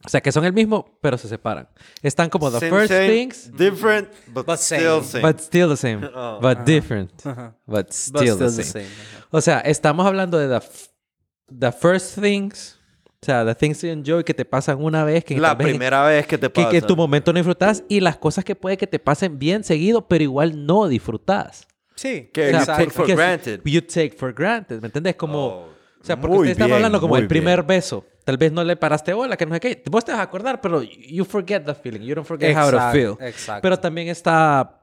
O 0.04 0.08
sea, 0.08 0.20
que 0.20 0.30
son 0.30 0.44
el 0.44 0.52
mismo, 0.52 0.98
pero 1.00 1.16
se 1.18 1.26
separan. 1.26 1.68
Están 2.02 2.28
como 2.30 2.50
the 2.52 2.60
Same, 2.60 2.70
first 2.70 2.92
same, 2.92 3.08
things, 3.08 3.50
Different, 3.56 4.08
but, 4.28 4.46
But 4.46 4.58
still 4.58 5.02
same. 5.02 5.04
same. 5.04 5.22
but 5.22 5.40
still 5.40 5.68
the 5.70 5.76
same. 5.76 6.06
Oh. 6.14 6.38
But 6.40 6.58
different. 6.64 7.10
But 7.24 7.54
But 7.66 7.90
still, 7.92 8.36
the 8.38 8.50
same. 8.50 8.84
Ajá. 8.84 9.26
O 9.30 9.40
sea, 9.40 9.58
estamos 9.60 10.06
hablando 10.06 10.38
de 10.38 10.46
the, 10.48 10.56
f- 10.58 10.88
the 11.58 11.72
first 11.72 12.16
things, 12.20 12.77
o 13.20 13.26
sea, 13.26 13.44
the 13.44 13.54
things 13.54 13.82
you 13.82 13.88
enjoy 13.90 14.22
que 14.22 14.32
te 14.34 14.44
pasan 14.44 14.82
una 14.82 15.02
vez, 15.04 15.24
que 15.24 15.36
la 15.38 15.54
vez- 15.54 15.68
primera 15.68 16.04
vez 16.04 16.26
que 16.26 16.38
te 16.38 16.46
que, 16.46 16.50
pasa. 16.50 16.70
que 16.70 16.76
en 16.78 16.86
tu 16.86 16.94
momento 16.96 17.32
no 17.32 17.38
disfrutas 17.38 17.82
y 17.88 18.00
las 18.00 18.16
cosas 18.16 18.44
que 18.44 18.54
puede 18.54 18.76
que 18.76 18.86
te 18.86 18.98
pasen 19.00 19.38
bien 19.38 19.64
seguido, 19.64 20.06
pero 20.06 20.22
igual 20.22 20.64
no 20.66 20.86
disfrutas. 20.86 21.66
Sí, 21.96 22.30
Que 22.32 22.54
O 22.54 22.60
sea, 22.60 22.78
you 22.78 22.84
take 22.84 22.90
for 22.90 23.06
que- 23.06 23.14
granted. 23.16 23.60
You 23.64 23.82
take 23.82 24.10
for 24.16 24.32
granted, 24.32 24.80
¿me 24.80 24.86
entendés? 24.86 25.16
Como, 25.16 25.46
Oh, 25.46 25.68
o 26.00 26.04
sea, 26.04 26.20
porque 26.20 26.36
ustedes 26.36 26.52
están 26.52 26.68
bien, 26.68 26.76
hablando 26.76 27.00
como 27.00 27.16
el 27.16 27.26
primer 27.26 27.62
bien. 27.64 27.66
beso. 27.78 28.04
Tal 28.24 28.36
vez 28.36 28.52
no 28.52 28.62
le 28.62 28.76
paraste 28.76 29.12
bola, 29.12 29.36
que 29.36 29.46
no 29.46 29.54
sé 29.54 29.60
qué. 29.60 29.82
Vos 29.90 30.04
te 30.04 30.12
vas 30.12 30.20
a 30.20 30.24
acordar, 30.24 30.60
pero 30.60 30.80
you 30.82 31.24
forget 31.24 31.64
the 31.64 31.74
feeling. 31.74 32.02
You 32.02 32.14
don't 32.14 32.26
forget 32.26 32.56
how 32.56 32.70
to 32.70 32.78
feel. 32.92 33.16
exacto. 33.20 33.62
Pero 33.62 33.78
también 33.80 34.06
está, 34.08 34.82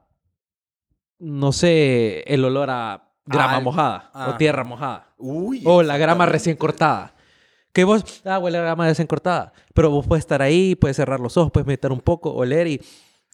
no 1.20 1.52
sé, 1.52 2.22
el 2.26 2.44
olor 2.44 2.68
a 2.70 3.08
grama 3.24 3.56
Al- 3.56 3.62
mojada 3.64 4.10
o 4.14 4.18
Ajá. 4.18 4.36
tierra 4.36 4.62
mojada. 4.64 5.14
Uy, 5.16 5.62
O 5.64 5.82
la 5.82 5.96
grama 5.96 6.26
recién 6.26 6.56
cortada. 6.56 7.14
Que 7.76 7.84
vos, 7.84 8.22
ah, 8.24 8.38
huele 8.38 8.56
a 8.56 8.62
grama 8.62 8.86
recién 8.88 9.06
cortada. 9.06 9.52
Pero 9.74 9.90
vos 9.90 10.06
puedes 10.06 10.22
estar 10.22 10.40
ahí, 10.40 10.74
puedes 10.74 10.96
cerrar 10.96 11.20
los 11.20 11.36
ojos, 11.36 11.52
puedes 11.52 11.66
meditar 11.66 11.92
un 11.92 12.00
poco, 12.00 12.32
oler 12.32 12.66
y 12.66 12.80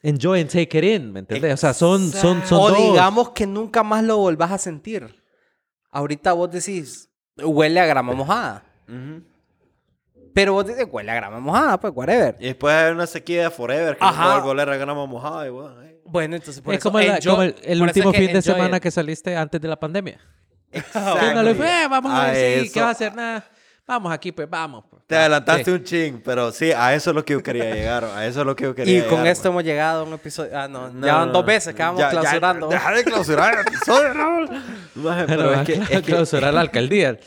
enjoy 0.02 0.40
and 0.40 0.50
take 0.50 0.78
it 0.78 0.82
in, 0.84 1.12
¿me 1.12 1.20
entendés? 1.20 1.54
O 1.54 1.56
sea, 1.56 1.72
son, 1.72 2.10
son, 2.10 2.44
son 2.44 2.58
o 2.60 2.68
dos. 2.70 2.78
digamos 2.90 3.30
que 3.30 3.46
nunca 3.46 3.84
más 3.84 4.02
lo 4.02 4.16
volvás 4.18 4.50
a 4.50 4.58
sentir. 4.58 5.14
Ahorita 5.92 6.32
vos 6.32 6.50
decís, 6.50 7.08
huele 7.36 7.78
a 7.78 7.86
grama 7.86 8.14
mojada. 8.14 8.64
Ujú. 8.88 9.22
Pero 10.34 10.54
vos 10.54 10.66
dices, 10.66 10.88
huele 10.90 11.12
a 11.12 11.14
grama 11.14 11.38
mojada, 11.38 11.78
pues, 11.78 11.92
whatever. 11.94 12.36
Y 12.40 12.46
después 12.46 12.74
hay 12.74 12.90
una 12.92 13.06
sequía 13.06 13.44
de 13.44 13.50
forever 13.50 13.96
que 13.96 14.04
Ajá. 14.04 14.24
no 14.24 14.30
puede 14.32 14.46
volver 14.46 14.68
a 14.70 14.76
grama 14.76 15.06
mojada. 15.06 15.46
Y 15.46 15.50
bueno, 15.50 15.76
ay. 15.78 16.00
Bueno, 16.04 16.34
entonces 16.34 16.60
por 16.62 16.74
es 16.74 16.80
eso 16.80 16.88
como, 16.90 16.98
la- 17.00 17.18
enjoy- 17.20 17.30
como 17.30 17.42
el, 17.42 17.54
el 17.62 17.82
último 17.82 18.12
fin 18.12 18.32
de 18.32 18.42
semana 18.42 18.78
it. 18.78 18.82
que 18.82 18.90
saliste 18.90 19.36
antes 19.36 19.60
de 19.60 19.68
la 19.68 19.78
pandemia. 19.78 20.18
Exactly. 20.72 21.20
Que 21.20 21.32
uno 21.32 21.42
le 21.44 21.54
fue, 21.54 21.84
"Eh, 21.84 21.86
vamos 21.88 22.10
a, 22.12 22.24
A 22.24 22.26
ver 22.32 22.58
si, 22.60 22.64
eso. 22.64 22.74
¿qué 22.74 22.80
va 22.80 22.88
a 22.88 22.90
hacer? 22.90 23.14
Nada. 23.14 23.44
Vamos 23.86 24.12
aquí, 24.12 24.30
pues 24.32 24.48
vamos. 24.48 24.84
pues". 24.88 25.02
Te 25.06 25.16
adelantaste 25.16 25.64
Sí. 25.64 25.70
un 25.72 25.82
ching, 25.84 26.20
pero 26.24 26.52
sí, 26.52 26.70
a 26.72 26.94
eso 26.94 27.10
es 27.10 27.16
lo 27.16 27.24
que 27.24 27.32
yo 27.34 27.42
quería 27.42 27.74
llegar. 27.74 28.04
A 28.04 28.26
eso 28.26 28.40
es 28.40 28.46
lo 28.46 28.54
que 28.56 28.64
yo 28.64 28.74
quería 28.74 28.92
Y 28.92 28.96
llegar. 29.02 29.10
con 29.10 29.26
esto 29.26 29.48
man. 29.48 29.52
hemos 29.54 29.64
llegado 29.64 30.00
a 30.00 30.04
un 30.04 30.12
episodio. 30.14 30.50
Ah, 30.58 30.68
no, 30.68 30.88
No, 30.90 31.06
ya 31.06 31.14
van 31.16 31.26
no, 31.28 31.32
dos 31.34 31.44
veces 31.46 31.74
que 31.74 31.82
vamos 31.82 32.00
Ya- 32.00 32.12
ya- 32.12 32.20
clausurando. 32.20 32.68
deja 32.68 32.92
de 32.92 33.04
clausurar 33.04 33.54
el 33.58 33.66
episodio, 33.66 34.12
Raúl. 34.14 34.48
Pero 34.94 35.26
Pero 35.26 35.52
es 35.54 35.60
que, 35.66 35.72
es 35.74 35.88
que- 35.88 36.02
clausurar 36.02 36.54
la 36.54 36.60
alcaldía. 36.62 37.18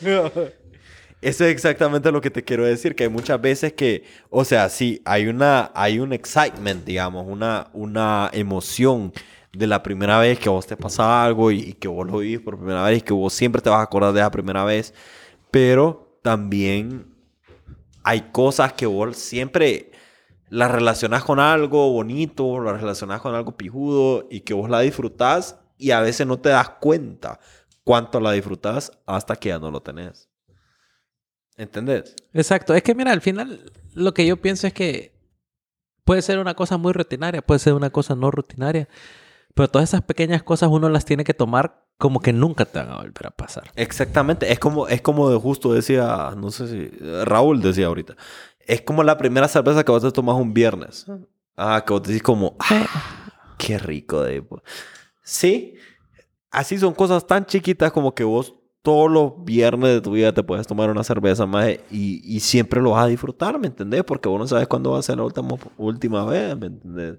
Eso 1.22 1.44
es 1.44 1.50
exactamente 1.50 2.12
lo 2.12 2.20
que 2.20 2.30
te 2.30 2.44
quiero 2.44 2.64
decir, 2.64 2.94
que 2.94 3.04
hay 3.04 3.08
muchas 3.10 3.40
veces 3.40 3.72
que, 3.72 4.04
o 4.30 4.44
sea, 4.44 4.68
sí, 4.68 5.00
hay 5.04 5.26
una, 5.26 5.72
hay 5.74 5.98
un 5.98 6.12
excitement, 6.12 6.84
digamos, 6.84 7.26
una, 7.26 7.68
una 7.72 8.28
emoción 8.32 9.12
de 9.52 9.66
la 9.66 9.82
primera 9.82 10.18
vez 10.18 10.38
que 10.38 10.48
vos 10.50 10.66
te 10.66 10.76
pasa 10.76 11.24
algo 11.24 11.50
y, 11.50 11.58
y 11.60 11.72
que 11.72 11.88
vos 11.88 12.06
lo 12.06 12.18
vivís 12.18 12.40
por 12.40 12.58
primera 12.58 12.82
vez 12.84 12.98
y 12.98 13.00
que 13.00 13.14
vos 13.14 13.32
siempre 13.32 13.62
te 13.62 13.70
vas 13.70 13.78
a 13.80 13.82
acordar 13.82 14.12
de 14.12 14.20
esa 14.20 14.30
primera 14.30 14.62
vez, 14.64 14.92
pero 15.50 16.05
también 16.26 17.14
hay 18.02 18.32
cosas 18.32 18.72
que 18.72 18.84
vos 18.84 19.16
siempre 19.16 19.92
las 20.48 20.68
relacionas 20.72 21.22
con 21.22 21.38
algo 21.38 21.92
bonito, 21.92 22.60
las 22.60 22.80
relacionas 22.80 23.20
con 23.20 23.36
algo 23.36 23.56
pijudo 23.56 24.26
y 24.28 24.40
que 24.40 24.52
vos 24.52 24.68
la 24.68 24.80
disfrutás 24.80 25.60
y 25.78 25.92
a 25.92 26.00
veces 26.00 26.26
no 26.26 26.40
te 26.40 26.48
das 26.48 26.68
cuenta 26.80 27.38
cuánto 27.84 28.18
la 28.18 28.32
disfrutás 28.32 28.90
hasta 29.06 29.36
que 29.36 29.50
ya 29.50 29.60
no 29.60 29.70
lo 29.70 29.82
tenés. 29.82 30.28
¿Entendés? 31.56 32.16
Exacto. 32.32 32.74
Es 32.74 32.82
que 32.82 32.96
mira, 32.96 33.12
al 33.12 33.20
final 33.20 33.70
lo 33.94 34.12
que 34.12 34.26
yo 34.26 34.36
pienso 34.36 34.66
es 34.66 34.72
que 34.72 35.16
puede 36.02 36.22
ser 36.22 36.40
una 36.40 36.54
cosa 36.54 36.76
muy 36.76 36.92
rutinaria, 36.92 37.40
puede 37.40 37.60
ser 37.60 37.74
una 37.74 37.90
cosa 37.90 38.16
no 38.16 38.32
rutinaria, 38.32 38.88
pero 39.54 39.68
todas 39.68 39.90
esas 39.90 40.02
pequeñas 40.02 40.42
cosas 40.42 40.70
uno 40.72 40.88
las 40.88 41.04
tiene 41.04 41.22
que 41.22 41.34
tomar 41.34 41.85
como 41.98 42.20
que 42.20 42.32
nunca 42.32 42.64
te 42.64 42.78
van 42.78 42.90
a 42.90 42.96
volver 42.96 43.26
a 43.26 43.30
pasar. 43.30 43.70
Exactamente. 43.74 44.52
Es 44.52 44.58
como, 44.58 44.88
es 44.88 45.00
como 45.00 45.30
de 45.30 45.38
justo 45.38 45.72
decía, 45.72 46.34
no 46.36 46.50
sé 46.50 46.68
si, 46.68 46.88
Raúl 47.24 47.62
decía 47.62 47.86
ahorita. 47.86 48.16
Es 48.60 48.82
como 48.82 49.02
la 49.02 49.16
primera 49.16 49.48
cerveza 49.48 49.84
que 49.84 49.92
vos 49.92 50.02
te 50.02 50.10
tomas 50.10 50.36
un 50.36 50.52
viernes. 50.52 51.06
Ah, 51.56 51.82
que 51.86 51.92
vos 51.92 52.02
decís 52.02 52.22
como, 52.22 52.56
ah, 52.58 52.86
qué 53.58 53.78
rico 53.78 54.22
de... 54.22 54.44
Sí, 55.22 55.74
así 56.50 56.78
son 56.78 56.94
cosas 56.94 57.26
tan 57.26 57.46
chiquitas 57.46 57.92
como 57.92 58.14
que 58.14 58.24
vos 58.24 58.54
todos 58.82 59.10
los 59.10 59.44
viernes 59.44 59.90
de 59.90 60.00
tu 60.00 60.12
vida 60.12 60.32
te 60.32 60.44
puedes 60.44 60.66
tomar 60.66 60.90
una 60.90 61.02
cerveza 61.02 61.44
más 61.44 61.70
y, 61.90 62.20
y 62.22 62.38
siempre 62.40 62.80
lo 62.80 62.92
vas 62.92 63.04
a 63.04 63.08
disfrutar, 63.08 63.58
¿me 63.58 63.66
entendés? 63.66 64.04
Porque 64.04 64.28
vos 64.28 64.38
no 64.38 64.46
sabes 64.46 64.68
cuándo 64.68 64.92
va 64.92 65.00
a 65.00 65.02
ser 65.02 65.16
la 65.16 65.24
última, 65.24 65.56
última 65.76 66.24
vez, 66.24 66.56
¿me 66.56 66.66
entendés? 66.66 67.18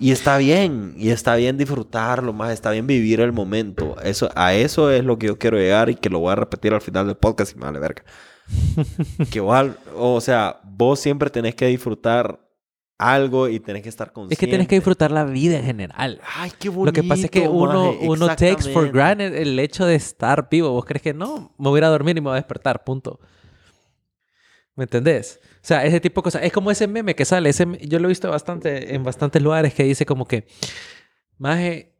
Y 0.00 0.12
está 0.12 0.38
bien, 0.38 0.94
y 0.96 1.10
está 1.10 1.36
bien 1.36 1.58
disfrutarlo 1.58 2.32
más, 2.32 2.52
está 2.52 2.70
bien 2.70 2.86
vivir 2.86 3.20
el 3.20 3.32
momento. 3.32 4.00
Eso, 4.02 4.30
a 4.34 4.54
eso 4.54 4.90
es 4.90 5.04
lo 5.04 5.18
que 5.18 5.26
yo 5.26 5.38
quiero 5.38 5.58
llegar 5.58 5.90
y 5.90 5.94
que 5.94 6.08
lo 6.08 6.20
voy 6.20 6.32
a 6.32 6.36
repetir 6.36 6.72
al 6.72 6.80
final 6.80 7.06
del 7.06 7.16
podcast 7.16 7.54
y 7.54 7.58
me 7.58 7.66
vale 7.66 7.80
verga. 7.80 8.02
que 9.30 9.38
igual, 9.38 9.76
o 9.94 10.18
sea, 10.22 10.58
vos 10.64 10.98
siempre 11.00 11.28
tenés 11.28 11.54
que 11.54 11.66
disfrutar 11.66 12.40
algo 12.96 13.48
y 13.48 13.60
tenés 13.60 13.82
que 13.82 13.90
estar 13.90 14.10
consciente. 14.10 14.34
Es 14.34 14.38
que 14.38 14.46
tienes 14.46 14.68
que 14.68 14.76
disfrutar 14.76 15.10
la 15.10 15.24
vida 15.24 15.58
en 15.58 15.64
general. 15.64 16.18
Ay, 16.34 16.50
qué 16.58 16.70
bonito. 16.70 16.86
Lo 16.86 16.92
que 16.92 17.06
pasa 17.06 17.24
es 17.26 17.30
que 17.30 17.46
uno, 17.46 17.92
maje, 17.92 18.08
uno 18.08 18.26
takes 18.28 18.72
for 18.72 18.90
granted 18.90 19.34
el 19.34 19.58
hecho 19.58 19.84
de 19.84 19.96
estar 19.96 20.48
vivo. 20.50 20.70
Vos 20.70 20.86
crees 20.86 21.02
que 21.02 21.12
no, 21.12 21.54
me 21.58 21.68
voy 21.68 21.76
a 21.76 21.80
ir 21.80 21.84
a 21.84 21.88
dormir 21.88 22.16
y 22.16 22.22
me 22.22 22.28
voy 22.28 22.32
a 22.32 22.36
despertar, 22.36 22.84
punto. 22.84 23.20
¿Me 24.76 24.84
entendés? 24.84 25.40
O 25.62 25.66
sea, 25.66 25.84
ese 25.84 26.00
tipo 26.00 26.20
de 26.20 26.24
cosas. 26.24 26.42
Es 26.42 26.52
como 26.52 26.70
ese 26.70 26.86
meme 26.86 27.14
que 27.14 27.24
sale. 27.24 27.50
Ese, 27.50 27.66
yo 27.86 27.98
lo 27.98 28.06
he 28.06 28.10
visto 28.10 28.30
bastante 28.30 28.94
en 28.94 29.02
bastantes 29.04 29.42
lugares 29.42 29.74
que 29.74 29.84
dice 29.84 30.06
como 30.06 30.24
que, 30.26 30.46
Maje, 31.38 31.92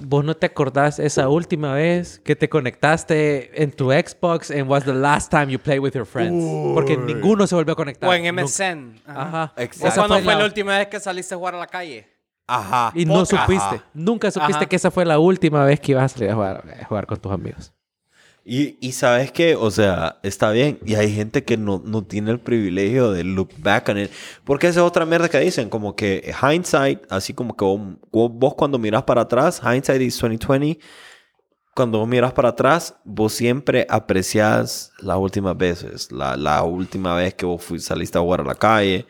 vos 0.00 0.24
no 0.24 0.36
te 0.36 0.46
acordás 0.46 0.98
esa 1.00 1.28
última 1.28 1.74
vez 1.74 2.20
que 2.20 2.36
te 2.36 2.48
conectaste 2.48 3.62
en 3.62 3.72
tu 3.72 3.90
Xbox 3.90 4.50
and 4.52 4.68
was 4.70 4.84
the 4.84 4.94
last 4.94 5.30
time 5.30 5.46
you 5.50 5.58
played 5.58 5.80
with 5.80 5.92
your 5.92 6.06
friends. 6.06 6.44
Porque 6.74 6.96
ninguno 6.96 7.46
se 7.48 7.54
volvió 7.56 7.72
a 7.72 7.76
conectar. 7.76 8.08
O 8.08 8.14
en 8.14 8.22
Nunca. 8.34 8.42
MSN. 8.44 9.00
Ajá. 9.06 9.52
Exacto. 9.56 9.84
¿O 9.84 9.88
Esa 9.88 9.94
cuándo 9.96 10.14
fue 10.16 10.22
fue 10.24 10.32
la- 10.34 10.38
la 10.40 10.44
última 10.44 10.78
vez 10.78 10.86
que 10.88 11.00
saliste 11.00 11.34
a 11.34 11.38
jugar 11.38 11.54
a 11.56 11.58
la 11.58 11.66
calle? 11.66 12.06
Ajá. 12.46 12.92
Y 12.94 13.04
no 13.04 13.14
Poca. 13.14 13.26
supiste. 13.26 13.64
Ajá. 13.76 13.84
Nunca 13.92 14.30
supiste 14.30 14.56
Ajá. 14.56 14.66
que 14.66 14.76
esa 14.76 14.90
fue 14.90 15.04
la 15.04 15.18
última 15.18 15.64
vez 15.64 15.80
que 15.80 15.92
ibas 15.92 16.04
a 16.04 16.08
salir 16.16 16.30
a 16.30 16.34
jugar, 16.34 16.64
a 16.80 16.84
jugar 16.84 17.06
con 17.06 17.18
tus 17.18 17.32
amigos. 17.32 17.72
Y, 18.50 18.78
y 18.80 18.92
sabes 18.92 19.30
que, 19.30 19.56
o 19.56 19.70
sea, 19.70 20.20
está 20.22 20.50
bien. 20.52 20.78
Y 20.86 20.94
hay 20.94 21.12
gente 21.14 21.44
que 21.44 21.58
no, 21.58 21.82
no 21.84 22.02
tiene 22.04 22.30
el 22.30 22.40
privilegio 22.40 23.12
de 23.12 23.22
look 23.22 23.50
back 23.58 23.90
on 23.90 23.98
it. 23.98 24.10
Porque 24.44 24.68
esa 24.68 24.80
es 24.80 24.86
otra 24.86 25.04
mierda 25.04 25.28
que 25.28 25.38
dicen. 25.38 25.68
Como 25.68 25.94
que 25.94 26.32
hindsight, 26.42 27.00
así 27.10 27.34
como 27.34 27.54
que 27.54 27.64
vos, 28.10 28.54
cuando 28.54 28.78
miras 28.78 29.02
para 29.02 29.20
atrás, 29.22 29.60
hindsight 29.62 30.00
is 30.00 30.18
2020. 30.18 30.78
Cuando 31.74 31.98
vos 31.98 32.08
miras 32.08 32.32
para 32.32 32.48
atrás, 32.48 32.94
vos 33.04 33.34
siempre 33.34 33.86
aprecias 33.88 34.92
las 35.00 35.18
últimas 35.18 35.56
veces. 35.56 36.10
La, 36.10 36.34
la 36.36 36.62
última 36.64 37.14
vez 37.14 37.34
que 37.34 37.44
vos 37.44 37.62
fui- 37.62 37.78
saliste 37.80 38.16
a 38.16 38.22
jugar 38.22 38.40
a 38.40 38.44
la 38.44 38.54
calle. 38.54 39.06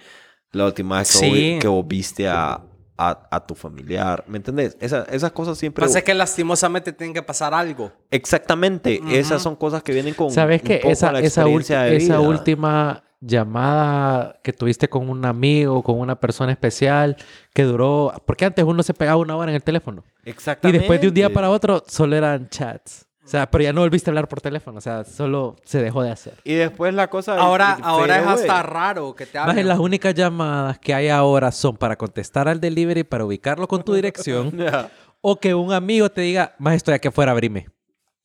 La 0.50 0.64
última 0.66 0.98
vez 0.98 1.12
que, 1.12 1.18
Sí. 1.18 1.28
vos, 1.54 1.60
que 1.62 1.68
vos 1.68 1.86
viste 1.86 2.26
a, 2.28 2.60
a, 2.98 3.28
a 3.30 3.46
tu 3.46 3.54
familiar. 3.54 4.24
¿Me 4.26 4.36
entendés? 4.38 4.76
Esa- 4.80 5.04
esas 5.04 5.32
cosas 5.32 5.56
siempre... 5.56 5.84
Pasa 5.86 6.02
que 6.02 6.12
lastimosamente 6.14 6.92
tiene 6.92 7.14
que 7.14 7.22
pasar 7.22 7.54
algo. 7.54 7.92
Exactamente. 8.10 9.00
Esas 9.12 9.40
son 9.40 9.56
cosas 9.56 9.82
que 9.82 9.92
vienen 9.92 10.14
con 10.14 10.30
¿Sabes 10.30 10.60
poco 10.60 10.90
Esa, 10.90 11.12
la 11.12 11.20
esa, 11.20 11.44
de 11.44 11.96
esa 11.96 12.20
última 12.20 13.04
llamada 13.20 14.38
que 14.42 14.52
tuviste 14.52 14.88
con 14.88 15.08
un 15.08 15.24
amigo, 15.24 15.82
con 15.82 15.98
una 15.98 16.20
persona 16.20 16.52
especial, 16.52 17.16
que 17.54 17.64
duró... 17.64 18.12
Porque 18.26 18.44
antes 18.44 18.64
uno 18.64 18.82
se 18.82 18.94
pegaba 18.94 19.16
una 19.16 19.36
hora 19.36 19.50
en 19.50 19.56
el 19.56 19.62
teléfono. 19.62 20.04
Y 20.24 20.30
Exactamente. 20.30 20.80
después 20.80 21.00
de 21.00 21.08
un 21.08 21.14
día 21.14 21.32
para 21.32 21.50
otro, 21.50 21.82
solo 21.86 22.16
eran 22.16 22.48
chats. 22.48 23.06
O 23.28 23.30
sea, 23.30 23.50
pero 23.50 23.62
ya 23.64 23.72
no 23.74 23.82
volviste 23.82 24.08
a 24.08 24.12
hablar 24.12 24.26
por 24.26 24.40
teléfono. 24.40 24.78
O 24.78 24.80
sea, 24.80 25.04
solo 25.04 25.56
se 25.64 25.82
dejó 25.82 26.02
de 26.02 26.10
hacer. 26.10 26.32
Y 26.44 26.54
después 26.54 26.94
la 26.94 27.08
cosa... 27.10 27.36
Ahora, 27.36 27.78
ahora 27.82 28.18
es 28.20 28.26
hasta 28.26 28.62
raro 28.62 29.14
que 29.14 29.26
te 29.26 29.38
Más 29.38 29.50
hablen. 29.50 29.68
las 29.68 29.78
únicas 29.78 30.14
llamadas 30.14 30.78
que 30.78 30.94
hay 30.94 31.08
ahora 31.08 31.52
son 31.52 31.76
para 31.76 31.96
contestar 31.96 32.48
al 32.48 32.58
delivery, 32.60 33.04
para 33.04 33.24
ubicarlo 33.26 33.68
con 33.68 33.82
tu 33.84 33.92
dirección, 33.92 34.50
Ya. 34.58 34.90
o 35.20 35.38
que 35.38 35.54
un 35.54 35.72
amigo 35.74 36.08
te 36.10 36.22
diga, 36.22 36.54
más 36.58 36.74
estoy 36.76 36.94
aquí 36.94 37.08
afuera, 37.08 37.32
abrime. 37.32 37.66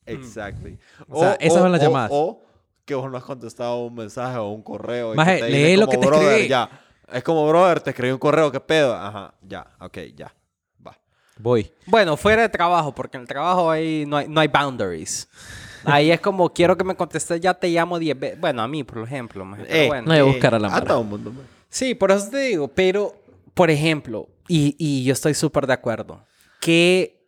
Exacto. 0.06 0.70
O 1.10 1.20
sea, 1.20 1.34
esas 1.40 1.62
son 1.62 1.72
las 1.72 1.82
o- 1.82 1.84
llamadas. 1.84 2.10
O 2.14 2.42
que 2.86 2.96
vos 2.96 3.10
no 3.12 3.18
has 3.18 3.24
contestado 3.24 3.84
un 3.86 3.96
mensaje 3.96 4.38
o 4.38 4.48
un 4.50 4.62
correo. 4.62 5.14
te 5.16 5.50
lee 5.50 5.76
lo 5.78 5.88
que 5.88 5.98
te 5.98 6.06
"Brother, 6.08 6.28
escribí". 6.30 6.50
Ya. 6.50 6.70
Es 7.12 7.24
como, 7.24 7.48
brother, 7.48 7.82
te 7.82 7.90
escribí 7.92 8.12
un 8.14 8.20
correo, 8.20 8.52
¿qué 8.52 8.60
pedo? 8.60 8.96
Ajá, 8.96 9.34
ya, 9.42 9.68
ok, 9.80 9.98
ya. 10.16 10.34
Voy. 11.38 11.72
Bueno, 11.88 12.16
fuera 12.18 12.44
de 12.44 12.50
trabajo, 12.50 12.94
porque 12.94 13.18
en 13.18 13.22
el 13.22 13.28
trabajo 13.28 13.70
ahí 13.72 14.06
no 14.08 14.18
hay, 14.18 14.28
no 14.28 14.40
hay 14.40 14.48
boundaries. 14.48 15.28
Ahí 15.86 16.12
es 16.12 16.22
como, 16.22 16.54
quiero 16.54 16.78
que 16.78 16.84
me 16.84 16.96
contestes, 16.96 17.42
ya 17.42 17.54
te 17.54 17.68
llamo 17.70 18.00
10 18.00 18.20
veces. 18.20 18.40
Bueno, 18.40 18.62
a 18.62 18.68
mí, 18.68 18.84
por 18.84 19.00
ejemplo. 19.04 19.44
maje, 19.44 19.64
pero 19.68 19.76
Eh, 19.84 19.88
bueno. 19.88 20.08
No 20.08 20.14
hay 20.14 20.20
que 20.20 20.24
buscar 20.24 20.56
a 20.56 20.60
la 20.60 20.68
A 20.68 20.72
mara. 20.72 20.86
todo 20.86 21.02
el 21.02 21.08
mundo. 21.08 21.34
Sí, 21.70 21.96
por 21.96 22.12
eso 22.12 22.30
te 22.30 22.38
digo, 22.38 22.68
pero, 22.70 23.14
por 23.54 23.70
ejemplo, 23.70 24.30
y, 24.48 24.76
y 24.78 25.04
yo 25.04 25.12
estoy 25.14 25.34
súper 25.34 25.68
de 25.68 25.74
acuerdo, 25.74 26.24
que 26.62 27.20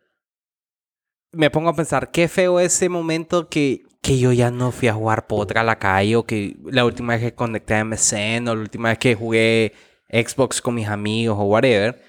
me 1.32 1.50
pongo 1.50 1.68
a 1.68 1.76
pensar, 1.76 2.10
qué 2.10 2.28
feo 2.28 2.58
ese 2.60 2.88
momento 2.88 3.48
que, 3.50 3.82
que 4.00 4.18
yo 4.18 4.32
ya 4.32 4.50
no 4.50 4.70
fui 4.72 4.88
a 4.88 4.94
jugar 4.94 5.26
potra 5.26 5.60
a 5.60 5.64
la 5.64 5.78
calle, 5.78 6.16
o 6.16 6.24
que 6.24 6.56
la 6.64 6.84
última 6.86 7.12
vez 7.14 7.22
que 7.22 7.34
conecté 7.34 7.74
a 7.74 7.84
MSN, 7.84 8.48
o 8.48 8.54
la 8.54 8.60
última 8.62 8.88
vez 8.90 8.98
que 8.98 9.14
jugué 9.16 9.74
Xbox 10.08 10.62
con 10.62 10.76
mis 10.76 10.86
amigos, 10.88 11.36
o 11.38 11.42
whatever, 11.42 12.00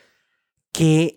que 0.72 1.17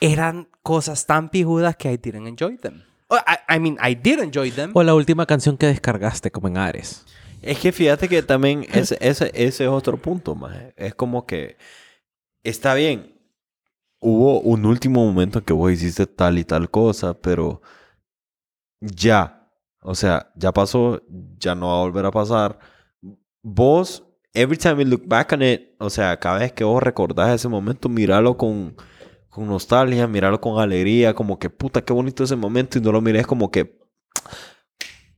eran 0.00 0.48
cosas 0.62 1.06
tan 1.06 1.30
pijudas 1.30 1.76
que 1.76 1.92
I 1.92 1.96
didn't 1.96 2.26
enjoy 2.26 2.56
them. 2.58 2.82
Oh, 3.08 3.16
I, 3.16 3.56
I 3.56 3.58
mean, 3.58 3.76
I 3.82 3.94
did 3.94 4.20
enjoy 4.20 4.50
them. 4.50 4.70
O 4.74 4.82
la 4.82 4.94
última 4.94 5.26
canción 5.26 5.56
que 5.56 5.66
descargaste, 5.66 6.30
como 6.30 6.48
en 6.48 6.56
Ares. 6.56 7.04
Es 7.42 7.58
que 7.58 7.72
fíjate 7.72 8.08
que 8.08 8.22
también 8.22 8.66
ese, 8.72 8.96
ese, 9.00 9.30
ese 9.34 9.64
es 9.64 9.70
otro 9.70 9.98
punto, 9.98 10.34
maje. 10.34 10.72
Es 10.76 10.94
como 10.94 11.26
que 11.26 11.58
está 12.42 12.74
bien. 12.74 13.14
Hubo 14.00 14.40
un 14.40 14.64
último 14.64 15.04
momento 15.04 15.44
que 15.44 15.52
vos 15.52 15.70
hiciste 15.70 16.06
tal 16.06 16.38
y 16.38 16.44
tal 16.44 16.70
cosa, 16.70 17.14
pero 17.14 17.60
ya. 18.80 19.50
O 19.80 19.94
sea, 19.94 20.32
ya 20.34 20.52
pasó, 20.52 21.02
ya 21.38 21.54
no 21.54 21.68
va 21.68 21.74
a 21.74 21.80
volver 21.80 22.06
a 22.06 22.10
pasar. 22.10 22.58
Vos, 23.42 24.02
every 24.32 24.56
time 24.56 24.82
you 24.82 24.88
look 24.88 25.02
back 25.06 25.32
on 25.32 25.42
it, 25.42 25.74
o 25.78 25.90
sea, 25.90 26.18
cada 26.18 26.38
vez 26.38 26.52
que 26.52 26.64
vos 26.64 26.82
recordás 26.82 27.34
ese 27.34 27.48
momento, 27.48 27.90
míralo 27.90 28.38
con, 28.38 28.74
con 29.34 29.48
nostalgia, 29.48 30.06
míralo 30.06 30.40
con 30.40 30.62
alegría, 30.62 31.12
como 31.12 31.40
que 31.40 31.50
puta, 31.50 31.84
qué 31.84 31.92
bonito 31.92 32.22
ese 32.22 32.36
momento, 32.36 32.78
y 32.78 32.80
no 32.80 32.92
lo 32.92 33.00
mires 33.00 33.26
como 33.26 33.50
que 33.50 33.80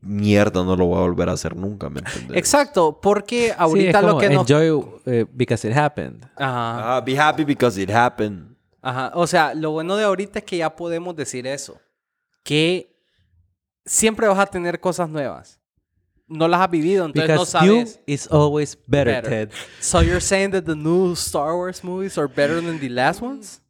mierda, 0.00 0.64
no 0.64 0.74
lo 0.74 0.86
voy 0.86 0.96
a 0.96 1.00
volver 1.02 1.28
a 1.28 1.32
hacer 1.32 1.54
nunca, 1.54 1.90
¿me 1.90 1.98
entiendes? 1.98 2.34
Exacto, 2.34 2.98
porque 2.98 3.52
ahorita 3.56 4.00
sí, 4.00 4.06
es 4.06 4.12
lo 4.12 4.18
que 4.18 4.30
nos... 4.30 4.50
enjoy 4.50 4.84
eh, 5.04 5.26
because 5.30 5.68
it 5.68 5.76
happened. 5.76 6.24
Ajá. 6.36 6.96
Ah, 6.96 7.00
be 7.02 7.14
happy 7.18 7.44
because 7.44 7.80
it 7.80 7.90
happened. 7.90 8.56
Ajá, 8.80 9.12
o 9.14 9.26
sea, 9.26 9.52
lo 9.52 9.72
bueno 9.72 9.96
de 9.96 10.04
ahorita 10.04 10.38
es 10.38 10.44
que 10.46 10.56
ya 10.56 10.74
podemos 10.74 11.14
decir 11.14 11.46
eso. 11.46 11.78
Que 12.42 12.96
siempre 13.84 14.26
vas 14.28 14.38
a 14.38 14.46
tener 14.46 14.80
cosas 14.80 15.10
nuevas. 15.10 15.60
No 16.26 16.48
las 16.48 16.62
has 16.62 16.70
vivido, 16.70 17.04
entonces 17.04 17.36
no 17.36 17.44
Because 17.44 17.66
new 17.66 17.86
sabes. 17.86 18.00
is 18.06 18.32
always 18.32 18.78
better, 18.86 19.12
Better. 19.12 19.28
Ted. 19.28 19.50
So 19.80 20.00
you're 20.00 20.22
saying 20.22 20.52
that 20.52 20.64
the 20.64 20.74
new 20.74 21.14
Star 21.14 21.54
Wars 21.54 21.84
movies 21.84 22.16
are 22.16 22.28
better 22.28 22.62
than 22.62 22.80
the 22.80 22.88
last 22.88 23.20
ones? 23.20 23.60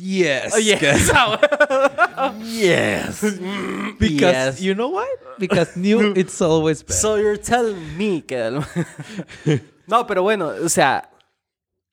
Yes. 0.00 0.52
Oh, 0.54 0.58
yes. 0.58 1.10
Yes. 2.42 3.22
Because, 3.98 4.32
Yes. 4.32 4.60
you 4.60 4.74
know 4.74 4.88
what? 4.88 5.08
Because 5.38 5.76
new, 5.76 6.12
it's 6.16 6.40
always 6.40 6.82
better. 6.82 6.98
So 6.98 7.16
you're 7.16 7.36
telling 7.36 7.96
me 7.98 8.22
que... 8.22 8.50
no, 9.86 10.06
pero 10.06 10.22
bueno, 10.22 10.48
o 10.64 10.68
sea, 10.68 11.10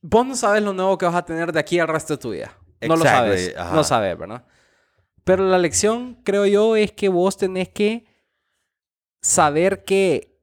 vos 0.01 0.25
no 0.25 0.35
sabes 0.35 0.63
lo 0.63 0.73
nuevo 0.73 0.97
que 0.97 1.05
vas 1.05 1.15
a 1.15 1.25
tener 1.25 1.51
de 1.51 1.59
aquí 1.59 1.79
al 1.79 1.87
resto 1.87 2.13
de 2.13 2.17
tu 2.17 2.31
vida. 2.31 2.51
No 2.81 2.95
lo 2.95 3.03
sabes. 3.03 3.53
ajá. 3.57 3.75
No 3.75 3.83
sabes, 3.83 4.17
¿verdad? 4.17 4.45
Pero 5.23 5.45
la 5.49 5.57
lección, 5.57 6.15
creo 6.23 6.45
yo, 6.45 6.75
es 6.75 6.91
que 6.93 7.09
vos 7.09 7.35
tenés 7.37 7.69
que 7.69 8.05
saber 9.21 9.83
que, 9.83 10.36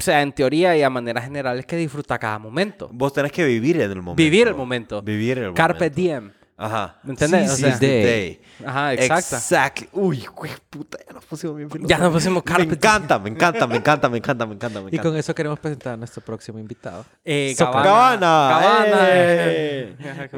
o 0.00 0.02
sea, 0.02 0.22
en 0.22 0.32
teoría 0.32 0.74
y 0.76 0.82
a 0.82 0.88
manera 0.90 1.20
general 1.20 1.58
es 1.58 1.66
que 1.66 1.76
disfruta 1.76 2.18
cada 2.18 2.38
momento. 2.38 2.88
Vos 2.92 3.12
tenés 3.12 3.30
que 3.32 3.44
vivir 3.44 3.76
en 3.80 3.90
el 3.90 3.96
momento. 4.02 4.16
Vivir 4.16 4.48
el 4.48 4.54
momento. 4.54 5.02
Vivir 5.02 5.38
el 5.38 5.52
Carpe 5.52 5.78
momento. 5.90 5.94
diem. 6.00 6.32
Ajá. 6.56 6.98
¿Me 7.04 7.12
entendés? 7.12 7.46
Sí, 7.46 7.52
O 7.52 7.56
sí, 7.56 7.62
sea- 7.62 7.78
the 7.78 7.86
day. 8.04 8.40
Ajá, 8.66 8.92
exacto. 8.94 9.36
Exacto. 9.36 9.84
Uy, 9.92 10.24
güey, 10.36 10.52
puta, 10.68 10.98
ya 11.06 11.12
nos 11.14 11.24
pusimos 11.24 11.56
bien 11.56 11.68
Ya 11.68 11.72
filosóficos. 11.74 12.00
nos 12.02 12.12
pusimos 12.12 12.42
carpe 12.42 12.66
Me 12.66 12.72
encanta, 12.74 13.18
me 13.18 13.30
encanta, 13.30 13.66
me 13.66 13.76
encanta, 13.76 14.08
me 14.10 14.16
encanta, 14.18 14.46
me 14.46 14.54
encanta, 14.54 14.80
me 14.80 14.84
Y 14.84 14.88
encanta. 14.88 15.02
con 15.10 15.16
eso 15.18 15.34
queremos 15.34 15.58
presentar 15.58 15.94
a 15.94 15.96
nuestro 15.96 16.22
próximo 16.22 16.58
invitado. 16.58 17.04
Eh. 17.24 17.54
Cabana. 17.56 17.82
Cabana. 17.84 18.50
Cabana. 18.50 18.98
eh. 19.08 19.94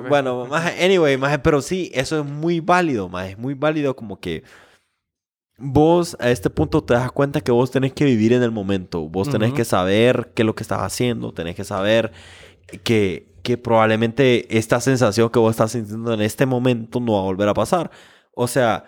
bueno, 0.08 0.46
maje, 0.46 0.84
anyway, 0.84 1.16
maje, 1.16 1.38
pero 1.40 1.60
sí, 1.62 1.90
eso 1.94 2.20
es 2.20 2.24
muy 2.26 2.60
válido, 2.60 3.08
maje. 3.08 3.30
Es 3.32 3.38
muy 3.38 3.54
válido 3.54 3.96
como 3.96 4.20
que 4.20 4.44
vos 5.64 6.16
a 6.18 6.30
este 6.30 6.50
punto 6.50 6.82
te 6.82 6.94
das 6.94 7.12
cuenta 7.12 7.40
que 7.40 7.52
vos 7.52 7.70
tenés 7.70 7.92
que 7.92 8.04
vivir 8.04 8.32
en 8.32 8.42
el 8.42 8.50
momento. 8.50 9.08
Vos 9.08 9.30
tenés 9.30 9.52
que 9.52 9.64
saber 9.64 10.32
qué 10.34 10.42
es 10.42 10.46
lo 10.46 10.54
que 10.56 10.64
estás 10.64 10.80
haciendo. 10.80 11.32
Tenés 11.32 11.54
que 11.54 11.62
saber 11.62 12.10
que, 12.82 13.28
que 13.44 13.56
probablemente 13.56 14.58
esta 14.58 14.80
sensación 14.80 15.30
que 15.30 15.38
vos 15.38 15.52
estás 15.52 15.70
sintiendo 15.72 16.12
en 16.14 16.20
este 16.20 16.46
momento 16.46 16.98
no 16.98 17.12
va 17.14 17.20
a 17.20 17.22
volver 17.22 17.48
a 17.48 17.54
pasar. 17.54 17.90
O 18.34 18.48
sea, 18.48 18.84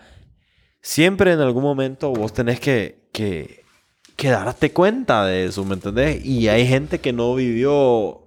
siempre 0.80 1.32
en 1.32 1.40
algún 1.40 1.62
momento 1.62 2.10
vos 2.12 2.32
tenés 2.32 2.58
que, 2.58 3.06
que, 3.12 3.62
que 4.16 4.28
darte 4.30 4.72
cuenta 4.72 5.24
de 5.24 5.44
eso, 5.46 5.64
¿me 5.64 5.74
entendés? 5.74 6.24
Y 6.24 6.48
hay 6.48 6.66
gente 6.66 6.98
que 6.98 7.12
no 7.12 7.34
vivió 7.36 8.20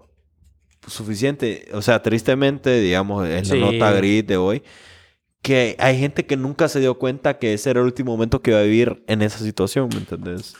suficiente, 0.88 1.68
o 1.74 1.82
sea, 1.82 2.02
tristemente, 2.02 2.80
digamos, 2.80 3.28
es 3.28 3.50
Sí. 3.50 3.60
la 3.60 3.72
nota 3.72 3.92
gris 3.92 4.26
de 4.26 4.38
hoy, 4.38 4.64
que 5.48 5.78
hay 5.80 5.98
gente 5.98 6.26
que 6.26 6.36
nunca 6.36 6.68
se 6.68 6.82
dio 6.82 7.00
cuenta 7.00 7.40
que 7.40 7.54
ese 7.54 7.70
era 7.70 7.80
el 7.80 7.86
último 7.86 8.12
momento 8.12 8.42
que 8.42 8.52
iba 8.52 8.60
a 8.60 8.64
vivir 8.64 9.02
en 9.08 9.22
esa 9.22 9.40
situación, 9.40 9.88
¿me 9.94 10.00
entendés? 10.00 10.56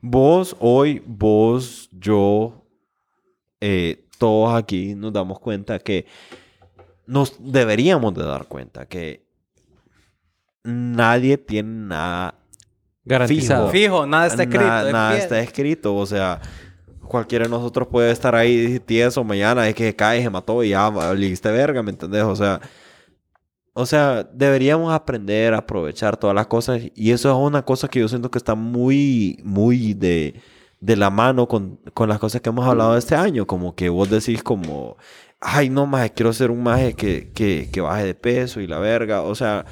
Vos, 0.00 0.56
hoy, 0.58 1.00
vos, 1.06 1.88
yo, 1.92 2.66
eh, 3.60 4.04
todos 4.18 4.52
aquí 4.52 4.96
nos 4.96 5.12
damos 5.12 5.38
cuenta 5.38 5.78
que 5.78 6.06
nos 7.06 7.36
deberíamos 7.38 8.14
de 8.14 8.24
dar 8.24 8.46
cuenta 8.46 8.86
que 8.86 9.24
nadie 10.64 11.38
tiene 11.38 11.86
nada 11.86 12.34
Garantizado. 13.04 13.70
Fijo, 13.70 14.06
nada 14.06 14.26
está 14.26 14.42
escrito. 14.42 14.64
Na- 14.64 14.90
nada 14.90 15.10
fiel. 15.10 15.22
está 15.22 15.38
escrito. 15.40 15.94
O 15.94 16.04
sea, 16.04 16.40
cualquiera 17.06 17.44
de 17.44 17.50
nosotros 17.52 17.86
puede 17.86 18.10
estar 18.10 18.34
ahí 18.34 18.80
tieso 18.80 19.22
mañana, 19.22 19.68
es 19.68 19.76
que 19.76 19.94
cae, 19.94 20.20
se 20.20 20.30
mató 20.30 20.64
y 20.64 20.70
ya 20.70 20.90
valiste 20.90 21.48
verga, 21.52 21.80
¿me 21.84 21.92
entendés? 21.92 22.24
O 22.24 22.34
sea, 22.34 22.60
o 23.78 23.84
sea, 23.84 24.24
deberíamos 24.32 24.90
aprender 24.94 25.52
a 25.52 25.58
aprovechar 25.58 26.16
todas 26.16 26.34
las 26.34 26.46
cosas. 26.46 26.80
Y 26.94 27.10
eso 27.10 27.30
es 27.30 27.36
una 27.36 27.62
cosa 27.62 27.88
que 27.88 28.00
yo 28.00 28.08
siento 28.08 28.30
que 28.30 28.38
está 28.38 28.54
muy, 28.54 29.38
muy 29.44 29.92
de, 29.92 30.40
de 30.80 30.96
la 30.96 31.10
mano 31.10 31.46
con, 31.46 31.78
con 31.92 32.08
las 32.08 32.18
cosas 32.18 32.40
que 32.40 32.48
hemos 32.48 32.66
hablado 32.66 32.96
este 32.96 33.14
año. 33.16 33.46
Como 33.46 33.74
que 33.74 33.90
vos 33.90 34.08
decís 34.08 34.42
como, 34.42 34.96
ay, 35.40 35.68
no, 35.68 35.84
más 35.84 36.10
quiero 36.12 36.32
ser 36.32 36.50
un 36.50 36.62
maje 36.62 36.94
que, 36.94 37.30
que, 37.34 37.68
que 37.70 37.82
baje 37.82 38.06
de 38.06 38.14
peso 38.14 38.62
y 38.62 38.66
la 38.66 38.78
verga. 38.78 39.20
O 39.20 39.34
sea, 39.34 39.66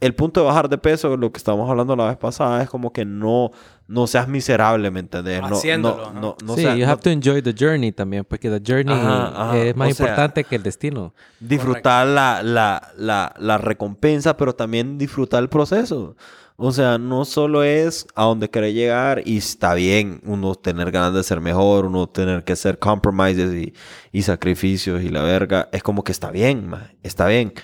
el 0.00 0.14
punto 0.14 0.40
de 0.40 0.46
bajar 0.46 0.70
de 0.70 0.78
peso, 0.78 1.14
lo 1.18 1.30
que 1.30 1.36
estábamos 1.36 1.68
hablando 1.68 1.94
la 1.96 2.08
vez 2.08 2.16
pasada, 2.16 2.62
es 2.62 2.70
como 2.70 2.94
que 2.94 3.04
no, 3.04 3.50
no 3.90 4.06
seas 4.06 4.28
miserable, 4.28 4.90
¿me 4.90 5.00
entendés? 5.00 5.40
No, 5.42 5.48
Haciéndolo, 5.48 6.12
no, 6.12 6.12
¿no? 6.12 6.20
no, 6.20 6.36
no 6.44 6.54
sí, 6.54 6.62
sea- 6.62 6.76
you 6.76 6.86
no- 6.86 6.92
have 6.92 7.02
to 7.02 7.10
enjoy 7.10 7.42
the 7.42 7.52
journey 7.58 7.90
también, 7.92 8.24
porque 8.24 8.48
the 8.48 8.60
journey 8.64 8.94
Ajá, 8.94 9.48
ajá. 9.48 9.58
es 9.58 9.74
más 9.74 9.90
O 9.90 9.94
sea, 9.94 10.06
importante 10.06 10.44
que 10.44 10.56
el 10.56 10.62
destino. 10.62 11.12
disfrutar 11.40 12.06
la, 12.06 12.42
la, 12.44 12.92
la, 12.96 13.34
la 13.38 13.58
recompensa, 13.58 14.36
pero 14.36 14.54
también 14.54 14.96
disfrutar 14.96 15.42
el 15.42 15.48
proceso. 15.48 16.16
O 16.62 16.72
sea, 16.72 16.98
no 16.98 17.24
solo 17.24 17.62
es 17.64 18.06
a 18.14 18.24
donde 18.24 18.50
querés 18.50 18.74
llegar 18.74 19.22
y 19.24 19.38
está 19.38 19.72
bien 19.74 20.20
uno 20.24 20.54
tener 20.54 20.90
ganas 20.90 21.14
de 21.14 21.22
ser 21.24 21.40
mejor, 21.40 21.86
uno 21.86 22.06
tener 22.06 22.44
que 22.44 22.52
hacer 22.52 22.78
compromises 22.78 23.52
y, 23.54 23.72
y 24.12 24.22
sacrificios 24.22 25.02
y 25.02 25.08
la 25.08 25.22
verga. 25.22 25.68
Es 25.72 25.82
como 25.82 26.04
que 26.04 26.12
está 26.12 26.30
bien, 26.30 26.68
ma, 26.68 26.90
está 27.02 27.26
bien. 27.28 27.54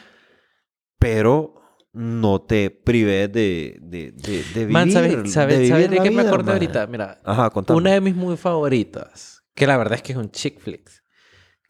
Pero 0.98 1.54
no 1.98 2.42
te 2.42 2.70
prives 2.70 3.32
de, 3.32 3.78
de, 3.80 4.12
de, 4.12 4.42
de 4.42 4.60
vivir. 4.60 4.68
Man, 4.68 4.90
¿sabes, 4.92 5.22
de 5.22 5.28
sabes, 5.30 5.56
vivir 5.58 5.70
¿sabes 5.72 5.90
de 5.90 5.96
qué 5.96 6.02
me 6.02 6.08
vida, 6.10 6.28
acordé 6.28 6.44
ma. 6.44 6.52
ahorita? 6.52 6.86
Mira, 6.88 7.20
Ajá, 7.24 7.50
una 7.68 7.92
de 7.92 8.00
mis 8.02 8.14
muy 8.14 8.36
favoritas, 8.36 9.42
que 9.54 9.66
la 9.66 9.76
verdad 9.78 9.94
es 9.94 10.02
que 10.02 10.12
es 10.12 10.18
un 10.18 10.30
chick 10.30 10.60
flicks. 10.60 11.02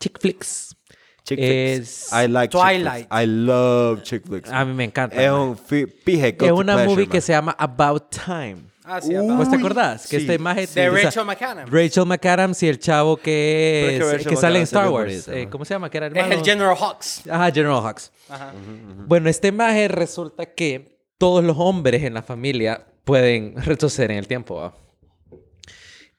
Chick 0.01 0.18
flicks. 0.20 0.77
Chick 1.24 1.39
flicks. 1.39 2.12
es 2.12 2.12
I 2.12 2.29
like 2.29 2.49
chick 2.53 2.61
Twilight. 2.61 3.09
flicks. 3.09 3.22
I 3.22 3.27
love 3.27 4.03
chick 4.03 4.27
flicks. 4.27 4.51
A 4.51 4.64
mí 4.64 4.74
me 4.74 4.85
encanta. 4.85 5.16
es 5.16 5.31
man. 5.31 5.41
un 5.41 5.57
pije 6.05 6.37
Es 6.45 6.53
una 6.53 6.74
pleasure, 6.74 6.87
movie 6.91 7.05
man. 7.07 7.11
que 7.12 7.20
se 7.20 7.33
llama 7.33 7.55
About 7.59 8.05
Time. 8.11 8.57
Ah, 8.89 9.01
sí, 9.01 9.16
Uh, 9.16 9.37
¿Vos 9.37 9.51
te 9.51 9.57
acordás? 9.57 10.03
Que 10.07 10.16
sí. 10.18 10.22
esta 10.22 10.34
imagen 10.34 10.64
De 10.72 10.89
o 10.89 10.95
sea, 10.95 11.05
Rachel 11.05 11.24
McAdams. 11.24 11.70
Rachel 11.72 12.07
McAdams 12.07 12.62
y 12.62 12.68
el 12.68 12.78
chavo 12.78 13.16
que, 13.16 13.99
es 14.20 14.26
que 14.26 14.37
sale 14.37 14.59
en 14.59 14.62
Star 14.62 14.89
Wars. 14.91 15.26
Eh. 15.26 15.49
¿Cómo 15.51 15.64
se 15.64 15.74
llama? 15.74 15.91
Que 15.91 15.97
era 15.97 16.07
el 16.07 16.16
Es 16.16 16.30
el? 16.30 16.45
General 16.45 16.76
Hawks. 16.76 17.22
Ajá, 17.28 17.51
General 17.51 17.82
Hawks. 17.82 18.12
Ajá. 18.28 18.53
Bueno, 19.07 19.28
este 19.28 19.51
maje 19.51 19.89
resulta 19.89 20.47
que 20.47 21.01
todos 21.18 21.43
los 21.43 21.57
hombres 21.59 22.05
en 22.05 22.14
la 22.14 22.22
familia 22.22 22.87
pueden 23.05 23.55
retroceder 23.57 24.12
en 24.12 24.18
el 24.18 24.28
tiempo. 24.28 24.55
¿va? 24.57 24.74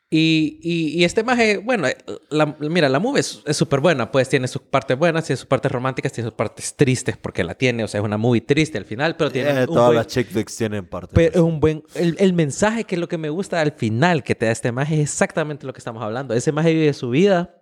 Y, 0.09 0.59
y, 0.63 0.99
y 0.99 1.03
este 1.03 1.21
maje, 1.23 1.57
bueno, 1.57 1.85
eh, 1.85 1.97
la- 2.29 2.55
mira, 2.59 2.87
la 2.87 2.97
movie 2.99 3.19
es 3.19 3.43
súper 3.51 3.81
buena, 3.81 4.09
pues 4.09 4.29
tiene 4.29 4.47
sus 4.47 4.61
partes 4.61 4.97
buenas, 4.97 5.25
tiene 5.25 5.35
sus 5.35 5.47
partes 5.47 5.69
románticas, 5.69 6.13
tiene 6.13 6.29
sus 6.29 6.35
partes 6.37 6.75
tristes, 6.77 7.17
porque 7.17 7.43
la 7.43 7.55
tiene, 7.55 7.83
o 7.83 7.89
sea, 7.89 7.99
es 7.99 8.05
una 8.05 8.17
movie 8.17 8.39
triste 8.39 8.77
al 8.77 8.85
final, 8.85 9.17
pero 9.17 9.29
tiene 9.31 9.49
Eh, 9.49 9.59
un 9.61 9.65
todas 9.67 9.87
buen- 9.87 9.97
las 9.97 10.07
chick 10.07 10.27
flicks 10.29 10.55
tienen 10.55 10.85
parte. 10.85 11.11
pero 11.13 11.31
es 11.35 11.41
un 11.41 11.59
buen... 11.59 11.83
El, 11.93 12.15
el 12.19 12.31
mensaje 12.31 12.85
que 12.85 12.95
es 12.95 13.01
lo 13.01 13.09
que 13.09 13.17
me 13.17 13.29
gusta 13.29 13.59
al 13.59 13.73
final 13.73 14.23
que 14.23 14.33
te 14.33 14.45
da 14.45 14.53
este 14.53 14.71
maje 14.71 14.95
es 14.95 15.01
exactamente 15.11 15.65
lo 15.67 15.73
que 15.73 15.79
estamos 15.79 16.01
hablando. 16.01 16.33
Ese 16.33 16.53
maje 16.53 16.73
vive 16.73 16.93
su 16.93 17.09
vida 17.09 17.61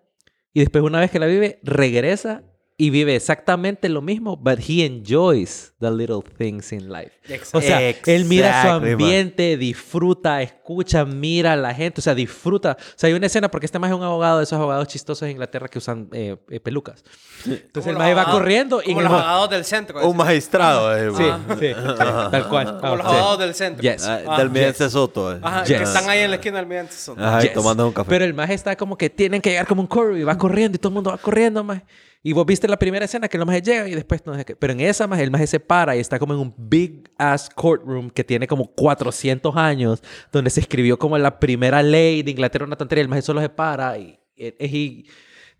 y 0.53 0.59
después 0.59 0.83
una 0.83 0.99
vez 0.99 1.09
que 1.09 1.17
la 1.17 1.25
vive, 1.25 1.59
regresa 1.63 2.43
y 2.77 2.89
vive 2.89 3.15
exactamente 3.15 3.87
lo 3.87 4.01
mismo, 4.01 4.35
but 4.35 4.59
he 4.59 4.85
enjoys 4.85 5.73
the 5.79 5.89
little 5.89 6.19
things 6.37 6.73
in 6.73 6.91
life. 6.91 7.11
Exacto. 7.29 7.59
O 7.59 7.61
sea, 7.61 7.79
él 7.89 8.25
mira 8.25 8.49
su 8.49 8.67
Exactly, 8.67 8.81
man. 8.81 8.91
ambiente, 8.91 9.55
disfruta, 9.57 10.41
escucha, 10.41 11.05
mira 11.05 11.53
a 11.53 11.55
la 11.55 11.73
gente, 11.73 12.01
o 12.01 12.03
sea, 12.03 12.13
disfruta. 12.13 12.75
O 12.77 12.93
sea, 12.97 13.07
hay 13.07 13.13
una 13.13 13.27
escena, 13.27 13.49
porque 13.49 13.65
este 13.67 13.79
maje 13.79 13.93
es 13.93 13.97
un 13.97 14.03
abogado 14.03 14.39
de 14.39 14.43
esos 14.43 14.59
abogados 14.59 14.89
chistosos 14.89 15.23
en 15.23 15.31
Inglaterra 15.31 15.69
que 15.69 15.77
usan 15.77 16.09
eh, 16.11 16.35
eh, 16.49 16.59
pelucas. 16.59 17.05
Entonces 17.45 17.87
el 17.87 17.93
los 17.93 17.99
maje 17.99 18.13
va 18.13 18.25
corriendo 18.29 18.81
y... 18.83 18.87
Como 18.89 19.01
los 19.03 19.11
abogados 19.11 19.49
del 19.51 19.63
centro. 19.63 20.09
Un 20.09 20.17
magistrado. 20.17 20.97
eh, 20.97 21.11
Sí, 21.15 21.23
sí, 21.59 21.67
sí, 21.67 21.73
tal 22.31 22.49
cual. 22.49 22.77
Como 22.81 22.95
los 22.97 23.05
Ah, 23.05 23.09
sí. 23.09 23.15
abogados 23.15 23.39
del 23.39 23.53
centro. 23.55 23.81
Yes. 23.83 24.05
Ah, 24.05 24.19
Ah, 24.27 24.43
del 24.43 24.51
yes. 24.73 24.91
Soto. 24.91 25.33
eh. 25.33 25.39
Ajá, 25.41 25.63
Yes. 25.63 25.77
que 25.77 25.83
están 25.83 26.09
ahí 26.09 26.19
en 26.19 26.29
la 26.31 26.35
esquina 26.35 26.57
del 26.57 26.65
Miente 26.67 26.91
Soto. 26.93 27.23
Ajá, 27.23 27.39
Yes. 27.41 27.53
tomando 27.53 27.87
un 27.87 27.93
café. 27.93 28.09
Pero 28.09 28.25
el 28.25 28.33
maje 28.33 28.53
está 28.53 28.75
como 28.75 28.97
que 28.97 29.09
tienen 29.09 29.39
que 29.41 29.51
llegar 29.51 29.65
como 29.65 29.81
un 29.81 29.87
curry 29.87 30.19
y 30.19 30.23
va 30.23 30.37
corriendo 30.37 30.75
y 30.75 30.79
todo 30.79 30.89
el 30.89 30.95
mundo 30.95 31.11
va 31.11 31.17
corriendo, 31.17 31.63
más. 31.63 31.81
Y 32.27 32.33
vos 32.33 32.43
viste 32.43 32.67
la 32.67 32.79
primera 32.79 33.05
escena 33.05 33.27
que 33.27 33.37
el 33.37 33.45
maje 33.45 33.61
llega 33.61 33.87
y 33.87 33.93
después 33.93 34.25
no 34.25 34.33
sé 34.33 34.43
qué. 34.43 34.55
Pero 34.55 34.73
en 34.73 34.79
esa 34.79 35.05
más 35.05 35.19
el 35.19 35.29
maje 35.29 35.45
se 35.45 35.59
para 35.59 35.95
y 35.95 35.99
está 35.99 36.17
como 36.17 36.33
en 36.33 36.39
un 36.39 36.55
big 36.57 37.07
ass 37.19 37.51
courtroom 37.53 38.09
que 38.09 38.23
tiene 38.23 38.47
como 38.47 38.65
400 38.65 39.55
años, 39.55 40.01
donde 40.31 40.49
se 40.49 40.61
escribió 40.61 40.97
como 40.97 41.19
la 41.19 41.39
primera 41.39 41.83
ley 41.83 42.23
de 42.23 42.31
Inglaterra, 42.31 42.65
una 42.65 42.77
tontería. 42.77 43.03
El 43.03 43.09
maje 43.09 43.21
solo 43.21 43.41
se 43.41 43.49
para 43.49 43.99
y, 43.99 44.17
y 44.35 44.45
he 44.57 45.05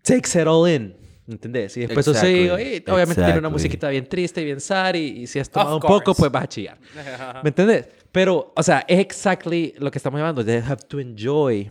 takes 0.02 0.36
it 0.40 0.48
all 0.48 0.68
in. 0.68 0.96
¿Entendés? 1.28 1.76
Y 1.76 1.80
después 1.82 2.04
eso 2.04 2.10
Exactly. 2.10 2.34
sigue, 2.34 2.82
y 2.84 2.90
obviamente 2.90 3.14
tiene 3.14 3.30
una 3.30 3.36
Exactly. 3.38 3.50
musiquita 3.52 3.88
bien 3.90 4.08
triste 4.08 4.40
y 4.42 4.44
bien 4.46 4.60
sad 4.60 4.94
y, 4.94 4.98
y 5.22 5.26
si 5.28 5.38
has 5.38 5.48
tomado 5.48 5.76
un 5.76 5.80
course. 5.80 6.00
poco, 6.04 6.14
pues 6.16 6.32
vas 6.32 6.42
a 6.42 6.48
chillar. 6.48 6.78
¿Me 7.44 7.50
entendés? 7.50 7.88
Pero, 8.10 8.52
o 8.56 8.62
sea, 8.64 8.84
es 8.88 8.98
exactly 8.98 9.72
lo 9.78 9.88
que 9.92 9.98
estamos 9.98 10.18
llamando. 10.18 10.44
They 10.44 10.56
have 10.56 10.82
to 10.88 10.98
enjoy. 10.98 11.70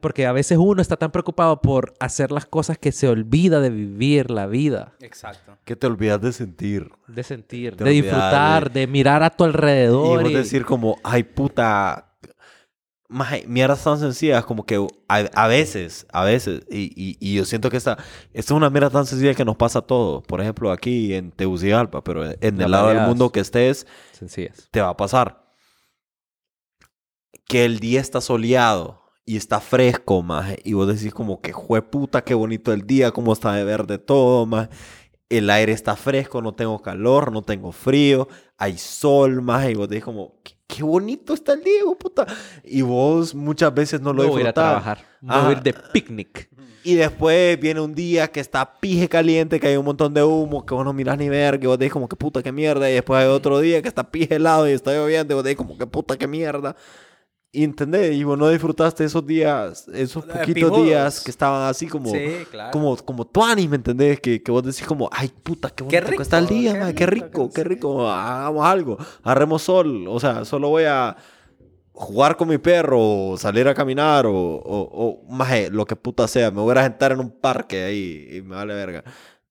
Porque 0.00 0.26
a 0.26 0.32
veces 0.32 0.58
uno 0.58 0.82
está 0.82 0.96
tan 0.96 1.12
preocupado 1.12 1.60
por 1.60 1.94
hacer 2.00 2.32
las 2.32 2.46
cosas 2.46 2.78
que 2.78 2.90
se 2.90 3.06
olvida 3.08 3.60
de 3.60 3.70
vivir 3.70 4.30
la 4.30 4.46
vida. 4.46 4.94
Exacto. 5.00 5.56
Que 5.64 5.76
te 5.76 5.86
olvidas 5.86 6.20
de 6.20 6.32
sentir. 6.32 6.90
De 7.06 7.22
sentir, 7.22 7.76
Te 7.76 7.84
de 7.84 7.90
disfrutar, 7.90 8.72
de- 8.72 8.80
de 8.80 8.86
mirar 8.88 9.22
a 9.22 9.30
tu 9.30 9.44
Y 9.44 9.46
alrededor. 9.46 10.22
vos 10.22 10.30
y- 10.32 10.34
decir 10.34 10.64
como, 10.64 10.98
ay 11.04 11.22
puta, 11.22 12.08
maje, 13.08 13.44
mierdas 13.46 13.84
tan 13.84 14.00
sencillas 14.00 14.44
como 14.44 14.64
que 14.66 14.84
a, 15.06 15.16
a 15.18 15.46
veces, 15.46 16.06
a 16.12 16.24
veces, 16.24 16.62
y, 16.68 16.90
y- 16.96 17.16
y 17.20 17.34
yo 17.36 17.44
siento 17.44 17.70
que 17.70 17.76
esta, 17.76 17.98
esta 18.32 18.54
es 18.54 18.56
una 18.56 18.68
mierda 18.70 18.90
tan 18.90 19.06
sencilla 19.06 19.34
que 19.34 19.44
nos 19.44 19.54
pasa 19.56 19.78
a 19.80 19.82
todos. 19.82 20.24
Por 20.24 20.40
ejemplo, 20.40 20.72
aquí 20.72 21.14
en 21.14 21.30
Tegucigalpa, 21.30 22.02
pero 22.02 22.24
en 22.24 22.60
el 22.60 22.70
lado 22.70 22.88
del 22.88 23.02
mundo 23.02 23.30
que 23.30 23.38
estés, 23.40 23.86
Sencillas. 24.10 24.66
te 24.72 24.80
va 24.80 24.88
a 24.88 24.96
pasar. 24.96 25.40
Que 27.46 27.64
el 27.64 27.78
día 27.80 28.00
está 28.00 28.20
soleado 28.20 29.01
y 29.24 29.36
está 29.36 29.60
fresco, 29.60 30.22
maje, 30.22 30.58
y 30.64 30.72
vos 30.72 30.88
decís 30.88 31.14
como 31.14 31.40
que 31.40 31.52
jue 31.52 31.82
puta, 31.82 32.22
qué 32.24 32.34
bonito 32.34 32.72
el 32.72 32.86
día, 32.86 33.10
cómo 33.12 33.32
está 33.32 33.52
de 33.54 33.64
verde 33.64 33.98
todo, 33.98 34.46
maje. 34.46 34.68
El 35.28 35.48
aire 35.48 35.72
está 35.72 35.96
fresco, 35.96 36.42
no 36.42 36.52
tengo 36.52 36.82
calor, 36.82 37.32
no 37.32 37.42
tengo 37.42 37.72
frío, 37.72 38.28
hay 38.58 38.76
sol, 38.76 39.40
maje, 39.40 39.70
y 39.70 39.74
vos 39.74 39.88
decís 39.88 40.04
como, 40.04 40.34
qué, 40.42 40.54
qué 40.66 40.82
bonito 40.82 41.32
está 41.34 41.54
el 41.54 41.62
día, 41.62 41.82
puta. 41.98 42.26
Y 42.64 42.82
vos 42.82 43.34
muchas 43.34 43.72
veces 43.72 44.00
no 44.00 44.12
lo 44.12 44.24
No 44.24 44.28
voy 44.28 44.42
a 44.42 44.46
disfrutás. 44.46 44.54
trabajar. 44.54 44.98
Voy 45.22 45.36
a 45.36 45.52
ir 45.52 45.62
de 45.62 45.72
picnic. 45.92 46.50
Y 46.84 46.96
después 46.96 47.58
viene 47.60 47.80
un 47.80 47.94
día 47.94 48.26
que 48.28 48.40
está 48.40 48.78
pije 48.80 49.08
caliente, 49.08 49.60
que 49.60 49.68
hay 49.68 49.76
un 49.76 49.84
montón 49.84 50.12
de 50.12 50.22
humo, 50.24 50.66
que 50.66 50.74
vos 50.74 50.84
no 50.84 50.92
mirás 50.92 51.16
ni 51.16 51.28
ver, 51.28 51.60
que 51.60 51.66
vos 51.68 51.78
decís 51.78 51.92
como 51.92 52.08
que 52.08 52.16
puta, 52.16 52.42
qué 52.42 52.50
mierda. 52.52 52.90
Y 52.90 52.94
después 52.94 53.22
hay 53.22 53.28
otro 53.28 53.60
día 53.60 53.80
que 53.80 53.88
está 53.88 54.10
pije 54.10 54.34
helado 54.34 54.68
y 54.68 54.72
está 54.72 54.92
lloviendo, 54.92 55.32
y 55.32 55.36
vos 55.36 55.44
decís 55.44 55.56
como 55.56 55.78
que 55.78 55.86
puta, 55.86 56.18
qué 56.18 56.26
mierda. 56.26 56.74
Y 57.54 57.64
entendés, 57.64 58.14
y 58.14 58.24
vos 58.24 58.38
no 58.38 58.48
disfrutaste 58.48 59.04
esos 59.04 59.26
días, 59.26 59.86
esos 59.92 60.24
Eh, 60.24 60.28
poquitos 60.28 60.54
pijudos. 60.54 60.84
días 60.86 61.20
que 61.20 61.30
estaban 61.30 61.68
así 61.68 61.86
como, 61.86 62.10
Sí, 62.10 62.46
claro. 62.50 62.70
como, 62.70 62.96
como 62.96 63.26
tuanis, 63.26 63.68
¿me 63.68 63.76
entendés? 63.76 64.20
Que, 64.20 64.42
que 64.42 64.50
vos 64.50 64.62
decís 64.62 64.86
como, 64.86 65.10
ay 65.12 65.28
puta, 65.42 65.68
qué 65.68 65.84
bonito 65.84 66.06
Qué 66.08 66.16
que 66.16 66.22
está 66.22 66.38
el 66.38 66.48
rico, 66.48 66.54
día, 66.60 66.72
qué 66.72 66.78
mae, 66.80 66.94
qué 66.94 67.06
rico, 67.06 67.26
rico, 67.26 67.50
qué- 67.54 67.64
rico, 67.64 68.10
hagamos 68.10 68.64
algo, 68.66 68.96
agarremos 69.22 69.60
sol, 69.60 70.06
o 70.08 70.18
sea, 70.18 70.46
solo 70.46 70.70
voy 70.70 70.84
a 70.84 71.14
jugar 71.92 72.38
con 72.38 72.48
mi 72.48 72.56
perro, 72.56 72.98
o 73.32 73.36
salir 73.36 73.68
a 73.68 73.74
caminar, 73.74 74.24
o, 74.24 74.32
o, 74.34 75.20
o 75.22 75.22
maje, 75.30 75.68
lo 75.70 75.84
que 75.84 75.94
puta 75.94 76.26
sea, 76.28 76.50
me 76.50 76.62
voy 76.62 76.74
a 76.78 76.82
sentar 76.84 77.12
en 77.12 77.20
un 77.20 77.30
parque 77.38 77.84
ahí 77.84 78.28
y 78.32 78.40
me 78.40 78.54
vale 78.54 78.72
verga. 78.72 79.04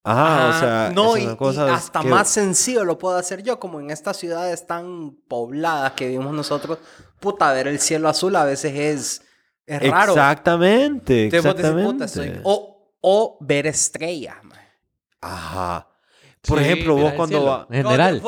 Ajá, 0.04 0.50
o 0.50 0.60
sea, 0.60 0.92
no, 0.96 1.16
y, 1.18 1.22
son 1.22 1.34
y 1.34 1.36
cosas 1.38 1.70
hasta 1.70 2.00
que- 2.02 2.08
más 2.08 2.28
sencillo 2.28 2.84
lo 2.84 2.98
puedo 2.98 3.16
hacer 3.16 3.44
yo, 3.44 3.60
como 3.60 3.80
en 3.80 3.92
estas 3.92 4.18
ciudades 4.18 4.66
tan 4.66 5.12
pobladas 5.28 5.92
que 5.92 6.08
vivimos 6.08 6.34
nosotros. 6.34 6.80
Puta, 7.22 7.54
ver 7.54 7.68
el 7.68 7.80
cielo 7.80 8.10
azul 8.10 8.36
a 8.36 8.44
veces 8.44 8.74
es, 8.76 9.22
es 9.66 9.90
raro. 9.90 10.12
Exactamente, 10.12 11.28
exactamente. 11.28 12.06
puta, 12.06 12.42
O, 12.44 12.96
o 13.00 13.38
ver 13.40 13.68
estrellas. 13.68 14.36
Ajá. 15.22 15.88
Por 16.48 16.58
Sí, 16.58 16.66
ejemplo, 16.66 16.96
mira 16.96 17.08
vos 17.08 17.14
cuando 17.16 17.46
vas... 17.46 17.68
En 17.70 17.84
general. 17.84 18.22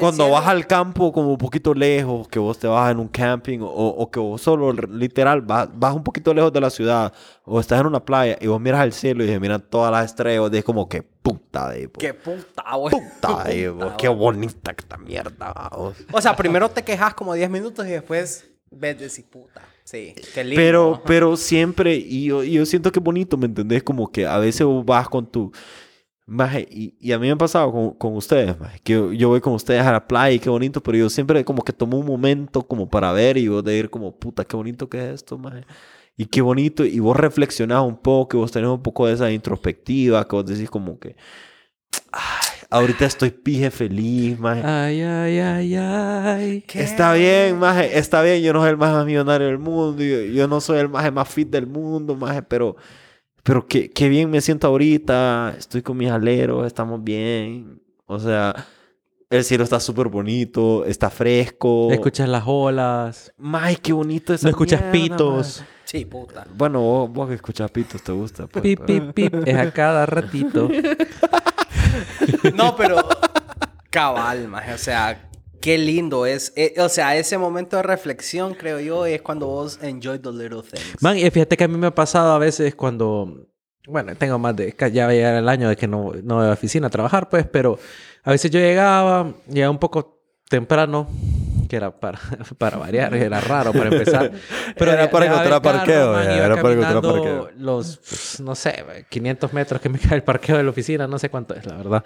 Cuando 0.00 0.30
vas 0.30 0.46
al 0.48 0.66
campo 0.66 1.12
como 1.12 1.30
un 1.30 1.38
poquito 1.38 1.72
lejos, 1.74 2.26
que 2.26 2.40
vos 2.40 2.58
te 2.58 2.66
vas 2.66 2.90
en 2.90 2.98
un 2.98 3.06
camping 3.06 3.60
o, 3.60 3.66
o 3.68 4.10
que 4.10 4.18
vos 4.18 4.40
solo 4.42 4.72
literal 4.72 5.42
vas, 5.42 5.68
vas 5.72 5.94
un 5.94 6.02
poquito 6.02 6.34
lejos 6.34 6.52
de 6.52 6.60
la 6.60 6.70
ciudad 6.70 7.12
o 7.44 7.60
estás 7.60 7.80
en 7.80 7.86
una 7.86 8.04
playa 8.04 8.36
y 8.40 8.48
vos 8.48 8.60
miras 8.60 8.82
el 8.84 8.92
cielo 8.92 9.22
y 9.22 9.28
se 9.28 9.38
miran 9.38 9.60
todas 9.70 9.92
las 9.92 10.06
estrellas, 10.06 10.40
vos 10.40 10.50
dices 10.50 10.64
como 10.64 10.88
que 10.88 11.02
puta 11.02 11.70
de. 11.70 11.88
Qué 11.98 12.14
puta, 12.14 12.64
güey. 12.76 12.94
puta 12.94 13.44
de 13.44 13.72
qué 13.96 14.08
bonita 14.08 14.74
esta 14.76 14.96
mierda. 14.98 15.70
vos. 15.76 15.96
O 16.12 16.20
sea, 16.20 16.34
primero 16.34 16.68
te 16.68 16.82
quejas 16.82 17.14
como 17.14 17.32
10 17.34 17.48
minutos 17.48 17.86
y 17.86 17.90
después 17.90 18.50
ves 18.72 18.98
de 18.98 19.08
si 19.08 19.22
puta. 19.22 19.62
Sí, 19.84 20.14
qué 20.34 20.42
lindo. 20.42 20.56
Pero, 20.60 21.02
pero 21.04 21.36
siempre, 21.36 21.94
y 21.94 22.24
yo, 22.24 22.42
y 22.42 22.52
yo 22.52 22.66
siento 22.66 22.90
que 22.90 22.98
es 22.98 23.04
bonito, 23.04 23.36
¿me 23.36 23.46
entendés? 23.46 23.82
Como 23.82 24.10
que 24.10 24.26
a 24.26 24.38
veces 24.38 24.66
vos 24.66 24.84
vas 24.84 25.08
con 25.08 25.26
tu... 25.26 25.52
Maje, 26.24 26.68
y, 26.70 26.94
y 27.00 27.12
a 27.12 27.18
mí 27.18 27.26
me 27.26 27.32
ha 27.32 27.36
pasado 27.36 27.72
con, 27.72 27.90
con 27.94 28.16
ustedes, 28.16 28.58
maje, 28.58 28.78
que 28.84 28.92
yo, 28.92 29.12
yo 29.12 29.28
voy 29.28 29.40
con 29.40 29.54
ustedes 29.54 29.82
a 29.82 29.90
la 29.90 30.06
playa 30.06 30.32
y 30.34 30.38
qué 30.38 30.48
bonito, 30.48 30.80
pero 30.80 30.96
yo 30.96 31.10
siempre 31.10 31.44
como 31.44 31.64
que 31.64 31.72
tomo 31.72 31.98
un 31.98 32.06
momento 32.06 32.62
como 32.62 32.88
para 32.88 33.10
ver 33.12 33.36
y 33.36 33.48
vos 33.48 33.64
de 33.64 33.76
ir 33.76 33.90
como, 33.90 34.14
puta, 34.16 34.44
qué 34.44 34.56
bonito 34.56 34.88
que 34.88 34.98
es 34.98 35.14
esto, 35.14 35.36
maje. 35.36 35.64
Y 36.16 36.26
qué 36.26 36.40
bonito, 36.40 36.84
y 36.84 37.00
vos 37.00 37.16
reflexionás 37.16 37.82
un 37.82 37.96
poco, 37.96 38.36
y 38.36 38.40
vos 38.40 38.52
tenés 38.52 38.70
un 38.70 38.82
poco 38.82 39.06
de 39.06 39.14
esa 39.14 39.32
introspectiva, 39.32 40.26
que 40.28 40.36
vos 40.36 40.46
decís 40.46 40.70
como 40.70 40.98
que, 40.98 41.16
ay, 42.12 42.66
ahorita 42.70 43.04
estoy 43.04 43.30
pije 43.30 43.70
feliz, 43.70 44.38
maje. 44.38 44.62
Ay, 44.64 45.02
ay, 45.02 45.38
ay, 45.40 45.74
ay. 45.74 46.64
Está 46.74 47.14
bien, 47.14 47.58
maje, 47.58 47.98
está 47.98 48.22
bien, 48.22 48.42
yo 48.42 48.52
no 48.52 48.60
soy 48.60 48.70
el 48.70 48.76
más 48.76 49.04
millonario 49.04 49.48
del 49.48 49.58
mundo, 49.58 50.02
yo, 50.02 50.20
yo 50.20 50.46
no 50.46 50.60
soy 50.60 50.78
el 50.78 50.88
maje 50.88 51.10
más 51.10 51.28
fit 51.28 51.48
del 51.50 51.66
mundo, 51.66 52.14
maje, 52.14 52.42
pero, 52.42 52.76
pero 53.42 53.66
qué, 53.66 53.90
qué 53.90 54.08
bien 54.08 54.30
me 54.30 54.40
siento 54.40 54.66
ahorita, 54.66 55.54
estoy 55.58 55.82
con 55.82 55.96
mis 55.96 56.10
aleros, 56.10 56.66
estamos 56.66 57.02
bien, 57.02 57.80
o 58.06 58.18
sea, 58.18 58.54
el 59.30 59.44
cielo 59.44 59.64
está 59.64 59.80
súper 59.80 60.08
bonito, 60.08 60.84
está 60.84 61.08
fresco. 61.08 61.90
Escuchas 61.90 62.28
las 62.28 62.44
olas. 62.46 63.32
Maje, 63.38 63.76
qué 63.76 63.92
bonito 63.94 64.34
esa 64.34 64.46
No 64.46 64.50
escuchas 64.50 64.80
mierda, 64.92 64.92
pitos. 64.92 65.64
Sí, 65.84 66.04
puta. 66.04 66.46
Bueno, 66.54 66.80
vos, 66.82 67.10
vos 67.10 67.28
que 67.28 67.34
escuchas 67.36 67.70
pitos 67.70 68.02
te 68.02 68.12
gusta, 68.12 68.46
pues, 68.46 68.62
Pip, 68.62 68.84
pip, 68.84 69.12
pip. 69.14 69.34
Es 69.46 69.56
a 69.56 69.70
cada 69.72 70.06
ratito. 70.06 70.68
No, 72.54 72.74
pero 72.76 72.96
cabal, 73.90 74.48
maje. 74.48 74.72
O 74.72 74.78
sea, 74.78 75.30
qué 75.62 75.78
lindo 75.78 76.26
es. 76.26 76.52
Eh, 76.56 76.74
o 76.78 76.88
sea, 76.90 77.16
ese 77.16 77.38
momento 77.38 77.76
de 77.78 77.82
reflexión, 77.84 78.52
creo 78.54 78.80
yo, 78.80 79.06
es 79.06 79.22
cuando 79.22 79.46
vos 79.46 79.78
enjoy 79.80 80.18
the 80.18 80.30
little 80.32 80.60
things. 80.62 81.00
Man, 81.00 81.16
y 81.16 81.30
fíjate 81.30 81.56
que 81.56 81.64
a 81.64 81.68
mí 81.68 81.78
me 81.78 81.86
ha 81.86 81.94
pasado 81.94 82.32
a 82.32 82.38
veces 82.38 82.74
cuando... 82.74 83.48
Bueno, 83.86 84.14
tengo 84.16 84.38
más 84.38 84.54
de... 84.54 84.74
Ya 84.92 85.06
va 85.06 85.12
a 85.12 85.14
llegar 85.14 85.34
el 85.36 85.48
año 85.48 85.68
de 85.68 85.76
que 85.76 85.88
no, 85.88 86.12
no 86.22 86.34
voy 86.36 86.44
a 86.44 86.48
la 86.48 86.52
oficina 86.52 86.88
a 86.88 86.90
trabajar, 86.90 87.28
pues, 87.30 87.46
pero 87.46 87.78
a 88.24 88.30
veces 88.30 88.50
yo 88.50 88.60
llegaba, 88.60 89.32
llegaba 89.48 89.70
un 89.70 89.78
poco 89.78 90.20
temprano, 90.48 91.08
que 91.68 91.76
era 91.76 91.90
para, 91.98 92.18
para 92.58 92.76
variar, 92.76 93.14
era 93.14 93.40
raro 93.40 93.72
para 93.72 93.88
empezar. 93.88 94.30
Era 94.76 95.04
ya- 95.06 95.10
para 95.10 95.26
encontrar 95.26 95.62
parqueo, 95.62 96.12
man, 96.12 96.24
iba 96.24 96.44
era 96.46 96.60
para 96.60 96.74
encontrar 96.74 97.02
parqueo. 97.02 97.50
Los, 97.56 98.40
no 98.40 98.54
sé, 98.54 98.84
500 99.08 99.52
metros 99.52 99.80
que 99.80 99.88
me 99.88 99.98
queda 100.00 100.14
el 100.16 100.22
parqueo 100.22 100.56
de 100.58 100.62
la 100.64 100.70
oficina, 100.70 101.06
no 101.06 101.18
sé 101.18 101.30
cuánto 101.30 101.54
es, 101.54 101.64
la 101.66 101.76
verdad. 101.76 102.04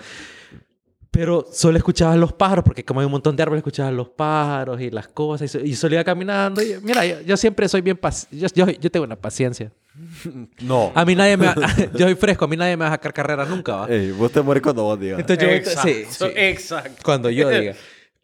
Pero 1.17 1.47
solo 1.51 1.79
escuchabas 1.79 2.19
los 2.19 2.35
pájaros, 2.35 2.63
porque 2.63 2.85
como 2.85 3.01
hay 3.01 3.07
un 3.07 3.13
montón 3.13 3.35
de 3.37 3.43
árboles, 3.43 3.61
escuchabas 3.61 3.95
los 3.95 4.09
pájaros 4.11 4.79
y 4.83 4.91
las 4.91 5.09
cosas. 5.09 5.47
Y, 5.47 5.49
so- 5.59 5.65
y 5.65 5.75
solo 5.75 5.95
iba 5.95 6.05
caminando. 6.05 6.61
Y, 6.61 6.77
mira, 6.83 7.07
yo, 7.07 7.23
yo 7.23 7.37
siempre 7.39 7.67
soy 7.71 7.81
bien... 7.81 7.99
Yo, 8.31 8.49
yo, 8.55 8.67
yo 8.69 8.91
tengo 8.91 9.05
una 9.05 9.17
paciencia. 9.17 9.73
No. 10.61 10.93
A 10.95 11.07
mí 11.07 11.15
nadie 11.15 11.39
me... 11.39 11.47
va- 11.47 11.55
yo 11.95 12.05
soy 12.07 12.15
fresco, 12.17 12.45
a 12.45 12.49
mí 12.49 12.57
nadie 12.59 12.77
me 12.77 12.83
va 12.83 12.89
a 12.89 12.93
sacar 12.93 13.15
carrera 13.15 13.47
nunca, 13.47 13.77
¿va? 13.77 13.89
Ey, 13.89 14.11
vos 14.11 14.31
te 14.31 14.43
morís 14.43 14.63
cuando 14.63 14.83
vos 14.83 15.01
digas. 15.01 15.19
Entonces 15.21 15.43
yo... 15.43 15.51
Exacto, 15.55 15.89
Sí, 15.89 16.05
sí. 16.11 16.25
exacto. 16.35 17.03
Cuando 17.03 17.31
yo 17.31 17.49
diga. 17.49 17.75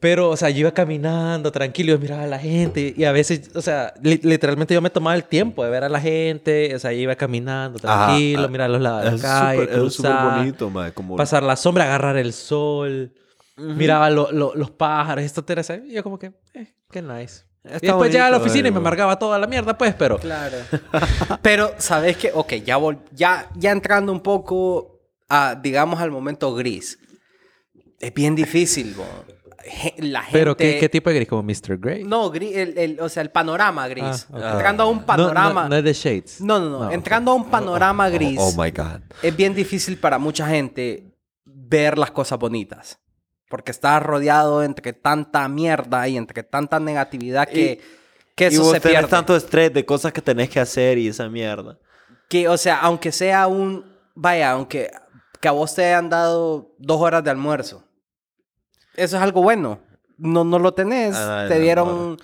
Pero, 0.02 0.30
o 0.30 0.36
sea, 0.36 0.50
yo 0.50 0.58
iba 0.58 0.72
caminando 0.72 1.52
tranquilo, 1.52 1.92
yo 1.92 1.98
miraba 2.00 2.24
a 2.24 2.26
la 2.26 2.40
gente 2.40 2.92
y 2.96 3.04
a 3.04 3.12
veces, 3.12 3.50
o 3.54 3.62
sea, 3.62 3.94
li- 4.02 4.18
literalmente 4.24 4.74
yo 4.74 4.82
me 4.82 4.90
tomaba 4.90 5.14
el 5.14 5.22
tiempo 5.22 5.62
de 5.64 5.70
ver 5.70 5.84
a 5.84 5.88
la 5.88 6.00
gente, 6.00 6.74
o 6.74 6.78
sea, 6.80 6.92
yo 6.92 6.98
iba 6.98 7.14
caminando 7.14 7.78
Ajá, 7.84 8.06
tranquilo, 8.06 8.42
ah, 8.46 8.48
mirar 8.48 8.68
los 8.70 8.80
lados 8.80 9.04
de 9.04 9.10
la 9.12 9.22
calle, 9.22 9.60
súper 9.62 9.78
cruzar, 9.78 10.38
bonito, 10.38 10.70
maje, 10.70 10.92
como... 10.92 11.14
pasar 11.16 11.44
la 11.44 11.54
sombra, 11.54 11.84
agarrar 11.84 12.16
el 12.16 12.32
sol, 12.32 13.12
miraba 13.56 14.10
lo- 14.10 14.32
lo- 14.32 14.56
los 14.56 14.72
pájaros, 14.72 15.22
esto 15.24 15.44
y 15.86 15.92
yo 15.92 16.02
como 16.02 16.18
que, 16.18 16.32
eh, 16.54 16.74
qué 16.90 17.00
nice. 17.00 17.44
Está 17.62 17.76
y 17.80 17.86
después 17.86 18.10
llegaba 18.10 18.26
a 18.26 18.30
la 18.32 18.36
oficina 18.38 18.66
y 18.66 18.72
me 18.72 18.78
amargaba 18.78 19.16
toda 19.20 19.38
la 19.38 19.46
mierda, 19.46 19.78
pues, 19.78 19.94
pero... 19.94 20.18
Claro. 20.18 20.56
Pero, 21.42 21.74
¿sabes 21.78 22.16
qué? 22.16 22.32
Ok, 22.34 22.54
ya, 22.64 22.76
vol- 22.76 22.98
ya, 23.12 23.48
ya 23.54 23.70
entrando 23.70 24.10
un 24.10 24.20
poco, 24.20 25.00
a, 25.28 25.54
digamos, 25.54 26.00
al 26.00 26.10
momento 26.10 26.52
gris. 26.56 26.98
Es 28.00 28.12
bien 28.12 28.34
difícil. 28.34 28.96
La 29.98 30.22
gente... 30.22 30.38
Pero, 30.38 30.56
¿qué, 30.56 30.78
qué 30.78 30.88
tipo 30.88 31.10
de 31.10 31.16
gris? 31.16 31.28
¿Como 31.28 31.42
Mr. 31.42 31.78
Grey? 31.78 32.04
No, 32.04 32.30
gris, 32.30 32.56
el, 32.56 32.76
el- 32.78 33.00
o 33.00 33.08
sea, 33.08 33.22
el 33.22 33.30
panorama 33.30 33.86
gris. 33.88 34.26
Ah, 34.32 34.36
ok. 34.36 34.52
Entrando 34.52 34.82
a 34.82 34.86
un 34.86 34.98
No, 34.98 35.06
panorama... 35.06 35.62
No, 35.64 35.68
no 35.70 35.76
es 35.76 35.84
de 35.84 35.92
Shades. 35.92 36.40
No, 36.40 36.58
no, 36.58 36.68
no. 36.70 36.78
No, 36.80 36.86
ok. 36.86 36.92
Entrando 36.92 37.30
a 37.30 37.34
un 37.34 37.44
panorama 37.50 38.08
gris, 38.08 38.38
Oh, 38.40 38.52
my 38.60 38.70
God. 38.70 39.00
es 39.22 39.36
bien 39.36 39.54
difícil 39.54 39.98
para 39.98 40.18
mucha 40.18 40.46
gente 40.48 41.14
ver 41.44 41.98
las 41.98 42.10
cosas 42.10 42.38
bonitas. 42.38 42.98
Porque 43.48 43.70
estás 43.70 44.02
rodeado 44.02 44.62
entre 44.62 44.92
tanta 44.94 45.46
mierda 45.48 46.08
y 46.08 46.16
entre 46.16 46.42
tanta 46.42 46.80
negatividad 46.80 47.46
que, 47.46 47.80
que 48.34 48.44
y 48.44 48.46
eso 48.48 48.62
vos 48.62 48.72
se 48.72 48.80
tenés 48.80 48.96
pierde. 48.98 49.10
tanto 49.10 49.36
estrés 49.36 49.72
de 49.74 49.84
cosas 49.84 50.12
que 50.12 50.22
tenés 50.22 50.48
que 50.48 50.58
hacer 50.58 50.96
y 50.98 51.08
esa 51.08 51.28
mierda. 51.28 51.78
Que, 52.28 52.48
o 52.48 52.56
sea, 52.56 52.78
aunque 52.80 53.12
sea 53.12 53.46
un... 53.46 53.84
Vaya, 54.14 54.52
aunque 54.52 54.90
que 55.40 55.48
a 55.48 55.52
vos 55.52 55.74
te 55.74 55.84
hayan 55.84 56.08
dado 56.08 56.74
dos 56.78 57.00
horas 57.00 57.22
de 57.24 57.30
almuerzo. 57.30 57.84
Eso 58.96 59.16
es 59.16 59.22
algo 59.22 59.42
bueno. 59.42 59.80
No, 60.18 60.44
no 60.44 60.58
lo 60.58 60.72
tenés. 60.74 61.14
Ah, 61.16 61.46
te 61.48 61.54
no, 61.56 61.60
dieron... 61.60 62.16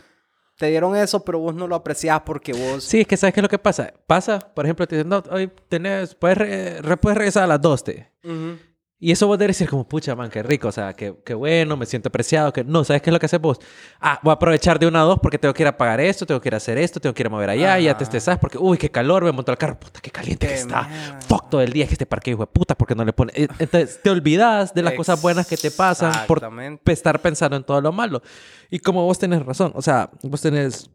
Te 0.56 0.66
dieron 0.66 0.96
eso, 0.96 1.24
pero 1.24 1.38
vos 1.38 1.54
no 1.54 1.68
lo 1.68 1.76
apreciás 1.76 2.20
porque 2.22 2.52
vos... 2.52 2.82
Sí, 2.82 3.02
es 3.02 3.06
que 3.06 3.16
¿sabes 3.16 3.32
qué 3.32 3.38
es 3.38 3.42
lo 3.42 3.48
que 3.48 3.60
pasa? 3.60 3.92
Pasa, 4.08 4.40
por 4.40 4.64
ejemplo, 4.66 4.88
te 4.88 4.96
dicen, 4.96 5.08
no, 5.08 5.22
hoy 5.30 5.52
tenés, 5.68 6.16
puedes, 6.16 6.36
re- 6.36 6.82
re- 6.82 6.96
puedes 6.96 7.16
regresar 7.16 7.44
a 7.44 7.46
las 7.46 7.60
2, 7.60 7.84
te. 7.84 8.12
Ujú. 8.24 8.58
Y 9.01 9.12
eso 9.12 9.28
vos 9.28 9.38
debes 9.38 9.57
decir 9.57 9.70
como, 9.70 9.86
pucha, 9.88 10.16
man, 10.16 10.28
qué 10.28 10.42
rico, 10.42 10.66
o 10.66 10.72
sea, 10.72 10.92
qué, 10.92 11.14
qué 11.24 11.32
bueno, 11.32 11.76
me 11.76 11.86
siento 11.86 12.09
apreciado, 12.09 12.53
que 12.53 12.64
no, 12.64 12.82
¿sabes 12.82 13.01
qué 13.01 13.11
es 13.11 13.12
lo 13.12 13.20
que 13.20 13.26
haces 13.26 13.40
vos? 13.40 13.61
Ah, 14.01 14.18
voy 14.24 14.32
a 14.32 14.34
aprovechar 14.34 14.80
de 14.80 14.88
una 14.88 15.03
a 15.03 15.05
dos 15.05 15.20
porque 15.22 15.38
tengo 15.38 15.55
que 15.55 15.62
ir 15.62 15.68
a 15.68 15.76
pagar 15.76 16.01
esto, 16.01 16.26
tengo 16.26 16.40
que 16.40 16.49
ir 16.49 16.55
a 16.55 16.57
hacer 16.57 16.78
esto, 16.78 16.99
tengo 16.99 17.14
que 17.14 17.22
ir 17.22 17.28
a 17.28 17.30
mover 17.30 17.49
allá, 17.49 17.78
y 17.78 17.84
ya 17.84 17.96
te 17.96 18.03
estresas 18.03 18.38
porque, 18.38 18.59
uy, 18.59 18.76
qué 18.76 18.90
calor, 18.90 19.22
me 19.22 19.30
monto 19.30 19.53
al 19.53 19.59
carro, 19.59 19.78
puta, 19.78 20.01
qué 20.01 20.11
caliente 20.11 20.49
que 20.49 20.55
está. 20.55 20.88
mierda. 20.88 21.20
Fuck 21.20 21.49
todo 21.49 21.61
el 21.61 21.72
día, 21.72 21.86
que 21.86 21.92
este 21.92 22.07
parque, 22.07 22.32
hijo 22.32 22.40
de 22.40 22.49
puta, 22.49 22.74
porque 22.74 22.96
no 22.96 23.05
le 23.05 23.12
pone... 23.12 23.32
Eh, 23.36 23.46
Entonces, 23.61 24.01
te 24.03 24.11
olvidas 24.11 24.74
de 24.74 24.82
las 24.82 24.94
cosas 24.94 25.22
buenas 25.22 25.46
que 25.46 25.57
te 25.57 25.70
pasan 25.70 26.26
por 26.26 26.42
estar 26.86 27.20
pensando 27.20 27.57
en 27.57 27.62
todo 27.62 27.80
lo 27.80 27.92
malo. 27.92 28.20
Y 28.68 28.80
como 28.80 29.05
vos 29.05 29.18
tenés 29.20 29.46
razón, 29.46 29.70
o 29.76 29.82
sea, 29.82 30.11
vos 30.24 30.40
tenés 30.42 30.90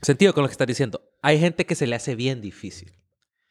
sentido 0.00 0.32
con 0.32 0.44
lo 0.44 0.48
que 0.48 0.52
estás 0.52 0.66
diciendo. 0.66 1.02
Hay 1.20 1.38
gente 1.38 1.66
que 1.66 1.74
se 1.74 1.86
le 1.86 1.94
hace 1.94 2.14
bien 2.14 2.40
difícil. 2.40 2.97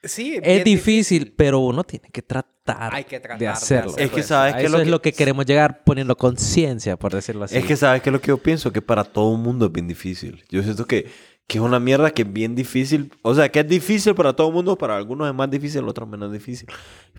Sí, 0.07 0.35
Es 0.35 0.41
bien 0.41 0.63
difícil, 0.63 1.33
pero 1.35 1.59
uno 1.59 1.83
tiene 1.83 2.09
que 2.09 2.21
tratar, 2.21 2.93
Hay 2.93 3.03
que 3.03 3.19
tratar 3.19 3.39
de 3.39 3.45
de 3.45 3.51
hacerlo. 3.51 3.91
Es 3.97 4.09
que 4.09 4.17
pues, 4.17 4.27
sabes 4.27 4.55
que 4.55 4.63
eso 4.63 4.71
lo 4.71 4.77
es 4.77 4.83
que, 4.83 4.89
lo 4.89 5.01
que 5.01 5.13
queremos 5.13 5.45
llegar 5.45 5.83
poniendo 5.83 6.15
conciencia, 6.15 6.97
por 6.97 7.13
decirlo 7.13 7.45
así. 7.45 7.57
es 7.57 7.65
que 7.65 7.75
sabes 7.75 8.01
que 8.01 8.11
lo 8.11 8.21
que 8.21 8.27
yo 8.27 8.37
pienso 8.37 8.71
que 8.71 8.81
para 8.81 9.03
todo 9.03 9.35
el 9.35 9.41
mundo 9.41 9.67
es 9.67 9.71
bien 9.71 9.87
difícil. 9.87 10.43
Yo 10.49 10.63
siento 10.63 10.85
que, 10.85 11.09
que 11.47 11.57
es 11.57 11.63
una 11.63 11.79
mierda 11.79 12.11
que 12.11 12.23
es 12.23 12.31
bien 12.31 12.55
difícil. 12.55 13.11
O 13.21 13.33
sea, 13.35 13.49
que 13.49 13.59
es 13.59 13.67
difícil 13.67 14.15
para 14.15 14.33
todo 14.33 14.47
el 14.47 14.53
mundo, 14.53 14.77
para 14.77 14.97
algunos 14.97 15.27
es 15.27 15.35
más 15.35 15.49
difícil, 15.49 15.87
otros 15.87 16.07
menos 16.07 16.31
difícil. 16.31 16.67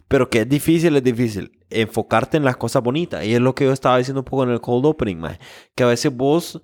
Pero 0.09 0.31
que 0.31 0.41
es 0.41 0.49
difícil, 0.49 0.97
es 0.97 1.05
difícil. 1.05 1.53
Enfocarte 1.71 2.37
en 2.37 2.45
las 2.45 2.57
cosas 2.57 2.83
bonitas. 2.83 3.25
Y 3.25 3.35
es 3.35 3.41
lo 3.41 3.55
que 3.55 3.65
yo 3.65 3.73
estaba 3.73 3.99
diciendo 3.99 4.21
un 4.21 4.25
poco 4.25 4.45
en 4.45 4.51
el 4.51 4.61
cold 4.61 4.87
opening, 4.87 5.17
maje. 5.17 5.39
Que 5.75 5.85
a 5.85 5.87
veces 5.87 6.15
vos 6.15 6.63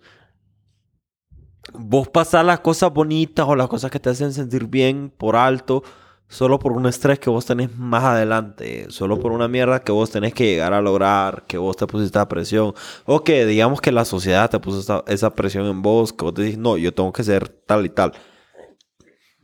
vos 1.72 2.08
pasás 2.08 2.44
las 2.44 2.60
cosas 2.60 2.92
bonitas 2.92 3.46
o 3.48 3.56
las 3.56 3.68
cosas 3.68 3.90
que 3.90 3.98
te 3.98 4.10
hacen 4.10 4.32
sentir 4.32 4.66
bien 4.66 5.10
por 5.16 5.36
alto 5.36 5.82
solo 6.28 6.58
por 6.58 6.72
un 6.72 6.86
estrés 6.86 7.18
que 7.18 7.30
vos 7.30 7.46
tenés 7.46 7.76
más 7.76 8.02
adelante, 8.04 8.86
solo 8.90 9.20
por 9.20 9.30
una 9.32 9.46
mierda 9.48 9.80
que 9.82 9.92
vos 9.92 10.10
tenés 10.10 10.34
que 10.34 10.44
llegar 10.46 10.72
a 10.72 10.80
lograr, 10.80 11.44
que 11.46 11.58
vos 11.58 11.76
te 11.76 11.86
pusiste 11.86 12.18
a 12.18 12.28
presión, 12.28 12.74
o 13.04 13.22
que 13.22 13.46
digamos 13.46 13.80
que 13.80 13.92
la 13.92 14.04
sociedad 14.04 14.50
te 14.50 14.58
puso 14.58 14.80
esa, 14.80 15.04
esa 15.06 15.34
presión 15.34 15.66
en 15.66 15.82
vos, 15.82 16.12
que 16.12 16.24
vos 16.24 16.34
te 16.34 16.42
dices, 16.42 16.58
no, 16.58 16.76
yo 16.76 16.92
tengo 16.92 17.12
que 17.12 17.22
ser 17.22 17.48
tal 17.48 17.86
y 17.86 17.88
tal. 17.90 18.12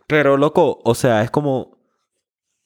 Pero 0.07 0.37
loco, 0.37 0.81
o 0.85 0.95
sea, 0.95 1.23
es 1.23 1.31
como 1.31 1.79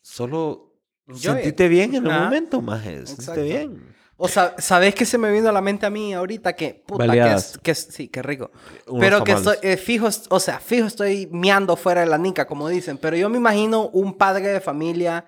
solo 0.01 0.73
Yo- 1.07 1.33
sentiste 1.33 1.69
bien 1.69 1.95
en 1.95 2.07
el 2.07 2.11
Ajá. 2.11 2.25
momento, 2.25 2.63
más 2.63 2.83
sentiste 2.83 3.43
bien. 3.43 3.94
O 4.17 4.29
sea, 4.29 4.55
¿sabes 4.59 4.95
qué 4.95 5.05
se 5.05 5.19
me 5.19 5.33
vino 5.33 5.49
a 5.49 5.53
la 5.53 5.61
mente 5.61 5.87
a 5.87 5.91
mí 5.91 6.15
ahorita? 6.15 6.53
Que, 6.55 6.83
puta, 6.87 7.11
que, 7.11 7.37
que 7.63 7.75
sí, 7.75 8.09
qué 8.09 8.23
rico. 8.23 8.51
Unos 8.87 9.01
pero 9.01 9.25
que 9.25 9.33
estoy, 9.33 9.57
eh, 9.63 9.77
fijo, 9.77 10.09
o 10.31 10.41
sea, 10.41 10.61
fijo 10.61 10.87
estoy 10.87 11.29
miando 11.33 11.77
fuera 11.77 12.03
de 12.03 12.07
la 12.07 12.19
nica, 12.19 12.47
como 12.47 12.69
dicen. 12.69 12.97
Pero 12.99 13.17
yo 13.17 13.29
me 13.29 13.39
imagino 13.39 13.89
un 13.89 14.15
padre 14.15 14.49
de 14.49 14.61
familia 14.61 15.25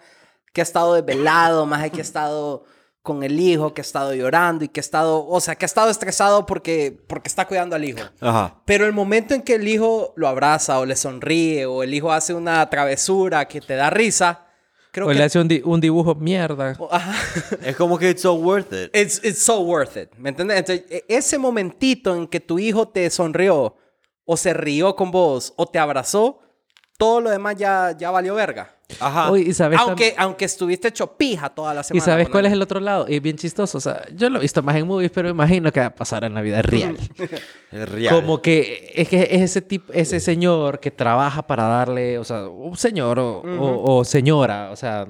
que 0.52 0.60
ha 0.60 0.62
estado 0.62 0.94
desvelado, 0.94 1.66
más 1.66 1.90
que 1.90 1.98
ha 1.98 2.02
estado 2.02 2.64
con 3.02 3.22
el 3.22 3.38
hijo, 3.38 3.74
que 3.74 3.80
ha 3.80 3.82
estado 3.82 4.14
llorando 4.14 4.64
y 4.64 4.68
que 4.68 4.80
ha 4.80 4.82
estado, 4.82 5.26
o 5.26 5.40
sea, 5.40 5.54
que 5.54 5.64
ha 5.64 5.66
estado 5.66 5.90
estresado 5.90 6.46
porque, 6.46 6.98
porque 7.08 7.28
está 7.28 7.46
cuidando 7.46 7.76
al 7.76 7.84
hijo. 7.84 8.00
Ajá. 8.20 8.62
Pero 8.64 8.86
el 8.86 8.92
momento 8.92 9.34
en 9.34 9.42
que 9.42 9.54
el 9.54 9.68
hijo 9.68 10.12
lo 10.16 10.28
abraza 10.28 10.78
o 10.78 10.86
le 10.86 10.96
sonríe 10.96 11.66
o 11.66 11.82
el 11.82 11.94
hijo 11.94 12.12
hace 12.12 12.34
una 12.34 12.68
travesura 12.68 13.46
que 13.46 13.60
te 13.60 13.74
da 13.74 13.90
risa, 13.90 14.45
creo 14.96 15.06
O 15.06 15.10
que... 15.10 15.14
le 15.18 15.24
hace 15.24 15.38
un, 15.38 15.46
di- 15.46 15.60
un 15.62 15.78
dibujo 15.78 16.14
mierda. 16.14 16.74
ajá. 16.90 17.14
Es 17.62 17.76
como 17.76 17.98
que 17.98 18.08
it's 18.10 18.22
so 18.22 18.32
worth 18.34 18.72
it. 18.72 18.96
It's, 18.96 19.20
it's 19.22 19.42
so 19.42 19.60
worth 19.60 19.96
it. 19.98 20.08
¿Me 20.16 20.30
entiendes? 20.30 20.56
Entonces, 20.58 20.84
e- 20.90 21.04
ese 21.08 21.36
momentito 21.38 22.16
en 22.16 22.26
que 22.26 22.40
tu 22.40 22.58
hijo 22.58 22.88
te 22.88 23.08
sonrió, 23.10 23.76
o 24.24 24.36
se 24.38 24.54
rió 24.54 24.96
con 24.96 25.10
vos, 25.10 25.52
o 25.56 25.66
te 25.66 25.78
abrazó, 25.78 26.40
todo 26.98 27.20
lo 27.20 27.30
demás 27.30 27.56
ya, 27.56 27.94
ya 27.98 28.10
valió 28.10 28.34
verga. 28.34 28.70
Ajá. 29.00 29.32
Uy, 29.32 29.42
y 29.42 29.52
sabes 29.52 29.80
Aunque, 29.80 30.14
aunque 30.16 30.44
estuviste 30.44 30.88
hecho 30.88 31.16
pija 31.16 31.48
toda 31.48 31.74
la 31.74 31.80
¿Y 31.80 31.84
semana. 31.84 32.04
sabes 32.04 32.28
cuál 32.28 32.46
es 32.46 32.52
el 32.52 32.62
otro 32.62 32.78
lado? 32.78 33.06
Y 33.08 33.16
es 33.16 33.22
bien 33.22 33.36
chistoso. 33.36 33.78
O 33.78 33.80
sea, 33.80 34.04
yo 34.14 34.30
lo 34.30 34.38
he 34.38 34.42
visto 34.42 34.62
más 34.62 34.76
en 34.76 34.86
movies, 34.86 35.10
pero 35.12 35.28
imagino 35.28 35.72
que 35.72 35.80
va 35.80 35.86
a 35.86 35.94
pasar 35.94 36.22
en 36.24 36.34
la 36.34 36.40
vida 36.42 36.62
real. 36.62 36.96
Es 37.72 37.88
real. 37.88 38.14
Como 38.14 38.40
que 38.40 38.92
es 38.94 39.08
que 39.08 39.22
es 39.22 39.42
ese 39.42 39.60
tipo, 39.60 39.92
ese 39.92 40.20
señor 40.20 40.78
que 40.78 40.90
trabaja 40.92 41.42
para 41.46 41.64
darle, 41.64 42.16
o 42.18 42.24
sea, 42.24 42.46
un 42.48 42.76
señor 42.76 43.18
o, 43.18 43.40
o- 43.40 43.96
o 43.98 44.04
señora, 44.04 44.70
o 44.70 44.76
sea, 44.76 45.06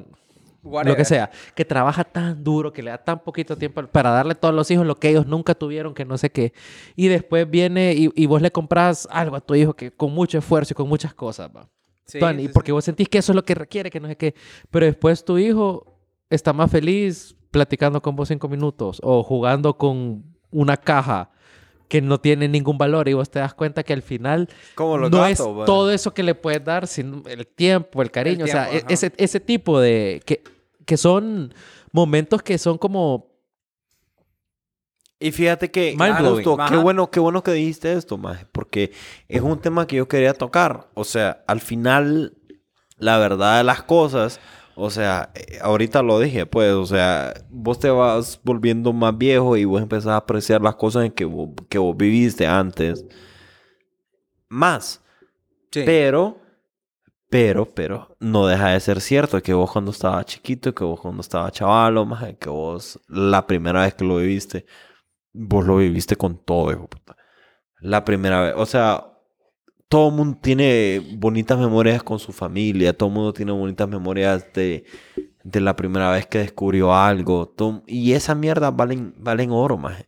lo 0.66 0.72
Whatever. 0.72 0.96
que 0.96 1.04
sea, 1.04 1.30
que 1.54 1.64
trabaja 1.64 2.04
tan 2.04 2.42
duro, 2.44 2.72
que 2.72 2.82
le 2.82 2.90
da 2.90 2.98
tan 2.98 3.20
poquito 3.22 3.56
tiempo 3.56 3.82
para 3.86 4.10
darle 4.10 4.32
a 4.32 4.34
todos 4.34 4.54
los 4.54 4.70
hijos 4.70 4.86
lo 4.86 4.96
que 4.96 5.08
ellos 5.08 5.26
nunca 5.26 5.54
tuvieron, 5.54 5.94
que 5.94 6.04
no 6.04 6.18
sé 6.18 6.30
qué. 6.30 6.52
Y 6.94 7.08
después 7.08 7.48
viene 7.48 7.94
y, 7.94 8.10
y 8.14 8.26
vos 8.26 8.42
le 8.42 8.50
compras 8.50 9.08
algo 9.10 9.36
a 9.36 9.40
tu 9.40 9.54
hijo 9.54 9.74
que 9.74 9.90
con 9.90 10.12
mucho 10.12 10.38
esfuerzo 10.38 10.72
y 10.72 10.76
con 10.76 10.88
muchas 10.88 11.14
cosas, 11.14 11.50
va. 11.54 11.68
Sí, 12.04 12.20
sí, 12.20 12.26
y 12.38 12.46
sí. 12.46 12.48
porque 12.52 12.70
vos 12.72 12.84
sentís 12.84 13.08
que 13.08 13.18
eso 13.18 13.32
es 13.32 13.36
lo 13.36 13.44
que 13.44 13.54
requiere, 13.54 13.90
que 13.90 13.98
no 13.98 14.06
sé 14.08 14.16
qué. 14.16 14.34
Pero 14.70 14.86
después 14.86 15.24
tu 15.24 15.38
hijo 15.38 15.98
está 16.30 16.52
más 16.52 16.70
feliz 16.70 17.36
platicando 17.50 18.00
con 18.02 18.14
vos 18.14 18.28
cinco 18.28 18.48
minutos 18.48 19.00
o 19.02 19.22
jugando 19.22 19.76
con 19.76 20.22
una 20.50 20.76
caja 20.76 21.30
que 21.88 22.00
no 22.02 22.18
tiene 22.18 22.48
ningún 22.48 22.78
valor 22.78 23.08
y 23.08 23.12
vos 23.12 23.30
te 23.30 23.38
das 23.38 23.54
cuenta 23.54 23.82
que 23.84 23.92
al 23.92 24.02
final 24.02 24.48
Como 24.74 24.98
no 24.98 25.08
gatos, 25.08 25.30
es 25.30 25.46
bueno. 25.46 25.64
todo 25.64 25.90
eso 25.92 26.12
que 26.14 26.22
le 26.24 26.34
puedes 26.34 26.64
dar, 26.64 26.86
sino 26.88 27.22
el 27.28 27.46
tiempo, 27.46 28.02
el 28.02 28.10
cariño, 28.10 28.44
o 28.44 28.48
sea, 28.48 28.68
tiempo, 28.68 28.76
e- 28.76 28.84
ajá. 28.84 28.92
ese, 28.94 29.12
ese 29.16 29.40
tipo 29.40 29.78
de... 29.80 30.20
Que, 30.24 30.42
que 30.86 30.96
son 30.96 31.52
momentos 31.92 32.42
que 32.42 32.56
son 32.56 32.78
como... 32.78 33.34
Y 35.18 35.32
fíjate 35.32 35.70
que, 35.70 35.96
justo, 36.20 36.58
qué 36.68 36.76
bueno, 36.76 37.10
qué 37.10 37.20
bueno 37.20 37.42
que 37.42 37.52
dijiste 37.52 37.92
esto, 37.94 38.18
maje, 38.18 38.46
porque 38.52 38.92
es 39.28 39.40
un 39.40 39.58
tema 39.58 39.86
que 39.86 39.96
yo 39.96 40.08
quería 40.08 40.34
tocar. 40.34 40.90
O 40.92 41.04
sea, 41.04 41.42
al 41.46 41.60
final, 41.60 42.36
la 42.98 43.16
verdad 43.16 43.56
de 43.56 43.64
las 43.64 43.82
cosas, 43.82 44.40
o 44.74 44.90
sea, 44.90 45.30
eh, 45.34 45.58
ahorita 45.62 46.02
lo 46.02 46.20
dije, 46.20 46.44
pues, 46.44 46.72
o 46.72 46.84
sea, 46.84 47.32
vos 47.48 47.78
te 47.78 47.88
vas 47.88 48.38
volviendo 48.44 48.92
más 48.92 49.16
viejo 49.16 49.56
y 49.56 49.64
vos 49.64 49.80
empezás 49.80 50.08
a 50.08 50.16
apreciar 50.16 50.60
las 50.60 50.76
cosas 50.76 51.06
en 51.06 51.12
que 51.12 51.24
vos, 51.24 51.48
que 51.70 51.78
vos 51.78 51.96
viviste 51.96 52.46
antes 52.46 53.06
más. 54.50 55.02
Sí. 55.70 55.82
Pero, 55.86 56.38
pero, 57.28 57.74
pero, 57.74 58.16
no 58.20 58.46
deja 58.46 58.70
de 58.70 58.80
ser 58.80 59.00
cierto 59.00 59.42
que 59.42 59.52
vos 59.54 59.70
cuando 59.72 59.90
estabas 59.90 60.26
chiquito, 60.26 60.74
que 60.74 60.84
vos 60.84 61.00
cuando 61.00 61.20
estabas 61.22 61.52
chavalo, 61.52 62.06
más 62.06 62.24
que 62.38 62.48
vos 62.48 63.00
la 63.08 63.46
primera 63.46 63.82
vez 63.82 63.94
que 63.94 64.04
lo 64.04 64.16
viviste, 64.18 64.66
vos 65.32 65.66
lo 65.66 65.78
viviste 65.78 66.16
con 66.16 66.38
todo, 66.44 66.72
hijo 66.72 66.88
puta. 66.88 67.16
La 67.80 68.04
primera 68.04 68.42
vez, 68.42 68.54
o 68.56 68.66
sea, 68.66 69.06
todo 69.88 70.08
el 70.10 70.14
mundo 70.16 70.38
tiene 70.42 71.00
bonitas 71.18 71.58
memorias 71.58 72.02
con 72.02 72.18
su 72.18 72.32
familia, 72.32 72.96
todo 72.96 73.08
el 73.10 73.14
mundo 73.16 73.32
tiene 73.32 73.52
bonitas 73.52 73.88
memorias 73.88 74.52
de, 74.54 74.84
de 75.44 75.60
la 75.60 75.76
primera 75.76 76.10
vez 76.12 76.26
que 76.26 76.38
descubrió 76.38 76.94
algo, 76.94 77.48
todo- 77.48 77.84
y 77.86 78.12
esa 78.14 78.34
mierda 78.34 78.70
valen, 78.72 79.14
valen 79.18 79.50
oro, 79.52 79.78
más. 79.78 80.04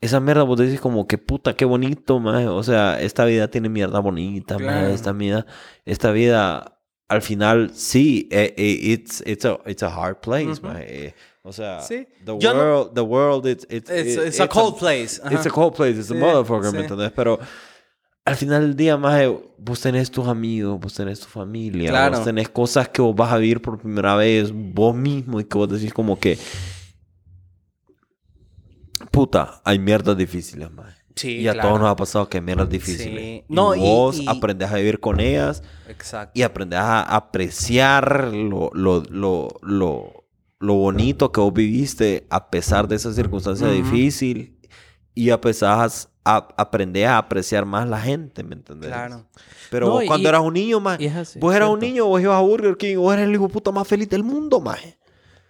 Esa 0.00 0.20
mierda 0.20 0.44
vos 0.44 0.58
decís 0.58 0.80
como 0.80 1.06
que 1.08 1.18
puta, 1.18 1.54
qué 1.54 1.64
bonito, 1.64 2.20
maje. 2.20 2.46
O 2.46 2.62
sea, 2.62 3.00
esta 3.00 3.24
vida 3.24 3.48
tiene 3.48 3.68
mierda 3.68 3.98
bonita. 3.98 4.56
Claro. 4.56 4.88
Esta 4.88 5.12
vida, 5.12 5.44
esta 5.84 6.12
vida, 6.12 6.78
al 7.08 7.22
final, 7.22 7.70
sí, 7.74 8.28
eh, 8.30 8.54
eh, 8.56 8.78
it's, 8.80 9.22
it's, 9.26 9.44
a, 9.44 9.58
it's 9.66 9.82
a 9.82 9.88
hard 9.88 10.18
place, 10.20 10.52
Ujú. 10.60 10.66
maje. 10.66 11.06
Eh, 11.08 11.14
O 11.44 11.52
sea, 11.52 11.80
Sí. 11.80 12.06
the 12.26 12.36
Yo 12.38 12.52
no- 12.52 12.60
world, 12.60 12.94
the 12.94 13.00
world, 13.00 13.46
it's, 13.46 13.64
it's, 13.70 13.88
It's, 13.90 14.16
it- 14.18 14.26
it's 14.26 14.40
a 14.40 14.46
cold 14.48 14.76
place. 14.78 15.18
Ajá. 15.24 15.34
It's 15.34 15.46
a 15.46 15.50
cold 15.50 15.74
place, 15.74 15.98
it's 15.98 16.10
a 16.10 16.14
Sí, 16.14 16.20
motherfucker, 16.20 16.72
¿me 16.72 16.78
sí. 16.80 16.84
entendés? 16.84 17.10
Pero 17.12 17.38
al 18.26 18.36
final 18.36 18.60
del 18.62 18.76
día, 18.76 18.98
maje, 18.98 19.34
vos 19.56 19.80
tenés 19.80 20.10
tus 20.10 20.26
amigos, 20.28 20.78
vos 20.78 20.92
tenés 20.92 21.20
tu 21.20 21.26
familia, 21.26 21.88
Claro. 21.88 22.16
vos 22.16 22.24
tenés 22.26 22.50
cosas 22.50 22.90
que 22.90 23.00
vos 23.00 23.16
vas 23.16 23.32
a 23.32 23.38
vivir 23.38 23.62
por 23.62 23.78
primera 23.78 24.14
vez, 24.16 24.52
vos 24.52 24.94
mismo, 24.94 25.40
y 25.40 25.44
que 25.44 25.56
vos 25.56 25.70
decís 25.70 25.94
como 25.94 26.18
que, 26.20 26.36
puta, 29.18 29.60
hay 29.64 29.78
mierdas 29.78 30.16
difíciles, 30.16 30.70
maje. 30.70 30.96
Sí, 31.16 31.38
y 31.38 31.48
a 31.48 31.52
claro. 31.52 31.68
todos 31.70 31.80
nos 31.80 31.90
ha 31.90 31.96
pasado 31.96 32.28
que 32.28 32.38
hay 32.38 32.44
mierdas 32.44 32.68
difíciles. 32.68 33.20
Sí. 33.20 33.44
No, 33.48 33.74
y- 33.74 33.80
vos 33.80 34.18
y- 34.20 34.28
aprendes 34.28 34.70
a 34.70 34.76
vivir 34.76 35.00
con 35.00 35.18
ellas 35.18 35.62
Exacto. 35.88 36.30
y 36.34 36.42
aprendes 36.42 36.78
a 36.78 37.02
apreciar 37.02 38.32
lo, 38.32 38.70
lo, 38.72 39.02
lo, 39.10 39.48
lo, 39.62 40.24
lo 40.60 40.74
bonito 40.74 41.32
que 41.32 41.40
vos 41.40 41.52
viviste 41.52 42.26
a 42.30 42.50
pesar 42.50 42.86
de 42.86 42.96
esa 42.96 43.12
circunstancia 43.12 43.66
Ujú. 43.66 43.76
difícil 43.76 44.58
y 45.14 45.30
a 45.30 45.40
pesar 45.40 45.90
a, 46.24 46.48
aprender 46.56 47.06
a 47.06 47.18
apreciar 47.18 47.64
más 47.64 47.88
la 47.88 48.00
gente, 48.00 48.44
¿me 48.44 48.54
entendés? 48.54 48.90
Claro. 48.90 49.26
Pero 49.70 49.86
No, 49.86 49.92
vos 49.94 50.04
y- 50.04 50.06
cuando 50.06 50.28
eras 50.28 50.42
un 50.42 50.54
niño, 50.54 50.78
más 50.78 50.98
vos 51.40 51.52
eras 51.54 51.68
un 51.68 51.80
niño, 51.80 52.06
vos 52.06 52.20
ibas 52.22 52.36
a 52.36 52.40
Burger 52.42 52.76
King, 52.76 52.96
vos 52.96 53.12
eras 53.12 53.26
el 53.26 53.34
hijo 53.34 53.48
puta 53.48 53.72
más 53.72 53.88
feliz 53.88 54.08
del 54.08 54.22
mundo, 54.22 54.60
maje. 54.60 54.96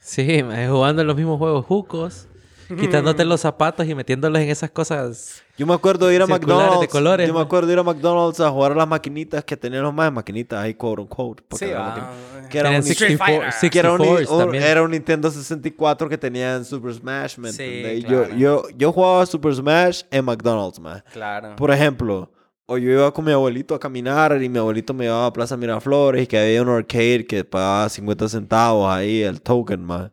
Sí, 0.00 0.40
jugando 0.70 1.02
en 1.02 1.08
los 1.08 1.16
mismos 1.16 1.36
juegos 1.36 1.66
jucos, 1.66 2.26
quitándote 2.68 3.24
los 3.26 3.40
zapatos 3.40 3.86
y 3.86 3.94
metiéndolos 3.94 4.40
en 4.40 4.48
esas 4.50 4.70
cosas. 4.70 5.42
Yo 5.56 5.66
me 5.66 5.74
acuerdo 5.74 6.06
de 6.06 6.14
ir 6.14 6.22
a 6.22 6.26
Circulares 6.26 6.46
de 6.46 6.64
McDonald's. 6.66 6.92
colores, 6.92 7.28
yo 7.28 7.34
me 7.34 7.40
acuerdo 7.40 7.66
de 7.66 7.72
ir 7.72 7.78
a 7.78 7.82
McDonald's 7.82 8.40
a 8.40 8.50
jugar 8.50 8.72
a 8.72 8.74
las 8.76 8.88
maquinitas 8.88 9.42
que 9.44 9.56
tenían 9.56 9.82
los 9.82 9.92
más 9.94 10.12
maquinitas 10.12 10.60
ahí, 10.60 10.74
quote 10.74 11.02
unquote. 11.02 11.42
Sí, 11.56 11.66
va. 11.66 11.88
maquinitas. 11.88 12.48
Que 12.48 12.58
era 12.58 12.68
Tenían 12.68 12.82
un, 12.84 12.88
Street 12.90 13.10
64, 13.18 13.52
Fighter. 13.52 13.70
que 13.70 13.78
era 13.78 13.92
un, 13.92 13.98
64s 14.00 14.30
un- 14.30 14.38
también. 14.38 14.62
era 14.62 14.82
un 14.82 14.90
Nintendo 14.92 15.30
64 15.30 16.08
que 16.08 16.16
tenía 16.18 16.56
en 16.56 16.64
Super 16.64 16.94
Smash, 16.94 17.38
¿me 17.38 17.52
Sí, 17.52 18.02
claro. 18.06 18.28
Yo, 18.30 18.36
yo, 18.36 18.62
yo 18.76 18.92
jugaba 18.92 19.26
Super 19.26 19.54
Smash 19.54 20.02
en 20.10 20.24
McDonald's, 20.24 20.78
man. 20.80 21.02
Claro. 21.12 21.56
Por 21.56 21.70
ejemplo, 21.72 22.30
o 22.66 22.78
yo 22.78 22.90
iba 22.92 23.12
con 23.12 23.24
mi 23.24 23.32
abuelito 23.32 23.74
a 23.74 23.80
caminar 23.80 24.40
y 24.42 24.48
mi 24.48 24.58
abuelito 24.58 24.94
me 24.94 25.04
llevaba 25.06 25.26
a 25.26 25.32
Plaza 25.32 25.56
Miraflores 25.56 26.22
y 26.22 26.26
que 26.26 26.38
había 26.38 26.62
un 26.62 26.68
arcade 26.68 27.26
que 27.26 27.42
pagaba 27.44 27.88
50 27.88 28.28
centavos 28.28 28.90
ahí, 28.90 29.22
el 29.22 29.40
token, 29.42 29.82
man. 29.82 30.12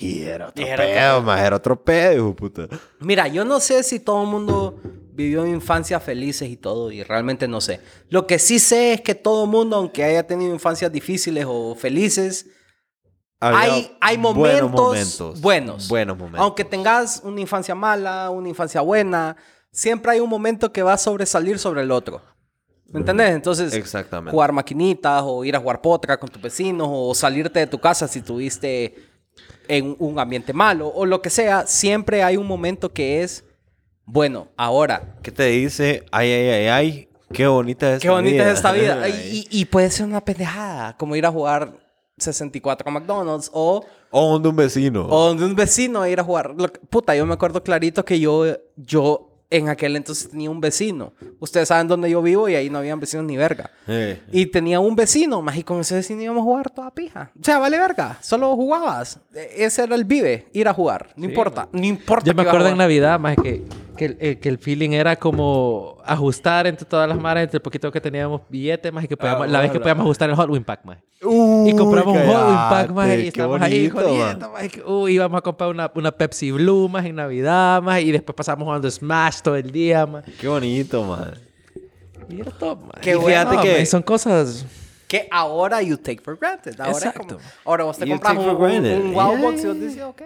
Y 0.00 0.22
era 0.22 0.48
otro 0.48 0.62
Y 0.64 0.66
era 0.68 0.84
pedo, 0.84 1.12
otro- 1.16 1.26
man. 1.26 1.38
Era 1.44 1.56
otro 1.56 1.82
pedo, 1.84 2.12
hijo 2.14 2.34
puta. 2.36 2.68
Mira, 3.00 3.28
yo 3.28 3.44
no 3.44 3.60
sé 3.60 3.82
si 3.82 4.00
todo 4.00 4.22
el 4.22 4.28
mundo 4.28 4.78
vivió 5.12 5.44
infancias 5.46 6.02
felices 6.02 6.48
y 6.48 6.56
todo, 6.56 6.90
y 6.90 7.02
realmente 7.02 7.46
no 7.46 7.60
sé. 7.60 7.80
Lo 8.08 8.26
que 8.26 8.38
sí 8.38 8.58
sé 8.58 8.94
es 8.94 9.00
que 9.02 9.14
todo 9.14 9.44
el 9.44 9.50
mundo, 9.50 9.76
aunque 9.76 10.02
haya 10.04 10.26
tenido 10.26 10.52
infancias 10.54 10.90
difíciles 10.90 11.44
o 11.46 11.74
felices, 11.74 12.46
hay, 13.38 14.16
buenos 14.34 14.70
momentos, 14.70 15.40
buenos. 15.40 15.88
Buenos 15.88 16.16
momentos. 16.18 16.40
Aunque 16.40 16.64
tengas 16.64 17.20
una 17.24 17.40
infancia 17.40 17.74
mala, 17.74 18.28
una 18.30 18.48
infancia 18.48 18.80
buena, 18.82 19.36
siempre 19.72 20.12
hay 20.12 20.20
un 20.20 20.28
momento 20.28 20.72
que 20.72 20.82
va 20.82 20.92
a 20.94 20.98
sobresalir 20.98 21.58
sobre 21.58 21.82
el 21.82 21.90
otro. 21.90 22.20
¿Me 22.88 23.00
entendés? 23.00 23.30
Entonces, 23.30 23.72
Exactamente. 23.72 24.32
jugar 24.32 24.52
maquinitas 24.52 25.22
o 25.24 25.44
ir 25.44 25.54
a 25.54 25.60
jugar 25.60 25.80
potra 25.80 26.18
con 26.18 26.28
tus 26.28 26.42
vecinos 26.42 26.88
o 26.90 27.14
salirte 27.14 27.60
de 27.60 27.66
tu 27.68 27.78
casa 27.78 28.08
si 28.08 28.20
tuviste 28.20 28.94
en 29.68 29.96
un 29.98 30.18
ambiente 30.18 30.52
malo 30.52 30.88
o 30.88 31.06
lo 31.06 31.22
que 31.22 31.30
sea, 31.30 31.66
siempre 31.66 32.22
hay 32.22 32.36
un 32.36 32.46
momento 32.46 32.92
que 32.92 33.22
es 33.22 33.44
bueno, 34.04 34.48
ahora. 34.56 35.16
¿Qué 35.22 35.30
te 35.30 35.44
dice? 35.46 36.04
Ay, 36.10 36.30
ay, 36.32 36.48
ay, 36.48 36.66
ay. 36.66 37.08
Qué 37.32 37.46
bonita 37.46 37.88
es 37.90 37.94
esta 37.98 38.02
Qué 38.02 38.10
bonita 38.10 38.34
vida. 38.42 38.50
es 38.50 38.56
esta 38.56 38.72
vida. 38.72 39.08
Y, 39.08 39.46
y 39.50 39.64
puede 39.66 39.88
ser 39.90 40.06
una 40.06 40.20
pendejada, 40.24 40.96
como 40.96 41.14
ir 41.14 41.24
a 41.24 41.30
jugar 41.30 41.78
64 42.18 42.88
a 42.88 42.92
McDonald's 42.92 43.48
o, 43.54 43.84
O 44.10 44.32
donde 44.32 44.48
un 44.48 44.56
vecino. 44.56 45.06
o 45.08 45.28
donde 45.28 45.44
un 45.44 45.54
vecino 45.54 46.04
ir 46.08 46.18
a 46.18 46.24
jugar. 46.24 46.56
Puta, 46.90 47.14
yo 47.14 47.24
me 47.24 47.34
acuerdo 47.34 47.62
clarito 47.62 48.04
que 48.04 48.18
yo, 48.18 48.44
yo 48.76 49.29
en 49.50 49.68
aquel 49.68 49.96
entonces 49.96 50.30
tenía 50.30 50.48
un 50.48 50.60
vecino. 50.60 51.12
Ustedes 51.40 51.68
saben 51.68 51.88
dónde 51.88 52.08
yo 52.08 52.22
vivo 52.22 52.48
y 52.48 52.54
ahí 52.54 52.70
no 52.70 52.78
habían 52.78 53.00
vecinos 53.00 53.26
ni 53.26 53.36
verga. 53.36 53.70
Eh, 53.88 54.20
Y 54.30 54.46
tenía 54.46 54.78
un 54.80 54.94
vecino, 54.94 55.42
más 55.42 55.56
y 55.56 55.64
con 55.64 55.80
ese 55.80 55.96
vecino 55.96 56.22
íbamos 56.22 56.42
a 56.42 56.44
jugar 56.44 56.70
toda 56.70 56.90
pija. 56.92 57.32
O 57.38 57.44
sea, 57.44 57.58
vale 57.58 57.78
verga, 57.78 58.18
solo 58.20 58.54
jugabas. 58.54 59.18
E- 59.34 59.64
Ese 59.64 59.82
era 59.82 59.96
el 59.96 60.04
vive, 60.04 60.46
ir 60.52 60.68
a 60.68 60.72
jugar. 60.72 61.10
No 61.16 61.24
importa, 61.24 61.68
no 61.72 61.84
importa. 61.84 62.24
Yo 62.26 62.34
me 62.34 62.42
acuerdo 62.42 62.68
en. 62.68 62.78
Navidad, 62.78 63.18
más 63.18 63.36
que, 63.36 63.64
que, 64.00 64.06
el, 64.06 64.16
eh, 64.18 64.38
que 64.38 64.48
el 64.48 64.56
feeling 64.56 64.92
era 64.92 65.14
como 65.16 65.98
ajustar 66.06 66.66
entre 66.66 66.86
todas 66.86 67.06
las 67.06 67.20
maras, 67.20 67.42
entre 67.44 67.58
el 67.58 67.60
poquito 67.60 67.92
que 67.92 68.00
teníamos 68.00 68.40
billetes, 68.48 68.90
más 68.90 69.04
y 69.04 69.08
que 69.08 69.14
podíamos, 69.14 69.46
la 69.50 69.60
vez 69.60 69.70
que 69.70 69.78
podíamos 69.78 70.04
ajustar 70.04 70.30
el 70.30 70.36
Hot 70.36 70.48
Wing 70.48 70.64
Pack, 70.64 70.86
más. 70.86 70.96
y 71.20 71.76
compramos 71.76 72.16
un 72.16 72.26
Hot 72.26 72.46
Wing 72.48 72.70
Pack, 72.70 72.90
más, 72.92 73.18
y 73.18 73.28
estábamos 73.28 73.60
ahí 73.60 73.90
jodiendo, 73.90 74.50
man. 74.52 74.62
más. 74.64 74.70
Uy, 74.86 75.12
íbamos 75.12 75.36
a 75.36 75.42
comprar 75.42 75.68
una, 75.68 75.92
una 75.94 76.12
Pepsi 76.12 76.50
Blue, 76.50 76.88
más, 76.88 77.04
en 77.04 77.14
Navidad, 77.16 77.82
más, 77.82 78.00
y 78.00 78.10
después 78.10 78.34
pasamos 78.34 78.64
jugando 78.64 78.90
Smash 78.90 79.42
todo 79.42 79.56
el 79.56 79.70
día, 79.70 80.06
más. 80.06 80.24
Qué 80.40 80.48
bonito, 80.48 81.04
man. 81.04 81.34
Top, 82.58 82.80
más. 82.80 83.02
Qué 83.02 83.10
Y 83.10 83.14
bueno, 83.16 83.50
fíjate 83.50 83.68
que 83.68 83.76
man. 83.76 83.86
son 83.86 84.02
cosas... 84.02 84.64
Que 85.08 85.28
ahora 85.30 85.82
you 85.82 85.98
take 85.98 86.22
for 86.22 86.38
granted. 86.38 86.80
Ahora, 86.80 86.92
es 86.92 86.96
Exacto. 87.04 87.36
como- 87.36 87.40
ahora 87.66 87.84
vos 87.84 87.98
te 87.98 88.06
You 88.06 88.12
compras 88.12 88.38
un, 88.38 88.48
un, 88.48 88.56
un 88.56 89.12
Yeah, 89.12 89.34
y 89.34 89.66
vos 89.66 89.80
dices, 89.80 90.02
ok. 90.04 90.22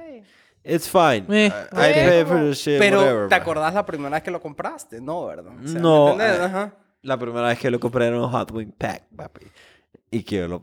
It's 0.64 0.88
fine. 0.88 1.26
Eh, 1.28 1.52
I, 1.72 1.76
I 1.76 1.92
pay 1.92 2.24
for 2.24 2.40
the 2.40 2.54
shit, 2.54 2.78
Pero, 2.78 3.00
whatever, 3.00 3.28
¿te 3.28 3.34
man. 3.34 3.42
acordás 3.42 3.74
la 3.74 3.84
primera 3.84 4.10
vez 4.10 4.22
que 4.22 4.30
lo 4.30 4.40
compraste? 4.40 5.00
No, 5.00 5.26
¿verdad? 5.26 5.52
O 5.62 5.68
sea, 5.68 5.80
No, 5.80 6.20
eh, 6.20 6.38
Ajá. 6.42 6.72
La 7.02 7.18
primera 7.18 7.48
vez 7.48 7.58
que 7.58 7.70
lo 7.70 7.78
compré 7.78 8.06
era 8.06 8.18
un 8.18 8.30
Hot 8.30 8.50
Wing 8.50 8.72
Pack, 8.78 9.02
papi. 9.14 9.46
Y 10.10 10.22
que 10.22 10.48
lo... 10.48 10.62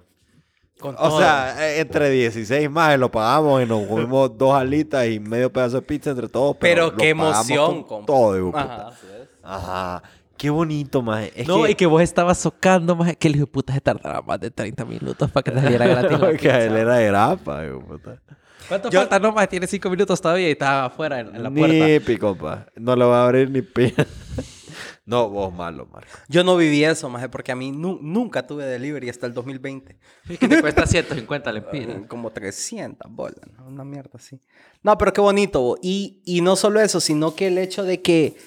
Con 0.79 0.95
O 0.97 1.19
sea, 1.19 1.55
eh, 1.69 1.81
entre 1.81 2.09
16 2.09 2.67
más 2.71 2.97
lo 2.97 3.11
pagamos 3.11 3.61
y 3.61 3.67
nos 3.67 3.85
comimos 3.85 4.35
dos 4.37 4.55
alitas 4.55 5.05
y 5.07 5.19
medio 5.19 5.53
pedazo 5.53 5.75
de 5.75 5.81
pizza 5.83 6.09
entre 6.09 6.27
todos. 6.27 6.57
Pero 6.59 6.87
lo 6.89 6.95
qué 6.97 7.09
emoción, 7.09 7.83
con 7.83 7.83
compa. 7.83 8.05
Todo, 8.07 8.37
hijo 8.39 8.51
de 8.57 8.63
Ajá, 8.63 8.87
así 8.87 9.07
es. 9.21 9.27
Ajá. 9.43 10.03
Qué 10.35 10.49
bonito, 10.49 11.03
más. 11.03 11.29
Es 11.35 11.47
no, 11.47 11.61
que... 11.61 11.71
y 11.71 11.75
que 11.75 11.85
vos 11.85 12.01
estabas 12.01 12.39
socando, 12.39 12.95
más, 12.95 13.15
que 13.15 13.27
el 13.27 13.35
hijo 13.35 13.45
de 13.45 13.51
puta 13.51 13.73
se 13.73 13.81
tardaba 13.81 14.23
más 14.23 14.39
de 14.39 14.49
30 14.49 14.83
minutos 14.85 15.29
para 15.29 15.43
que 15.43 15.51
te 15.51 15.61
saliera 15.61 15.85
gratis 15.87 16.11
la 16.13 16.17
Porque 16.19 16.37
pizza. 16.39 16.63
él 16.63 16.75
era 16.75 16.95
de 16.95 17.05
grapa, 17.05 17.63
hijo 17.67 17.81
puta. 17.81 18.19
¿Cuánto 18.67 18.89
Yo- 18.89 18.99
falta? 19.01 19.19
No, 19.19 19.31
más 19.31 19.47
tiene 19.49 19.67
5 19.67 19.89
minutos 19.89 20.21
todavía 20.21 20.47
y 20.49 20.51
estaba 20.51 20.85
afuera 20.85 21.19
en, 21.19 21.35
en 21.35 21.43
la 21.43 21.49
puerta. 21.51 21.73
Ni 21.87 21.99
pico, 21.99 22.37
pa. 22.37 22.67
No 22.75 22.95
le 22.95 23.05
va 23.05 23.21
a 23.21 23.25
abrir 23.25 23.49
ni 23.49 23.61
pie. 23.61 23.93
no, 25.05 25.29
vos 25.29 25.53
malo, 25.53 25.87
Marco. 25.91 26.09
Yo 26.29 26.43
no 26.43 26.55
viví 26.55 26.83
eso, 26.83 27.09
maje, 27.09 27.27
porque 27.29 27.51
a 27.51 27.55
mí 27.55 27.71
nu- 27.71 27.99
nunca 28.01 28.45
tuve 28.47 28.65
delivery 28.65 29.09
hasta 29.09 29.25
el 29.27 29.33
2020. 29.33 29.97
Es 30.29 30.39
que 30.39 30.47
te 30.47 30.61
cuesta 30.61 30.85
150 30.85 31.51
lempiras. 31.51 31.97
Como 32.07 32.31
300 32.31 33.11
bolas, 33.11 33.41
¿no? 33.57 33.67
una 33.67 33.83
mierda 33.83 34.11
así. 34.15 34.39
No, 34.83 34.97
pero 34.97 35.11
qué 35.13 35.21
bonito. 35.21 35.61
bo. 35.61 35.77
Y, 35.81 36.21
y 36.25 36.41
no 36.41 36.55
solo 36.55 36.79
eso, 36.79 36.99
sino 36.99 37.35
que 37.35 37.47
el 37.47 37.57
hecho 37.57 37.83
de 37.83 38.01
que 38.01 38.37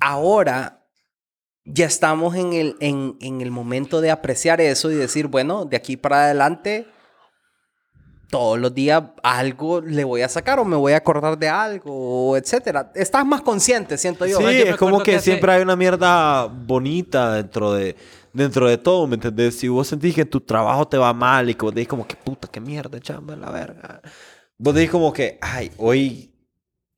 ahora 0.00 0.80
ya 1.64 1.86
estamos 1.86 2.34
en 2.36 2.52
el, 2.52 2.76
en, 2.80 3.16
en 3.20 3.40
el 3.40 3.50
momento 3.50 4.00
de 4.00 4.10
apreciar 4.10 4.60
eso 4.60 4.90
y 4.90 4.94
decir, 4.94 5.28
bueno, 5.28 5.64
de 5.64 5.76
aquí 5.76 5.96
para 5.96 6.24
adelante, 6.26 6.86
todos 8.34 8.58
los 8.58 8.74
días 8.74 9.00
algo 9.22 9.80
le 9.80 10.02
voy 10.02 10.22
a 10.22 10.28
sacar 10.28 10.58
o 10.58 10.64
me 10.64 10.74
voy 10.76 10.92
a 10.92 10.96
acordar 10.96 11.38
de 11.38 11.48
algo, 11.48 12.36
etcétera. 12.36 12.90
Estás 12.96 13.24
más 13.24 13.42
consciente, 13.42 13.96
siento 13.96 14.26
yo. 14.26 14.38
Sí, 14.38 14.42
yo 14.44 14.50
es 14.50 14.76
como 14.76 14.98
que, 14.98 15.12
que 15.12 15.16
hace- 15.18 15.24
siempre 15.30 15.52
hay 15.52 15.62
una 15.62 15.76
mierda 15.76 16.46
bonita 16.46 17.32
dentro 17.34 17.72
de, 17.72 17.94
dentro 18.32 18.68
de 18.68 18.76
todo, 18.76 19.06
¿me 19.06 19.14
entendés? 19.14 19.56
Si 19.58 19.68
vos 19.68 19.86
sentís 19.86 20.14
que 20.16 20.24
tu 20.24 20.40
trabajo 20.40 20.88
te 20.88 20.98
va 20.98 21.12
mal 21.14 21.48
y 21.48 21.54
que 21.54 21.64
vos 21.64 21.72
decís 21.74 21.86
como 21.88 22.06
que 22.08 22.16
puta, 22.16 22.48
qué 22.50 22.60
mierda, 22.60 22.98
chamba, 22.98 23.36
la 23.36 23.50
verga. 23.50 24.00
Vos 24.58 24.74
decís 24.74 24.90
como 24.90 25.12
que, 25.12 25.38
ay, 25.40 25.70
hoy 25.76 26.32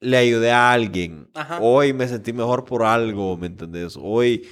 le 0.01 0.16
ayudé 0.16 0.53
a 0.53 0.72
alguien. 0.72 1.28
Ajá. 1.34 1.59
Hoy 1.61 1.93
me 1.93 2.09
sentí 2.09 2.32
mejor 2.32 2.64
por 2.64 2.82
algo, 2.82 3.37
¿me 3.37 3.47
entendés? 3.49 3.99
Hoy, 4.01 4.49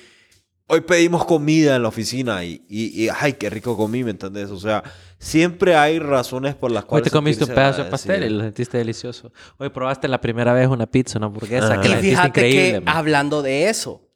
hoy 0.67 0.81
pedimos 0.83 1.25
comida 1.25 1.77
en 1.77 1.83
la 1.83 1.89
oficina 1.89 2.45
y, 2.45 2.65
y, 2.69 3.05
y, 3.05 3.09
ay, 3.09 3.35
qué 3.35 3.51
rico 3.51 3.77
comí, 3.77 4.03
¿me 4.05 4.11
entendés? 4.11 4.51
O 4.51 4.59
sea, 4.59 4.83
siempre 5.19 5.77
hay 5.77 5.99
razones 5.99 6.55
por 6.55 6.71
las 6.71 6.85
Hoy 6.85 6.89
cuales 6.89 7.05
te 7.05 7.11
comiste 7.11 7.45
un 7.45 7.51
pedazo 7.51 7.85
de 7.85 7.91
pastel 7.91 8.25
y 8.25 8.31
lo 8.31 8.41
sentiste 8.43 8.79
delicioso. 8.79 9.33
Hoy 9.59 9.69
probaste 9.71 10.09
la 10.09 10.21
primera 10.21 10.53
vez 10.53 10.69
una 10.69 10.87
pizza, 10.87 11.19
una 11.19 11.27
hamburguesa, 11.27 11.75
Ajá. 11.75 11.81
que 11.81 11.89
Y 11.89 11.91
la 11.91 11.97
sentiste 11.97 12.17
fíjate 12.17 12.29
increíble. 12.41 12.73
que 12.73 12.81
man. 12.81 12.97
hablando 12.97 13.43
de 13.43 13.69
eso, 13.69 14.09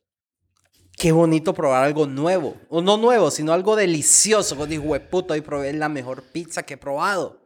qué 0.97 1.13
bonito 1.13 1.55
probar 1.55 1.85
algo 1.85 2.07
nuevo. 2.07 2.57
O 2.69 2.81
no 2.83 2.97
nuevo, 2.97 3.31
sino 3.31 3.53
algo 3.53 3.77
delicioso. 3.77 4.57
Vos 4.57 4.69
dices, 4.69 5.01
puta, 5.11 5.35
hoy 5.35 5.41
probé 5.43 5.73
la 5.75 5.89
mejor 5.89 6.23
pizza 6.33 6.63
que 6.65 6.75
he 6.75 6.79
probado. 6.79 7.43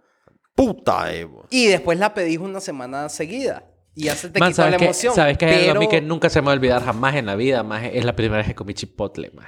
Puta, 0.55 1.12
eh, 1.14 1.24
vos. 1.24 1.46
Y 1.50 1.66
después 1.66 1.98
la 1.98 2.12
pedís 2.14 2.38
una 2.38 2.61
semana 2.61 3.09
seguida. 3.09 3.64
Y 3.95 4.05
ya 4.05 4.14
se 4.16 4.30
te 4.30 4.40
Man, 4.40 4.51
quitó 4.53 4.68
la 4.68 4.76
emoción. 4.76 5.14
¿Sabes 5.14 5.36
qué 5.38 5.51
es 5.51 5.68
algo 5.68 5.70
a 5.70 5.74
mí 5.80 5.86
pero- 5.88 5.90
que 5.90 6.07
nunca 6.07 6.30
se 6.30 6.40
me 6.40 6.47
va 6.47 6.53
a 6.53 6.57
olvidar 6.57 6.82
jamás 6.84 7.14
en 7.16 7.26
la 7.26 7.36
vida? 7.36 7.62
Más 7.62 7.84
es 7.93 8.05
la 8.05 8.14
primera 8.16 8.38
vez 8.38 8.47
que 8.47 8.55
comí 8.55 8.72
chipotle, 8.74 9.30
más. 9.34 9.47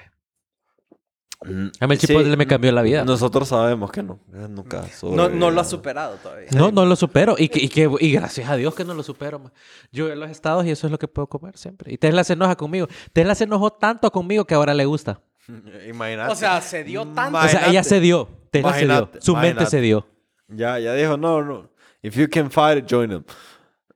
A 1.81 1.87
mí 1.87 1.95
el 1.95 2.01
Sí, 2.01 2.07
chipotle 2.07 2.37
me 2.39 2.47
cambió 2.47 2.73
la 2.73 2.81
vida. 2.81 3.05
Nosotros 3.05 3.49
sabemos 3.49 3.91
que 3.91 4.03
no. 4.03 4.19
eh, 4.33 4.47
Nunca. 4.49 4.83
No, 5.03 5.29
no 5.29 5.51
lo 5.51 5.61
has 5.61 5.69
superado 5.69 6.17
todavía. 6.17 6.49
No, 6.55 6.71
no 6.71 6.87
lo 6.87 6.97
supero. 6.97 7.35
Y, 7.39 7.49
que, 7.51 7.59
y, 7.63 7.69
que, 7.69 7.91
y 8.01 8.13
gracias 8.13 8.49
a 8.49 8.57
Dios 8.57 8.75
que 8.75 8.83
no 8.85 8.95
lo 8.95 9.03
supero. 9.03 9.39
man. 9.39 9.53
Yo 9.93 10.11
en 10.11 10.21
los 10.21 10.31
estados 10.31 10.65
y 10.65 10.71
eso 10.71 10.87
es 10.87 10.91
lo 10.91 10.99
que 10.99 11.07
puedo 11.07 11.27
comer 11.27 11.59
siempre. 11.59 11.93
Y 11.93 11.99
Tesla 11.99 12.25
se 12.25 12.33
enoja 12.33 12.57
conmigo. 12.57 12.89
Tesla 13.13 13.35
se 13.35 13.45
enojó 13.45 13.71
tanto 13.73 14.11
conmigo 14.11 14.47
que 14.47 14.55
ahora 14.55 14.73
le 14.73 14.87
gusta. 14.87 15.21
Imagínate. 15.87 16.33
O 16.33 16.37
sea, 16.37 16.63
se 16.63 16.83
dio 16.83 17.07
tanto. 17.09 17.39
O 17.39 17.49
sea, 17.49 17.69
ella 17.69 17.83
se 17.83 18.01
dio. 18.01 18.27
Tesla 18.51 18.73
se 18.73 18.79
dio. 18.79 18.85
Imagínate, 18.87 19.21
Su 19.21 19.37
mente 19.37 19.67
se 19.67 19.81
dio. 19.83 20.07
Ya, 20.49 20.79
ya 20.79 20.95
dijo, 20.95 21.19
no, 21.19 21.43
no. 21.43 21.71
If 22.01 22.17
you 22.17 22.27
can 22.31 22.51
fight 22.51 22.79
it, 22.79 22.91
join 22.91 23.11
them. 23.11 23.25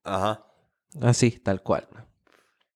Ajá. 0.09 0.45
Así, 1.03 1.31
tal 1.33 1.63
cual. 1.63 1.87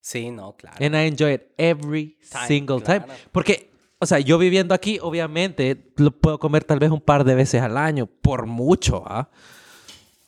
Sí, 0.00 0.30
no, 0.30 0.56
claro. 0.56 0.76
And 0.84 0.94
I 0.94 1.06
enjoy 1.06 1.34
it 1.34 1.42
every 1.56 2.18
Time, 2.30 2.46
single 2.46 2.82
claro. 2.82 3.04
time. 3.06 3.14
Porque, 3.30 3.70
o 3.98 4.06
sea, 4.06 4.18
yo 4.18 4.36
viviendo 4.38 4.74
aquí, 4.74 4.98
obviamente, 5.00 5.92
lo 5.96 6.10
puedo 6.10 6.38
comer 6.38 6.64
tal 6.64 6.78
vez 6.78 6.90
un 6.90 7.00
par 7.00 7.24
de 7.24 7.34
veces 7.34 7.62
al 7.62 7.76
año. 7.76 8.06
Por 8.06 8.46
mucho, 8.46 9.04
¿ah? 9.06 9.30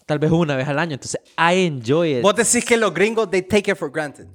Tal 0.07 0.19
vez 0.19 0.31
una 0.31 0.55
vez 0.57 0.69
al 0.69 0.79
año. 0.79 0.95
Entonces, 0.95 1.21
I 1.39 1.67
enjoy 1.67 2.17
it. 2.19 2.23
Vos 2.23 2.37
decís 2.37 2.65
que 2.65 2.77
los 2.77 2.93
gringos, 2.95 3.31
they 3.31 3.43
take 3.43 3.71
it 3.71 3.77
for 3.77 3.91
granted. 3.91 4.29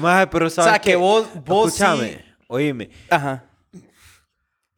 Maje, 0.00 0.26
pero 0.28 0.48
sabes 0.50 0.72
sea, 0.72 0.80
que 0.80 0.96
vos- 0.96 1.26
vos 1.44 1.68
Escúchame, 1.74 2.08
sí- 2.18 2.18
oíme. 2.48 2.90
Ajá. 3.10 3.44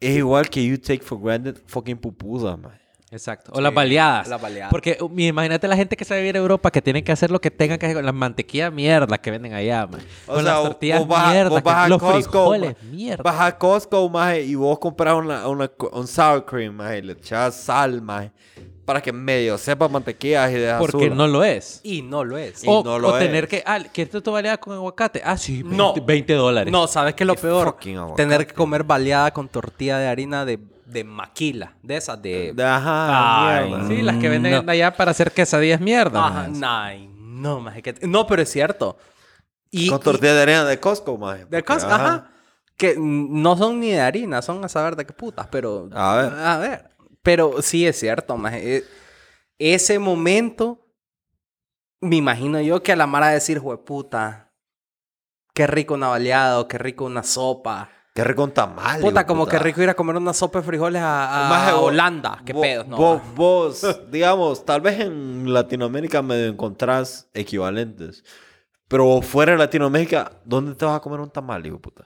Es 0.00 0.16
igual 0.16 0.48
que 0.48 0.64
you 0.64 0.78
take 0.78 1.00
for 1.02 1.20
granted 1.20 1.56
fucking 1.66 1.96
pupusas, 1.98 2.58
maje. 2.58 2.79
Exacto. 3.12 3.50
O 3.54 3.60
las 3.60 3.74
baleadas. 3.74 4.28
las 4.28 4.40
baleadas. 4.40 4.70
Porque 4.70 4.96
imagínate 5.16 5.66
la 5.66 5.74
gente 5.76 5.96
que 5.96 6.04
sabe 6.04 6.20
vivir 6.20 6.36
en 6.36 6.42
Europa 6.42 6.70
que 6.70 6.80
tienen 6.80 7.02
que 7.02 7.10
hacer 7.10 7.30
lo 7.30 7.40
que 7.40 7.50
tengan 7.50 7.76
que 7.78 7.86
hacer 7.86 7.96
con 7.96 8.06
la 8.06 8.12
mantequilla 8.12 8.70
mierda 8.70 9.18
que 9.18 9.30
venden 9.32 9.52
allá, 9.52 9.86
man. 9.86 10.00
O 10.28 10.34
con 10.34 10.44
sea, 10.44 10.54
las 10.54 10.62
tortillas 10.62 10.98
vos 11.00 11.08
vas 11.08 11.24
a- 11.26 11.32
mierda, 11.32 11.50
vos 11.50 11.58
que- 11.58 11.64
vas 11.64 11.76
a 11.76 11.88
los 11.88 11.98
Costco, 12.00 12.30
frijoles 12.52 12.76
ma- 12.82 12.90
mierda. 12.90 13.22
Vas 13.24 13.40
a 13.40 13.58
Costco, 13.58 14.08
maje, 14.08 14.42
y 14.42 14.54
vos 14.54 14.78
compras 14.78 15.14
una, 15.16 15.48
una, 15.48 15.70
un 15.92 16.06
sour 16.06 16.44
cream, 16.44 16.74
maje, 16.76 16.98
y 16.98 17.02
le 17.02 17.12
echas 17.14 17.56
sal, 17.56 18.00
maje, 18.00 18.30
para 18.84 19.00
que 19.00 19.12
medio 19.12 19.58
sepa 19.58 19.88
mantequillas 19.88 20.50
y 20.52 20.54
de 20.54 20.74
porque 20.78 21.06
azul. 21.06 21.16
no 21.16 21.26
lo 21.26 21.42
es. 21.42 21.80
Y 21.82 22.02
no 22.02 22.22
lo 22.24 22.38
es. 22.38 22.62
Y 22.62 22.66
O, 22.68 22.84
no 22.84 22.96
lo 22.98 23.08
o 23.08 23.18
tener 23.18 23.44
es. 23.44 23.50
que, 23.50 23.62
ah, 23.66 23.80
¿quieres 23.92 24.22
tu 24.22 24.30
baleada 24.30 24.58
con 24.58 24.72
aguacate? 24.74 25.20
Ah, 25.24 25.36
sí, 25.36 25.62
20, 25.64 25.76
No. 25.76 25.94
20 25.94 26.32
dólares. 26.34 26.72
No, 26.72 26.86
¿sabes 26.86 27.14
qué 27.14 27.24
es 27.24 27.26
lo 27.26 27.34
Qué 27.34 27.40
peor? 27.42 27.76
Tener 28.14 28.46
que 28.46 28.54
comer 28.54 28.84
baleada 28.84 29.32
con 29.32 29.48
tortilla 29.48 29.98
de 29.98 30.06
harina 30.08 30.44
de, 30.44 30.58
de 30.90 31.04
maquila. 31.04 31.74
De 31.82 31.96
esas 31.96 32.20
de... 32.20 32.52
De- 32.54 32.64
Ajá, 32.64 33.58
Ay, 33.58 33.68
mierda. 33.70 33.88
Sí, 33.88 34.02
las 34.02 34.16
que 34.16 34.28
venden 34.28 34.64
No. 34.64 34.70
allá 34.72 34.94
para 34.96 35.10
hacer 35.12 35.32
quesadillas 35.32 35.80
mierda. 35.80 36.26
Ajá, 36.26 36.48
nay, 36.48 37.08
no, 37.16 37.60
maje, 37.60 37.82
que- 37.82 37.94
No, 38.06 38.26
pero 38.26 38.42
es 38.42 38.50
cierto. 38.50 38.98
Y, 39.70 39.88
Con 39.88 40.00
y- 40.16 40.18
de 40.18 40.30
arena 40.42 40.64
de 40.64 40.80
Costco, 40.80 41.16
maje. 41.16 41.44
De 41.46 41.62
Costco, 41.62 41.90
ajá. 41.92 42.30
Que 42.76 42.96
no 42.98 43.56
son 43.56 43.78
ni 43.80 43.90
de 43.90 44.00
harina, 44.00 44.40
son 44.42 44.64
a 44.64 44.68
saber 44.68 44.96
de 44.96 45.04
qué 45.06 45.12
putas, 45.12 45.46
pero... 45.48 45.88
A 45.92 46.16
ver. 46.16 46.32
A 46.34 46.58
ver. 46.58 46.90
Pero 47.22 47.60
sí 47.62 47.86
es 47.86 47.98
cierto, 47.98 48.36
maje. 48.36 48.76
E- 48.78 48.84
Ese 49.58 49.98
momento, 49.98 50.86
me 52.00 52.16
imagino 52.16 52.60
yo 52.60 52.82
que 52.82 52.92
a 52.92 52.96
la 52.96 53.06
mara 53.06 53.28
decir, 53.28 53.58
jueputa, 53.58 54.50
qué 55.52 55.66
rico 55.66 55.92
una 55.94 56.08
baleada 56.08 56.58
o 56.60 56.66
qué 56.68 56.78
rico 56.78 57.04
una 57.04 57.22
sopa. 57.22 57.90
Qué 58.14 58.24
rico 58.24 58.42
un 58.42 58.50
tamal. 58.50 59.00
Puta, 59.00 59.24
como 59.26 59.44
puta. 59.44 59.56
que 59.56 59.62
rico 59.62 59.80
ir 59.82 59.88
a 59.88 59.94
comer 59.94 60.16
una 60.16 60.32
sopa 60.32 60.58
de 60.58 60.64
frijoles 60.66 61.00
a, 61.00 61.68
a 61.70 61.76
Holanda. 61.76 62.42
Qué 62.44 62.52
vos- 62.52 62.62
pedos, 62.62 62.86
¿no? 62.88 62.96
Vos, 62.96 63.20
vos, 63.36 64.00
digamos, 64.10 64.64
tal 64.64 64.80
vez 64.80 64.98
en 65.00 65.52
Latinoamérica 65.54 66.20
medio 66.20 66.46
encontrás 66.48 67.28
equivalentes. 67.34 68.24
Pero 68.88 69.22
fuera 69.22 69.52
de 69.52 69.58
Latinoamérica, 69.58 70.32
¿dónde 70.44 70.74
te 70.74 70.84
vas 70.84 70.96
a 70.96 71.00
comer 71.00 71.20
un 71.20 71.30
tamal, 71.30 71.64
hijo 71.64 71.78
puta? 71.78 72.04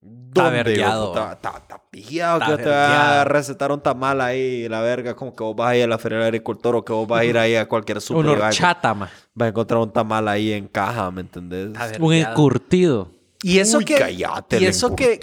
¿Dónde, 0.00 0.62
vergueado. 0.62 1.06
de 1.06 1.08
puta? 1.08 1.32
Está, 1.32 1.48
está 1.58 1.82
pillado 1.90 2.40
Está 2.40 2.56
que 2.56 2.62
te 2.62 2.70
va 2.70 2.84
a 2.84 2.88
vergueado. 2.88 3.24
recetar 3.30 3.72
un 3.72 3.80
tamal 3.80 4.20
ahí, 4.20 4.68
la 4.68 4.80
verga, 4.80 5.16
como 5.16 5.34
que 5.34 5.42
vos 5.42 5.56
vas 5.56 5.70
a 5.70 5.76
ir 5.76 5.82
a 5.82 5.88
la 5.88 5.98
feria 5.98 6.18
del 6.18 6.26
agricultor 6.28 6.76
o 6.76 6.84
que 6.84 6.92
vos 6.92 7.08
vas 7.08 7.20
a 7.20 7.24
ir 7.24 7.36
ahí 7.36 7.56
a 7.56 7.66
cualquier 7.68 8.00
super 8.00 8.24
Una 8.24 8.32
y 8.32 8.36
vas 8.36 8.42
a- 8.42 8.46
horchata, 8.46 8.94
man. 8.94 9.08
vas 9.34 9.46
a 9.46 9.48
encontrar 9.48 9.80
un 9.80 9.92
tamal 9.92 10.28
ahí 10.28 10.52
en 10.52 10.68
caja, 10.68 11.10
¿me 11.10 11.22
entendés? 11.22 11.72
Está 11.72 11.86
Un 11.86 11.90
vergueado. 12.10 12.30
encurtido. 12.30 13.10
Y 13.42 13.58
eso 13.60 13.78
Uy, 13.78 13.84
que, 13.84 13.94
cállate, 13.96 14.56
y 14.58 14.64
el 14.64 14.70
eso 14.70 14.96
que, 14.96 15.20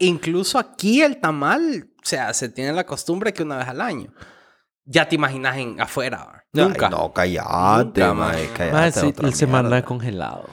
incluso 0.00 0.58
aquí 0.58 1.02
el 1.02 1.20
tamal, 1.20 1.90
o 2.02 2.06
sea, 2.06 2.34
se 2.34 2.48
tiene 2.48 2.72
la 2.72 2.84
costumbre 2.84 3.32
que 3.32 3.42
una 3.44 3.58
vez 3.58 3.68
al 3.68 3.80
año. 3.80 4.12
Ya 4.84 5.08
te 5.08 5.14
imaginas 5.16 5.56
en 5.56 5.80
afuera. 5.80 6.44
Nunca. 6.52 6.86
Ay, 6.86 6.90
no, 6.92 7.12
cállate, 7.12 7.84
Nunca, 8.00 8.14
mae, 8.14 8.32
mae. 8.46 8.48
cállate, 8.52 8.72
Más 8.72 8.94
sí, 8.94 9.06
otra 9.06 9.32
se 9.32 9.46
manda 9.46 9.70
mierda. 9.70 9.84
congelado. 9.86 10.48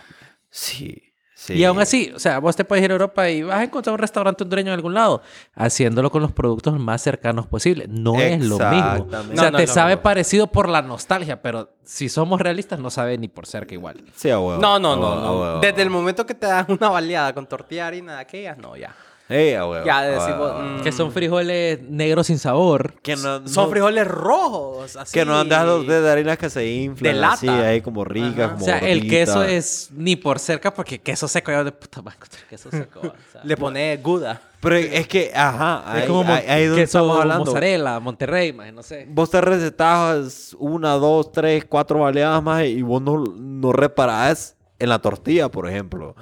Sí, 0.50 1.13
sí. 1.46 1.54
Y 1.54 1.64
aún 1.66 1.80
así, 1.80 2.12
o 2.16 2.20
sea, 2.20 2.40
vos 2.40 2.56
te 2.56 2.64
puedes 2.66 2.84
ir 2.84 2.92
a 2.92 2.94
Europa 2.94 3.30
y 3.30 3.44
vas 3.44 3.60
a 3.60 3.64
encontrar 3.64 3.94
un 3.94 4.00
restaurante 4.00 4.44
hondureño 4.44 4.70
en 4.70 4.74
algún 4.76 4.94
lado, 4.94 5.22
haciéndolo 5.56 6.10
con 6.12 6.22
los 6.22 6.32
productos 6.32 6.80
más 6.80 7.02
cercanos 7.02 7.48
posible. 7.48 7.86
No 7.90 8.20
es 8.20 8.40
lo 8.44 8.58
mismo. 8.58 8.94
Exactamente. 8.96 9.34
O 9.34 9.36
sea, 9.38 9.46
No, 9.46 9.52
no 9.52 9.58
te 9.58 9.68
sabe 9.68 9.92
mismo. 9.92 10.04
parecido 10.04 10.48
por 10.48 10.70
la 10.70 10.82
nostalgia, 10.82 11.42
pero 11.42 11.70
si 11.84 12.10
somos 12.10 12.40
realistas, 12.42 12.80
no 12.80 12.90
sabe 12.90 13.18
ni 13.18 13.28
por 13.28 13.46
cerca 13.46 13.74
igual. 13.74 14.04
Sí, 14.16 14.30
a 14.30 14.40
huevo. 14.40 14.62
No, 14.62 14.80
no, 14.80 14.94
a 14.94 14.96
no. 14.96 15.02
huevo, 15.02 15.16
no. 15.22 15.28
a 15.28 15.40
huevo. 15.42 15.60
Desde 15.60 15.82
el 15.82 15.90
momento 15.90 16.26
que 16.26 16.34
te 16.34 16.48
dan 16.48 16.66
una 16.70 16.90
baleada 16.90 17.34
con 17.34 17.46
tortilla 17.48 17.84
de 17.84 17.88
harina 17.88 18.14
de 18.16 18.22
aquellas, 18.22 18.58
no, 18.58 18.76
ya. 18.76 18.96
Ya 19.30 20.02
decimos, 20.04 20.52
mm, 20.62 20.82
Que 20.84 20.92
son 20.92 21.12
frijoles 21.12 21.82
negros 21.82 22.28
sin 22.28 22.38
sabor. 22.38 22.94
Que 23.02 23.16
no, 23.16 23.48
Son 23.48 23.66
no- 23.66 23.70
frijoles 23.72 24.08
rojos, 24.08 24.96
así. 24.96 25.14
Que 25.14 25.26
no 25.26 25.36
andas 25.38 25.66
dos 25.66 25.88
de 25.88 26.08
harina 26.12 26.38
que 26.38 26.50
se 26.50 26.68
inflan 26.70 27.14
De 27.14 27.20
lata. 27.20 27.34
así, 27.34 27.48
ahí 27.48 27.82
como 27.82 28.04
ricas, 28.04 28.52
como 28.52 28.62
O 28.62 28.66
sea, 28.66 28.78
el 28.80 29.00
gorditas. 29.00 29.10
queso 29.30 29.44
es 29.44 29.90
ni 29.94 30.16
por 30.16 30.40
cerca, 30.40 30.74
porque 30.74 31.00
queso 31.00 31.28
seco, 31.28 31.52
yo 31.52 31.64
de 31.64 31.72
puta 31.72 32.02
madre, 32.02 32.18
queso 32.50 32.70
seco. 32.70 33.00
o 33.00 33.14
sea. 33.32 33.42
Le 33.44 33.58
pone 33.58 33.98
guda. 33.98 34.40
Pero 34.60 34.76
es 34.78 35.08
que, 35.08 35.32
ajá, 35.36 35.84
es 35.98 36.04
ahí, 36.04 36.08
como 36.08 36.32
ahí- 36.34 36.46
ahí 36.48 36.66
donde 36.68 36.82
queso 36.84 37.00
estamos 37.00 37.20
hablando. 37.22 37.46
mozzarella, 37.46 38.00
Monterrey, 38.00 38.54
más, 38.54 38.72
no 38.74 38.84
sé. 38.84 39.06
Vos 39.10 39.30
te 39.30 39.42
recetas 39.42 40.56
una, 40.60 40.94
dos, 40.94 41.32
tres, 41.32 41.66
cuatro 41.66 42.00
baleadas 42.00 42.42
más 42.44 42.64
y 42.66 42.82
vos 42.82 43.02
no, 43.02 43.24
no 43.38 43.74
reparás 43.74 44.56
en 44.80 44.90
la 44.90 45.00
tortilla, 45.00 45.50
por 45.50 45.68
ejemplo. 45.68 46.16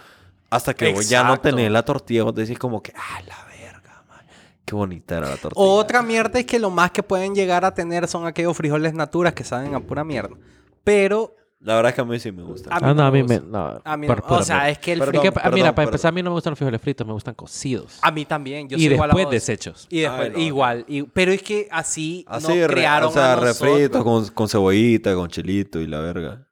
Hasta 0.52 0.74
que 0.76 0.93
vos 0.93 1.10
ya 1.10 1.24
no 1.24 1.39
tenés 1.39 1.72
la 1.72 1.84
tortilla, 1.84 2.24
vos 2.24 2.36
decís 2.36 2.60
como 2.60 2.84
que, 2.84 2.93
ah, 2.95 3.22
la 3.28 3.38
verga, 3.45 4.04
man. 4.08 4.20
Qué 4.66 4.76
bonita 4.76 5.18
era 5.18 5.30
la 5.30 5.38
tortilla. 5.38 5.66
Otra 5.66 6.02
mierda 6.04 6.38
es 6.39 6.45
que 6.45 6.60
lo 6.60 6.70
más 6.70 6.91
que 6.91 7.02
pueden 7.02 7.34
llegar 7.34 7.66
a 7.66 7.74
tener 7.74 8.08
son 8.08 8.28
aquellos 8.28 8.56
frijoles 8.56 8.93
naturas 8.93 9.34
que 9.34 9.43
saben 9.43 9.74
a 9.74 9.80
pura 9.80 10.04
mierda. 10.04 10.36
Pero 10.84 11.36
La 11.64 11.76
verdad 11.76 11.89
es 11.91 11.95
que 11.95 12.02
a 12.02 12.06
mí 12.06 12.20
sí 12.20 12.32
me 12.32 12.41
gusta. 12.43 12.70
Ah, 12.74 12.93
no, 12.93 13.04
a 13.04 13.12
mí 13.12 13.22
me. 13.24 13.39
No, 13.39 13.80
a 13.84 13.95
mí, 13.95 14.08
por 14.08 14.20
no- 14.22 14.28
pura 14.28 14.39
o 14.39 14.43
sea, 14.43 14.68
es 14.70 14.80
que 14.80 14.93
el 14.93 15.02
ah, 15.04 15.06
mira, 15.06 15.22
perdón, 15.22 15.34
para 15.34 15.52
perdón. 15.52 15.84
empezar, 15.86 16.10
a 16.10 16.12
mí 16.12 16.24
no 16.24 16.32
me 16.32 16.34
gustan 16.34 16.52
los 16.52 16.58
frijoles 16.58 16.82
fritos, 16.82 17.06
me 17.08 17.14
gustan 17.14 17.36
cocidos. 17.36 17.99
a 18.02 18.10
mí 18.12 18.26
también. 18.26 18.68
Yo 18.68 18.78
y 18.78 18.82
soy 18.86 18.93
igual 18.93 19.12
a 19.12 19.14
después 19.14 19.26
vos. 19.26 19.32
desechos. 19.32 19.88
Y 19.89 19.99
después, 20.02 20.22
Ay, 20.22 20.30
no. 20.34 20.39
igual. 20.39 20.86
y- 20.88 21.04
pero 21.04 21.32
es 21.32 21.43
que 21.43 21.68
así, 21.72 22.26
Así, 22.28 22.47
nos 22.58 22.68
crearon 22.68 23.10
o 23.10 23.12
sea, 23.14 23.36
refrito 23.36 24.04
con, 24.04 24.28
con 24.30 24.49
cebollita, 24.49 25.14
con 25.16 25.30
chilito 25.30 25.80
y 25.80 25.88
la 25.88 25.99
verga. 26.02 26.47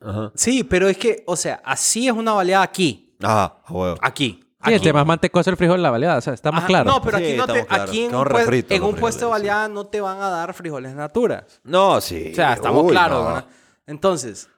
Ajá. 0.00 0.30
Sí, 0.34 0.62
pero 0.62 0.88
es 0.88 0.98
que, 0.98 1.24
o 1.26 1.36
sea, 1.36 1.60
así 1.64 2.06
es 2.06 2.12
una 2.14 2.32
baleada 2.32 2.62
aquí. 2.62 3.09
Ajá, 3.22 3.56
a 3.64 3.72
huevo. 3.72 3.98
Aquí. 4.02 4.40
Sí, 4.42 4.46
aquí. 4.60 4.74
entre 4.74 4.92
más 4.92 5.06
mantecoso 5.06 5.48
el 5.50 5.56
frijol, 5.56 5.82
la 5.82 5.90
baleada. 5.90 6.18
O 6.18 6.20
sea, 6.20 6.34
está 6.34 6.50
más 6.52 6.60
Ajá, 6.60 6.66
claro. 6.68 6.90
No, 6.90 7.00
pero 7.02 7.18
Sí, 7.18 7.24
aquí, 7.24 7.36
no 7.36 7.46
te, 7.46 7.52
estamos 7.60 7.66
claros. 7.68 7.88
aquí 7.90 8.00
en, 8.04 8.10
Que 8.10 8.16
un, 8.16 8.20
son 8.22 8.28
pues- 8.30 8.44
refritos 8.44 8.70
en 8.76 8.80
los 8.82 8.90
un 8.90 8.96
puesto 8.96 9.20
de 9.20 9.26
sí. 9.26 9.30
baleada 9.30 9.68
no 9.68 9.86
te 9.86 10.00
van 10.00 10.20
a 10.20 10.28
dar 10.28 10.52
frijoles 10.54 10.94
naturas. 10.94 11.60
No, 11.64 12.00
sí. 12.00 12.28
O 12.32 12.34
sea, 12.34 12.52
estamos 12.54 12.84
Uy, 12.84 12.90
claros. 12.90 13.18
no. 13.22 13.26
¿verdad? 13.26 13.44
Entonces, 13.86 14.48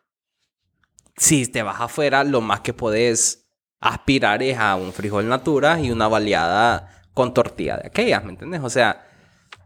si 1.16 1.46
te 1.46 1.62
vas 1.62 1.80
afuera, 1.80 2.24
lo 2.24 2.40
más 2.40 2.60
que 2.60 2.72
podés 2.72 3.46
aspirar 3.80 4.42
es 4.42 4.58
a 4.58 4.74
un 4.76 4.92
frijol 4.92 5.28
natura 5.28 5.78
y 5.80 5.90
una 5.90 6.08
baleada 6.08 6.88
con 7.14 7.32
tortilla 7.34 7.76
de 7.76 7.88
aquellas, 7.88 8.24
¿me 8.24 8.30
entiendes? 8.30 8.60
O 8.62 8.70
sea, 8.70 9.06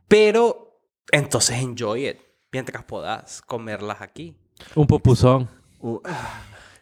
pero 0.09 0.81
entonces 1.13 1.59
enjoy 1.61 2.09
it 2.09 2.19
mientras 2.53 2.85
puedas 2.85 3.41
comerlas 3.43 4.01
aquí. 4.01 4.37
Un 4.75 4.87
popuzón. 4.87 5.49
Uh, 5.81 5.99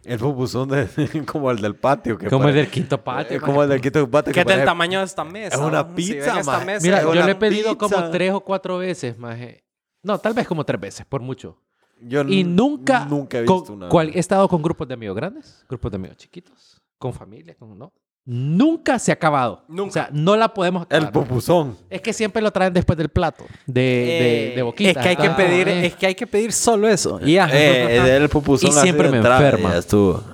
el 0.07 0.19
pupusón 0.19 0.69
de, 0.69 0.87
como 1.27 1.51
el 1.51 1.59
del 1.61 1.77
patio. 1.77 2.17
Que 2.19 2.29
Como 2.29 2.49
el 2.49 2.55
del 2.55 2.69
quinto 2.71 3.03
patio. 3.03 3.37
eh, 3.37 3.41
Como 3.41 3.63
el 3.63 3.69
del 3.69 3.81
quinto 3.81 4.09
patio. 4.11 4.33
¿Qué 4.33 4.41
es 4.41 4.47
del 4.47 4.65
tamaño 4.65 4.99
de 5.01 5.05
esta 5.07 5.25
mesa? 5.25 5.57
es 5.57 5.61
una 5.63 5.83
¿no? 5.83 5.95
pizza, 5.95 6.43
maje. 6.45 6.65
mesa, 6.67 6.83
Mira, 6.85 7.03
yo 7.03 7.15
lo 7.15 7.27
he 7.29 7.35
pedido 7.35 7.77
pizza. 7.79 7.97
como 7.97 8.11
tres 8.11 8.33
o 8.33 8.41
cuatro 8.41 8.79
veces, 8.79 9.19
maje. 9.19 9.65
No, 10.03 10.19
tal 10.19 10.35
vez 10.35 10.47
como 10.47 10.65
tres 10.65 10.81
veces, 10.81 11.07
por 11.07 11.21
mucho. 11.23 11.59
Yo 12.01 12.23
Y 12.23 12.45
nunca, 12.45 13.07
Nunca 13.07 13.39
he 13.39 13.45
con- 13.45 13.59
visto 13.59 13.73
una. 13.73 13.89
cual- 13.89 14.11
he 14.15 14.19
estado 14.19 14.49
con 14.49 14.61
grupos 14.61 14.87
de 14.89 14.95
amigos 14.95 15.17
grandes, 15.17 15.65
grupos 15.69 15.91
de 15.91 15.97
amigos 15.97 16.17
chiquitos, 16.19 16.83
con 16.99 17.13
familia, 17.15 17.55
con 17.55 17.79
no. 17.79 17.93
Nunca 18.27 18.99
se 18.99 19.11
ha 19.13 19.15
acabado. 19.15 19.65
Nunca. 19.69 19.89
O 19.89 19.93
sea, 19.93 20.09
no 20.13 20.35
la 20.37 20.55
podemos 20.55 20.83
acabar. 20.85 21.05
El 21.07 21.13
pupusón. 21.13 21.77
Es 21.91 22.01
que 22.01 22.13
siempre 22.15 22.41
lo 22.41 22.51
traen 22.51 22.73
después 22.73 22.97
del 22.97 23.11
plato, 23.11 23.45
de, 23.67 23.83
de, 23.83 24.53
Eh, 24.53 24.57
de 24.57 24.63
boquita. 24.63 24.91
Es 24.91 24.97
que 24.99 25.09
hay 25.11 25.17
que 25.17 25.23
Está- 25.25 25.37
pedir, 25.37 25.69
eh. 25.69 25.87
es 25.87 25.95
que 25.95 26.07
hay 26.07 26.15
que 26.15 26.27
pedir 26.27 26.53
solo 26.53 26.89
eso. 26.89 27.21
Y 27.23 27.35
ya. 27.35 27.49
Eh, 27.53 28.17
el 28.17 28.29
pupusón 28.31 28.71
Y 28.71 28.73
siempre 28.73 29.11
me 29.11 29.19
entrada, 29.19 29.45
enferma. 29.45 29.73
ya 29.73 29.79
estuvo. 29.79 30.25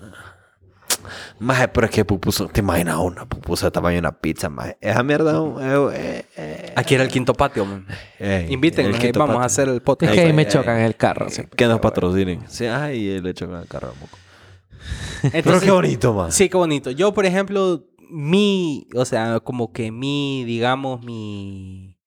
Maje, 1.41 1.69
pero 1.69 1.87
es 1.87 1.91
que 1.91 2.05
pupusón, 2.05 2.49
te 2.51 2.61
imaginas 2.61 2.97
una 2.99 3.25
pupusa 3.27 3.67
de 3.67 3.71
tamaño 3.71 3.95
de 3.95 4.01
una 4.01 4.13
pizza, 4.13 4.49
maje. 4.51 4.77
Esa 4.81 5.03
mierda, 5.03 5.33
eh, 5.61 5.91
eh, 5.95 6.25
eh, 6.37 6.73
Aquí 6.77 6.95
era 6.95 7.03
el 7.03 7.09
quinto 7.11 7.33
patio, 7.35 7.65
man. 7.65 7.87
eh, 8.19 8.47
quinto 8.49 9.19
vamos 9.19 9.43
a 9.43 9.47
hacer 9.47 9.69
el 9.69 9.77
Es 9.77 9.81
podcast. 9.81 10.13
que 10.13 10.21
ahí 10.21 10.33
me 10.35 10.47
chocan 10.47 10.79
en 10.79 10.85
el 10.85 10.97
carro. 10.97 11.29
siempre. 11.31 11.57
Que 11.57 11.67
nos 11.67 11.81
patrocinen. 11.81 12.45
Sí, 12.49 12.67
ay, 12.67 13.21
le 13.21 13.33
chocan 13.35 13.63
el 13.63 13.67
carro 13.69 13.89
a 13.89 13.93
Pero 15.33 15.61
qué 15.61 15.71
bonito, 15.71 16.15
man. 16.15 16.33
Sí, 16.33 16.49
qué 16.49 16.57
bonito. 16.57 16.91
Yo, 16.91 17.13
por 17.13 17.27
ejemplo, 17.27 17.87
mi, 18.11 18.89
o 18.95 19.05
sea, 19.05 19.41
como 19.41 19.73
que 19.73 19.91
mi, 19.91 20.45
digamos, 20.45 21.03
mi, 21.03 21.99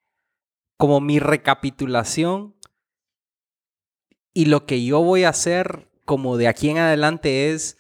como 0.78 1.00
mi 1.00 1.20
recapitulación 1.20 2.56
y 4.34 4.46
lo 4.46 4.66
que 4.66 4.84
yo 4.84 5.02
voy 5.02 5.24
a 5.24 5.30
hacer 5.30 5.90
como 6.06 6.38
de 6.38 6.48
aquí 6.48 6.70
en 6.70 6.80
adelante 6.80 7.52
es 7.52 7.78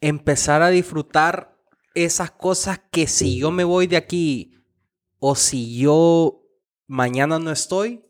empezar 0.00 0.62
a 0.62 0.68
disfrutar 0.68 1.56
esas 1.94 2.30
cosas 2.30 2.80
que 2.90 3.06
si 3.06 3.38
yo 3.38 3.50
me 3.50 3.64
voy 3.64 3.86
de 3.86 3.96
aquí 3.96 4.52
o 5.18 5.34
si 5.34 5.78
yo 5.78 6.42
mañana 6.86 7.38
no 7.38 7.50
estoy, 7.50 8.04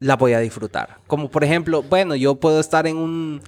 las 0.00 0.18
voy 0.18 0.32
a 0.32 0.40
disfrutar. 0.40 1.00
Como 1.06 1.30
por 1.30 1.44
ejemplo, 1.44 1.82
bueno, 1.82 2.16
yo 2.16 2.40
puedo 2.40 2.58
estar 2.58 2.86
en 2.86 2.96
un 2.96 3.40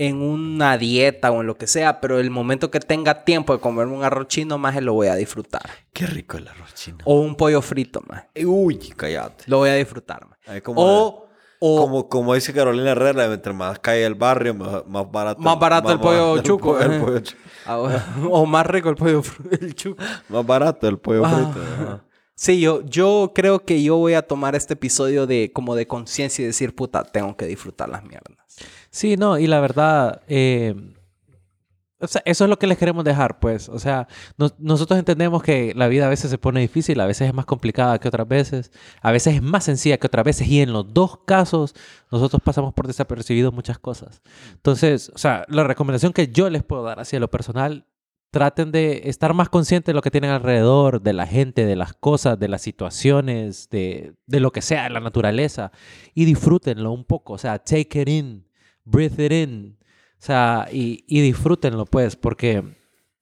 en 0.00 0.22
una 0.22 0.78
dieta 0.78 1.30
o 1.30 1.42
en 1.42 1.46
lo 1.46 1.58
que 1.58 1.66
sea, 1.66 2.00
pero 2.00 2.18
el 2.18 2.30
momento 2.30 2.70
que 2.70 2.80
tenga 2.80 3.22
tiempo 3.22 3.52
de 3.52 3.60
comerme 3.60 3.94
un 3.94 4.02
arroz 4.02 4.28
chino, 4.28 4.56
más 4.56 4.74
lo 4.80 4.94
voy 4.94 5.08
a 5.08 5.14
disfrutar. 5.14 5.60
Qué 5.92 6.06
rico 6.06 6.38
el 6.38 6.48
arroz 6.48 6.72
chino. 6.74 6.98
O 7.04 7.20
un 7.20 7.34
pollo 7.34 7.60
frito, 7.60 8.00
más. 8.08 8.24
Uy, 8.42 8.78
cállate. 8.96 9.44
Lo 9.46 9.58
voy 9.58 9.68
a 9.68 9.74
disfrutar, 9.74 10.26
más. 10.26 10.38
O, 10.68 11.28
o 11.58 11.80
como, 11.82 12.08
como 12.08 12.34
dice 12.34 12.54
Carolina 12.54 12.92
Herrera, 12.92 13.26
entre 13.26 13.52
más 13.52 13.78
cae 13.78 14.06
el 14.06 14.14
barrio, 14.14 14.54
más, 14.54 14.86
más 14.86 15.12
barato. 15.12 15.42
Más 15.42 15.58
barato 15.58 15.92
el 15.92 16.00
pollo 16.00 16.40
chuco, 16.40 16.80
el 16.80 16.92
eh. 16.94 16.98
pollo 16.98 17.20
ah, 17.66 18.06
o 18.30 18.46
más 18.46 18.64
rico 18.64 18.88
el 18.88 18.96
pollo 18.96 19.22
el 19.50 19.74
chuco. 19.74 20.02
Más 20.30 20.46
barato 20.46 20.88
el 20.88 20.96
pollo 20.96 21.26
Ah. 21.26 21.30
frito. 21.52 21.60
ajá. 21.60 22.04
Sí, 22.34 22.58
yo, 22.58 22.80
yo 22.86 23.32
creo 23.34 23.66
que 23.66 23.82
yo 23.82 23.98
voy 23.98 24.14
a 24.14 24.22
tomar 24.22 24.54
este 24.54 24.72
episodio 24.72 25.26
de 25.26 25.52
como 25.52 25.74
de 25.74 25.86
conciencia 25.86 26.42
y 26.42 26.46
decir, 26.46 26.74
puta, 26.74 27.04
tengo 27.04 27.36
que 27.36 27.44
disfrutar 27.44 27.90
las 27.90 28.02
mierdas. 28.02 28.38
Sí, 28.90 29.16
no, 29.16 29.38
y 29.38 29.46
la 29.46 29.60
verdad, 29.60 30.22
eh, 30.28 30.74
o 32.02 32.06
sea, 32.06 32.22
eso 32.24 32.44
es 32.44 32.50
lo 32.50 32.58
que 32.58 32.66
les 32.66 32.78
queremos 32.78 33.04
dejar, 33.04 33.38
pues. 33.40 33.68
O 33.68 33.78
sea, 33.78 34.08
nos- 34.38 34.58
nosotros 34.58 34.98
entendemos 34.98 35.42
que 35.42 35.74
la 35.76 35.86
vida 35.86 36.06
a 36.06 36.08
veces 36.08 36.30
se 36.30 36.38
pone 36.38 36.60
difícil, 36.60 36.98
a 37.00 37.06
veces 37.06 37.28
es 37.28 37.34
más 37.34 37.44
complicada 37.44 37.98
que 38.00 38.08
otras 38.08 38.26
veces, 38.26 38.72
a 39.02 39.12
veces 39.12 39.34
es 39.36 39.42
más 39.42 39.64
sencilla 39.64 39.98
que 39.98 40.06
otras 40.06 40.24
veces, 40.24 40.48
y 40.48 40.60
en 40.62 40.72
los 40.72 40.92
dos 40.94 41.18
casos 41.26 41.74
nosotros 42.10 42.40
pasamos 42.42 42.72
por 42.74 42.86
desapercibido 42.86 43.52
muchas 43.52 43.78
cosas. 43.78 44.22
Entonces, 44.54 45.12
o 45.14 45.18
sea, 45.18 45.44
la 45.48 45.62
recomendación 45.64 46.12
que 46.14 46.28
yo 46.28 46.48
les 46.50 46.62
puedo 46.64 46.82
dar 46.82 47.00
hacia 47.00 47.20
lo 47.20 47.30
personal, 47.30 47.86
traten 48.32 48.70
de 48.72 49.02
estar 49.06 49.34
más 49.34 49.48
conscientes 49.48 49.86
de 49.88 49.94
lo 49.94 50.02
que 50.02 50.10
tienen 50.12 50.30
alrededor, 50.30 51.02
de 51.02 51.12
la 51.12 51.26
gente, 51.26 51.66
de 51.66 51.74
las 51.76 51.92
cosas, 51.94 52.38
de 52.38 52.48
las 52.48 52.62
situaciones, 52.62 53.68
de, 53.70 54.14
de 54.26 54.40
lo 54.40 54.52
que 54.52 54.62
sea, 54.62 54.84
de 54.84 54.90
la 54.90 55.00
naturaleza, 55.00 55.70
y 56.14 56.24
disfrútenlo 56.24 56.92
un 56.92 57.04
poco, 57.04 57.34
o 57.34 57.38
sea, 57.38 57.58
take 57.58 58.00
it 58.02 58.08
in, 58.08 58.46
breathe 58.84 59.18
it 59.24 59.32
in, 59.32 59.76
o 59.82 60.22
sea, 60.22 60.68
y, 60.70 61.04
y 61.06 61.20
disfrútenlo, 61.20 61.86
pues, 61.86 62.16
porque, 62.16 62.62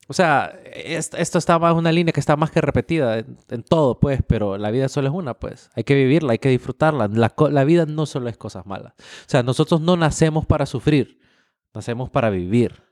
o 0.09 0.12
sea, 0.12 0.59
es- 0.72 1.12
esto 1.14 1.38
está 1.38 1.59
más 1.59 1.74
una 1.74 1.92
línea 1.92 2.12
que 2.12 2.20
está 2.20 2.36
más 2.36 2.50
que 2.50 2.61
repetida 2.61 3.18
en, 3.18 3.36
en 3.50 3.62
todo, 3.62 4.00
pues, 4.00 4.20
pero 4.26 4.59
la 4.59 4.70
vida 4.70 4.88
solo 4.88 5.09
es 5.09 5.14
una, 5.14 5.34
pues, 5.34 5.70
hay 5.74 5.84
que 5.84 5.94
vivirla, 5.94 6.32
hay 6.32 6.38
que 6.38 6.48
disfrutarla, 6.48 7.09
la, 7.09 7.64
vida 7.64 7.86
no 7.86 8.06
solo 8.06 8.28
es 8.28 8.36
cosas 8.36 8.66
malas, 8.66 8.94
o 8.98 9.28
sea, 9.28 9.42
nosotros 9.42 9.80
no 9.80 9.96
nacemos 9.96 10.46
para 10.46 10.66
sufrir, 10.66 11.20
nacemos 11.74 12.11
para 12.11 12.30
vivir. 12.30 12.82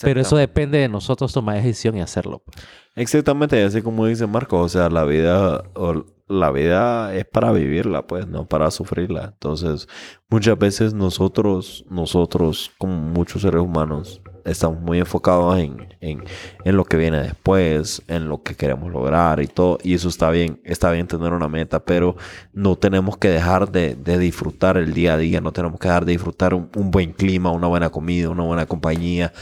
Pero 0.00 0.22
eso 0.22 0.36
depende 0.38 0.78
de 0.78 0.88
nosotros 0.88 1.34
tomar 1.34 1.56
decisión 1.56 1.98
y 1.98 2.00
hacerlo. 2.00 2.38
pues. 2.38 2.56
Exactamente, 2.94 3.62
así 3.62 3.82
como 3.82 4.06
dice 4.06 4.26
Marco, 4.26 4.58
o 4.58 4.68
sea, 4.70 4.88
la 4.88 5.04
vida, 5.04 5.64
o 5.74 6.06
la 6.28 6.50
vida 6.50 7.14
es 7.14 7.24
para 7.24 7.52
vivirla, 7.52 8.06
pues, 8.06 8.26
no 8.26 8.46
para 8.46 8.70
sufrirla. 8.70 9.32
Entonces, 9.34 9.88
muchas 10.28 10.58
veces 10.58 10.94
nosotros, 10.94 11.84
nosotros, 11.88 12.72
como 12.78 12.94
muchos 12.96 13.42
seres 13.42 13.60
humanos, 13.60 14.20
estamos 14.44 14.80
muy 14.80 14.98
enfocados 14.98 15.58
en, 15.58 15.94
en, 16.00 16.24
en 16.64 16.76
lo 16.76 16.84
que 16.84 16.96
viene 16.96 17.20
después, 17.20 18.02
en 18.08 18.28
lo 18.28 18.42
que 18.42 18.54
queremos 18.54 18.90
lograr 18.92 19.40
y 19.40 19.46
todo. 19.46 19.78
Y 19.82 19.94
eso 19.94 20.08
está 20.08 20.30
bien, 20.30 20.60
está 20.64 20.90
bien 20.90 21.06
tener 21.06 21.32
una 21.32 21.48
meta, 21.48 21.84
pero 21.84 22.16
no 22.52 22.76
tenemos 22.76 23.18
que 23.18 23.28
dejar 23.28 23.70
de, 23.70 23.94
de 23.96 24.18
disfrutar 24.18 24.76
el 24.76 24.94
día 24.94 25.14
a 25.14 25.18
día, 25.18 25.40
no 25.40 25.52
tenemos 25.52 25.78
que 25.78 25.88
dejar 25.88 26.04
de 26.04 26.12
disfrutar 26.12 26.54
un, 26.54 26.70
un 26.76 26.90
buen 26.90 27.12
clima, 27.12 27.50
una 27.50 27.66
buena 27.66 27.90
comida, 27.90 28.30
una 28.30 28.44
buena 28.44 28.66
compañía, 28.66 29.32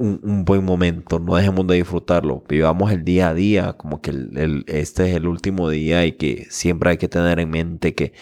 un, 0.00 0.44
buen 0.44 0.64
momento, 0.64 1.18
no 1.18 1.36
dejemos 1.36 1.66
de 1.66 1.76
disfrutarlo, 1.76 2.42
vivamos 2.48 2.90
el 2.92 3.04
día 3.04 3.28
a 3.30 3.34
día, 3.34 3.74
como 3.74 4.00
que 4.00 4.10
el- 4.10 4.64
este 4.68 5.10
es 5.10 5.16
el 5.16 5.26
último 5.26 5.68
día 5.70 6.06
y 6.06 6.12
que 6.12 6.46
siempre 6.50 6.90
hay 6.90 6.96
que 6.98 7.08
tener 7.08 7.38
en 7.40 7.50
mente 7.50 7.94
que, 7.94 8.12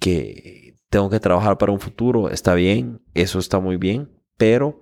que 0.00 0.76
tengo 0.90 1.10
que 1.10 1.20
trabajar 1.20 1.58
para 1.58 1.72
un 1.72 1.80
futuro, 1.80 2.30
está 2.30 2.54
bien, 2.54 3.00
eso 3.14 3.38
está 3.38 3.60
muy 3.60 3.76
bien, 3.76 4.10
pero 4.36 4.80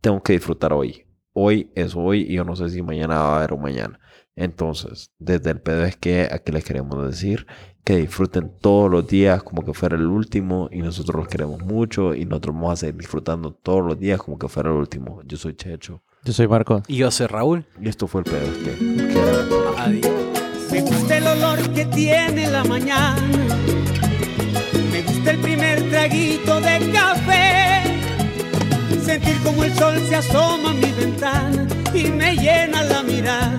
tengo 0.00 0.22
que 0.22 0.34
disfrutar 0.34 0.72
hoy. 0.72 1.03
Hoy 1.36 1.72
es 1.74 1.96
hoy 1.96 2.22
y 2.28 2.34
yo 2.34 2.44
no 2.44 2.54
sé 2.54 2.70
si 2.70 2.80
mañana 2.80 3.16
va 3.16 3.34
a 3.34 3.38
haber 3.38 3.54
un 3.54 3.62
mañana. 3.62 3.98
Entonces, 4.36 5.10
desde 5.18 5.50
el 5.50 5.60
pedo 5.60 5.84
es 5.84 5.96
que 5.96 6.28
aquí 6.30 6.52
les 6.52 6.64
queremos 6.64 7.04
decir 7.04 7.46
que 7.82 7.96
disfruten 7.96 8.52
todos 8.60 8.88
los 8.88 9.06
días 9.08 9.42
como 9.42 9.64
que 9.64 9.74
fuera 9.74 9.96
el 9.96 10.06
último 10.06 10.68
y 10.70 10.78
nosotros 10.78 11.16
los 11.16 11.28
queremos 11.28 11.60
mucho 11.60 12.14
y 12.14 12.24
nosotros 12.24 12.54
vamos 12.54 12.72
a 12.72 12.76
seguir 12.76 12.96
disfrutando 12.96 13.52
todos 13.52 13.84
los 13.84 13.98
días 13.98 14.20
como 14.22 14.38
que 14.38 14.48
fuera 14.48 14.70
el 14.70 14.76
último. 14.76 15.22
Yo 15.24 15.36
soy 15.36 15.54
Checho 15.54 16.02
Yo 16.24 16.32
soy 16.32 16.46
Marco. 16.46 16.84
Y 16.86 16.98
yo 16.98 17.10
soy 17.10 17.26
Raúl. 17.26 17.66
y 17.80 17.88
esto 17.88 18.06
fue 18.06 18.20
el 18.20 18.30
pedo 18.30 18.46
es 18.46 18.58
que... 18.58 19.74
Adiós. 19.76 20.12
Me 20.70 20.80
gusta 20.82 21.18
el 21.18 21.26
olor 21.26 21.70
que 21.70 21.84
tiene 21.86 22.48
la 22.48 22.62
mañana. 22.64 23.20
Me 24.92 25.02
gusta 25.02 25.32
el 25.32 25.40
primer 25.40 25.90
traguito 25.90 26.53
como 29.44 29.62
el 29.64 29.74
sol 29.76 30.02
se 30.08 30.16
asoma 30.16 30.70
a 30.70 30.74
mi 30.74 30.90
ventana 30.92 31.66
y 31.92 32.04
me 32.04 32.34
llena 32.34 32.82
la 32.82 33.02
mirada 33.02 33.58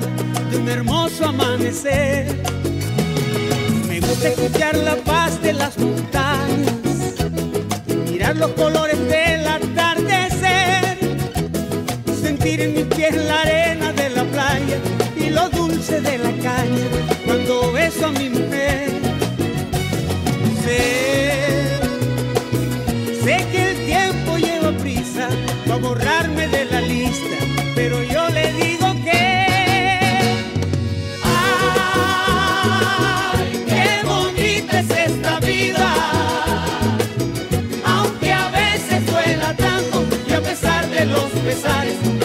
de 0.50 0.58
un 0.58 0.68
hermoso 0.68 1.26
amanecer. 1.26 2.36
Me 3.88 4.00
gusta 4.00 4.30
escuchar 4.30 4.76
la 4.78 4.96
paz 4.98 5.42
de 5.42 5.54
las 5.54 5.78
montañas, 5.78 6.74
mirar 8.10 8.36
los 8.36 8.52
colores 8.52 9.00
del 9.08 9.48
atardecer 9.48 10.98
sentir 12.22 12.62
en 12.62 12.74
mis 12.74 12.86
pies 12.96 13.16
la 13.16 13.42
arena 13.42 13.94
de 13.94 14.10
la 14.10 14.24
playa 14.24 14.78
y 15.16 15.30
lo 15.30 15.50
dulce 15.50 16.02
de 16.02 16.18
la 16.18 16.32
caña 16.42 16.88
cuando 17.26 17.72
beso 17.72 18.08
a 18.08 18.12
mi 18.12 18.30
mujer. 18.30 18.45
Pesares 41.46 42.25